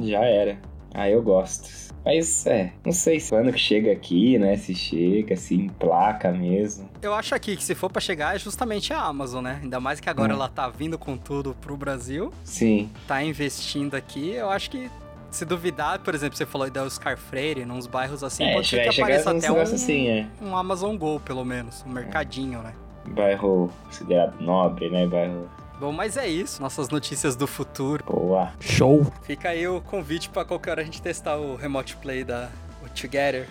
já 0.03 0.23
era. 0.25 0.57
Ah, 0.93 1.09
eu 1.09 1.21
gosto. 1.21 1.69
Mas 2.03 2.45
é, 2.47 2.71
não 2.85 2.91
sei 2.93 3.19
se 3.19 3.29
quando 3.29 3.51
que 3.51 3.59
chega 3.59 3.91
aqui, 3.91 4.39
né? 4.39 4.55
Se 4.55 4.73
chega, 4.73 5.35
se 5.35 5.55
em 5.55 5.67
placa 5.67 6.31
mesmo. 6.31 6.89
Eu 7.01 7.13
acho 7.13 7.35
aqui 7.35 7.55
que 7.57 7.63
se 7.63 7.75
for 7.75 7.89
pra 7.89 7.99
chegar 8.01 8.35
é 8.35 8.39
justamente 8.39 8.93
a 8.93 9.01
Amazon, 9.01 9.43
né? 9.43 9.59
Ainda 9.61 9.79
mais 9.79 9.99
que 9.99 10.09
agora 10.09 10.33
Hum. 10.33 10.37
ela 10.37 10.47
tá 10.47 10.69
vindo 10.69 10.97
com 10.97 11.17
tudo 11.17 11.53
pro 11.59 11.75
Brasil, 11.75 12.31
Sim. 12.43 12.89
tá 13.07 13.21
investindo 13.21 13.93
aqui. 13.95 14.31
Eu 14.31 14.49
acho 14.49 14.71
que 14.71 14.89
se 15.29 15.43
duvidar, 15.43 15.99
por 15.99 16.15
exemplo, 16.15 16.37
você 16.37 16.45
falou 16.45 16.69
da 16.69 16.83
Oscar 16.83 17.17
Freire, 17.17 17.65
nos 17.65 17.85
bairros 17.87 18.23
assim, 18.23 18.45
é, 18.45 18.53
pode 18.53 18.67
ser 18.67 18.89
que 18.89 19.01
apareça 19.01 19.31
até 19.31 19.51
um, 19.51 19.59
assim, 19.59 20.07
é. 20.07 20.27
um 20.41 20.55
Amazon 20.55 20.95
Go, 20.95 21.19
pelo 21.19 21.43
menos, 21.43 21.83
um 21.85 21.89
mercadinho, 21.89 22.61
né? 22.61 22.73
Bairro 23.07 23.69
considerado 23.85 24.39
nobre, 24.41 24.89
né? 24.89 25.05
Bairro. 25.07 25.49
Bom, 25.79 25.91
mas 25.91 26.17
é 26.17 26.27
isso, 26.27 26.61
nossas 26.61 26.89
notícias 26.89 27.35
do 27.35 27.45
futuro. 27.45 28.03
Boa. 28.05 28.51
Show. 28.59 29.05
Fica 29.23 29.49
aí 29.49 29.67
o 29.67 29.79
convite 29.81 30.29
pra 30.29 30.43
qualquer 30.43 30.71
hora 30.71 30.81
a 30.81 30.85
gente 30.85 31.01
testar 31.01 31.37
o 31.37 31.55
Remote 31.55 31.95
Play 31.97 32.23
da 32.23 32.49
o 32.83 32.89
Together, 32.89 33.47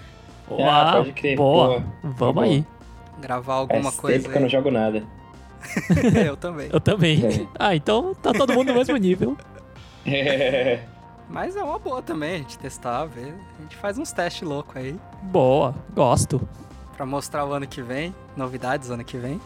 Ah, 0.51 0.91
Ah, 0.91 0.93
pode 0.99 1.13
crer, 1.13 1.37
boa. 1.37 1.67
boa. 1.81 1.85
Vamos 2.03 2.35
Boa. 2.35 2.47
aí. 2.47 2.65
gravar 3.21 3.55
alguma 3.55 3.85
Faz 3.85 3.97
coisa 3.97 4.19
tempo 4.19 4.31
que 4.31 4.37
eu 4.37 4.41
não 4.41 4.47
aí. 4.47 4.53
jogo 4.53 4.71
nada. 4.71 5.03
eu 6.27 6.37
também. 6.37 6.69
Eu 6.73 6.81
também. 6.81 7.25
É. 7.27 7.47
Ah, 7.59 7.75
então 7.77 8.15
tá 8.15 8.33
todo 8.33 8.53
mundo 8.53 8.69
no 8.69 8.75
mesmo 8.75 8.97
nível. 8.97 9.37
Mas 11.29 11.57
é 11.57 11.63
uma 11.63 11.79
boa 11.79 12.01
também 12.03 12.35
a 12.37 12.39
gente 12.39 12.59
testar, 12.59 13.05
ver. 13.07 13.35
A 13.59 13.63
gente 13.63 13.77
faz 13.77 13.99
uns 13.99 14.13
testes 14.13 14.43
loucos 14.47 14.77
aí. 14.77 14.97
Boa. 15.23 15.75
Gosto. 15.95 16.41
Pra 16.97 17.05
mostrar 17.05 17.45
o 17.45 17.53
ano 17.53 17.67
que 17.67 17.83
vem, 17.83 18.15
novidades 18.37 18.91
ano 18.91 19.05
que 19.05 19.19
vem. 19.19 19.41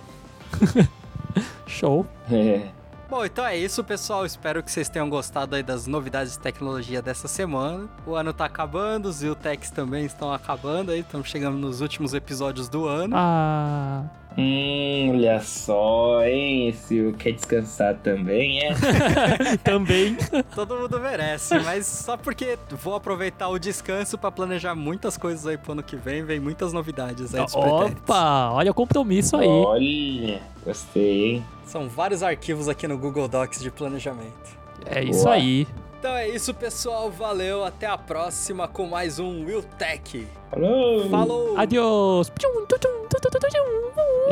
Show. 1.66 2.06
É. 2.30 2.68
Bom, 3.10 3.24
então 3.24 3.44
é 3.44 3.56
isso, 3.56 3.82
pessoal. 3.82 4.24
Espero 4.24 4.62
que 4.62 4.70
vocês 4.70 4.88
tenham 4.88 5.10
gostado 5.10 5.56
aí 5.56 5.64
das 5.64 5.88
novidades 5.88 6.34
de 6.34 6.38
tecnologia 6.38 7.02
dessa 7.02 7.26
semana. 7.26 7.88
O 8.06 8.14
ano 8.14 8.32
tá 8.32 8.44
acabando, 8.44 9.06
os 9.06 9.20
Viltecs 9.20 9.68
também 9.68 10.04
estão 10.04 10.32
acabando 10.32 10.92
aí, 10.92 11.00
estamos 11.00 11.28
chegando 11.28 11.58
nos 11.58 11.80
últimos 11.80 12.14
episódios 12.14 12.68
do 12.68 12.86
ano. 12.86 13.16
Ah. 13.16 14.04
Hum, 14.38 15.10
olha 15.10 15.40
só, 15.40 16.22
hein? 16.24 16.72
Se 16.72 17.00
o 17.00 17.12
quer 17.12 17.32
descansar 17.32 17.96
também, 17.96 18.60
é. 18.60 18.74
Também. 19.64 20.16
Todo 20.54 20.76
mundo 20.76 21.00
merece, 21.00 21.58
mas 21.58 21.86
só 21.86 22.16
porque 22.16 22.56
vou 22.70 22.94
aproveitar 22.94 23.48
o 23.48 23.58
descanso 23.58 24.16
pra 24.16 24.30
planejar 24.30 24.76
muitas 24.76 25.16
coisas 25.16 25.48
aí 25.48 25.58
pro 25.58 25.72
ano 25.72 25.82
que 25.82 25.96
vem, 25.96 26.22
vem 26.22 26.38
muitas 26.38 26.72
novidades 26.72 27.34
aí. 27.34 27.44
Opa, 27.52 28.52
olha 28.52 28.70
o 28.70 28.74
compromisso 28.74 29.36
aí. 29.36 29.48
Olha, 29.48 30.40
gostei, 30.64 31.24
hein? 31.24 31.44
São 31.70 31.88
vários 31.88 32.20
arquivos 32.20 32.68
aqui 32.68 32.88
no 32.88 32.98
Google 32.98 33.28
Docs 33.28 33.60
de 33.60 33.70
planejamento. 33.70 34.58
É 34.84 35.04
isso 35.04 35.22
Boa. 35.22 35.36
aí. 35.36 35.68
Então 36.00 36.16
é 36.16 36.28
isso, 36.28 36.52
pessoal. 36.52 37.12
Valeu. 37.12 37.64
Até 37.64 37.86
a 37.86 37.96
próxima 37.96 38.66
com 38.66 38.88
mais 38.88 39.20
um 39.20 39.44
Will 39.44 39.62
Tech. 39.78 40.26
Falou! 40.50 41.08
Falou! 41.08 41.56
Adiós. 41.56 42.32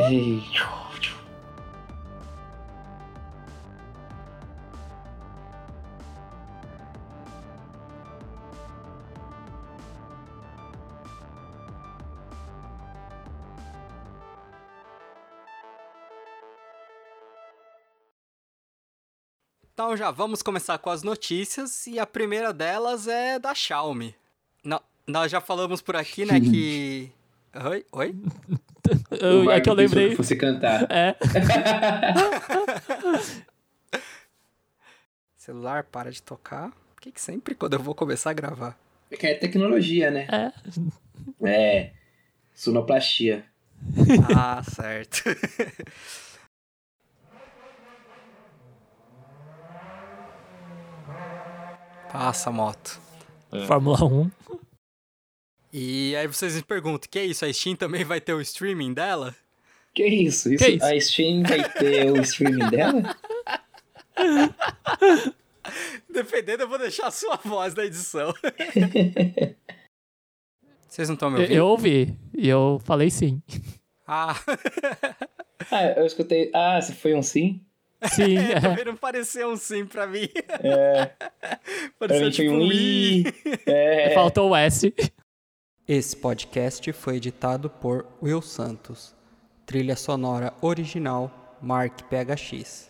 Ei, 0.09 0.43
Então 19.79 19.95
já 19.95 20.11
vamos 20.11 20.41
começar 20.41 20.77
com 20.77 20.89
as 20.89 21.03
notícias 21.03 21.87
e 21.87 21.97
a 21.97 22.05
primeira 22.05 22.51
delas 22.51 23.07
é 23.07 23.39
da 23.39 23.55
Xiaomi. 23.55 24.13
No- 24.61 24.81
nós 25.07 25.31
já 25.31 25.39
falamos 25.39 25.81
por 25.81 25.95
aqui, 25.95 26.25
né, 26.25 26.37
que... 26.41 27.09
Oi? 27.65 27.85
Oi? 27.93 28.13
Eu, 29.21 29.49
é 29.49 29.61
que 29.61 29.69
eu 29.69 29.73
lembrei. 29.73 30.15
Você 30.15 30.35
cantar. 30.35 30.85
É. 30.91 31.15
Celular, 35.37 35.85
para 35.85 36.11
de 36.11 36.21
tocar. 36.21 36.71
Por 36.93 36.99
que, 37.01 37.13
que 37.13 37.21
sempre 37.21 37.55
quando 37.55 37.75
eu 37.75 37.79
vou 37.79 37.95
começar 37.95 38.31
a 38.31 38.33
gravar? 38.33 38.77
É 39.09 39.15
que 39.15 39.27
é 39.27 39.33
tecnologia, 39.35 40.11
né? 40.11 40.27
É. 41.41 41.49
É. 41.49 41.93
Sonoplastia. 42.53 43.45
Ah, 44.35 44.61
certo. 44.61 45.23
Passa 52.11 52.49
a 52.49 52.53
moto. 52.53 52.99
Fórmula 53.67 54.03
1. 54.05 54.31
E 55.71 56.15
aí 56.15 56.25
vocês 56.27 56.55
me 56.55 56.63
perguntam, 56.63 57.07
que 57.09 57.19
é 57.19 57.25
isso? 57.25 57.45
A 57.45 57.53
Steam 57.53 57.75
também 57.75 58.03
vai 58.03 58.19
ter 58.19 58.33
o 58.33 58.41
streaming 58.41 58.93
dela? 58.93 59.35
Que 59.93 60.05
isso? 60.05 60.51
isso 60.53 60.63
Que 60.63 60.71
isso? 60.71 60.85
A 60.85 60.99
Steam 60.99 61.43
vai 61.43 61.69
ter 61.73 62.11
o 62.11 62.19
streaming 62.21 62.69
dela? 62.69 63.15
Dependendo, 66.11 66.63
eu 66.63 66.69
vou 66.69 66.79
deixar 66.79 67.07
a 67.07 67.11
sua 67.11 67.35
voz 67.37 67.75
na 67.75 67.85
edição. 67.85 68.33
Vocês 70.87 71.07
não 71.07 71.13
estão 71.13 71.29
me 71.29 71.37
Eu, 71.37 71.41
ouvindo? 71.43 71.55
eu 71.57 71.67
ouvi. 71.67 72.17
E 72.35 72.49
eu 72.49 72.81
falei 72.83 73.09
sim. 73.11 73.41
Ah, 74.07 74.33
Ah, 75.71 75.83
eu 75.97 76.05
escutei. 76.05 76.49
Ah, 76.53 76.81
se 76.81 76.95
foi 76.95 77.13
um 77.13 77.21
sim? 77.21 77.63
Sim, 78.07 78.37
é. 78.51 78.59
também 78.59 78.85
não 78.85 78.95
pareceu 78.95 79.49
um 79.49 79.57
sim 79.57 79.85
pra 79.85 80.07
mim. 80.07 80.29
É. 80.63 81.11
Pareceu 81.99 82.31
tipo 82.31 82.51
um 82.51 82.59
um 82.59 82.71
i. 82.71 83.21
i. 83.21 83.33
É. 83.65 84.13
Faltou 84.13 84.51
o 84.51 84.55
S. 84.55 84.93
Esse 85.87 86.15
podcast 86.15 86.91
foi 86.93 87.17
editado 87.17 87.69
por 87.69 88.05
Will 88.21 88.41
Santos. 88.41 89.15
Trilha 89.65 89.95
sonora 89.95 90.53
original 90.61 91.57
Mark 91.61 92.03
PHX. 92.03 92.88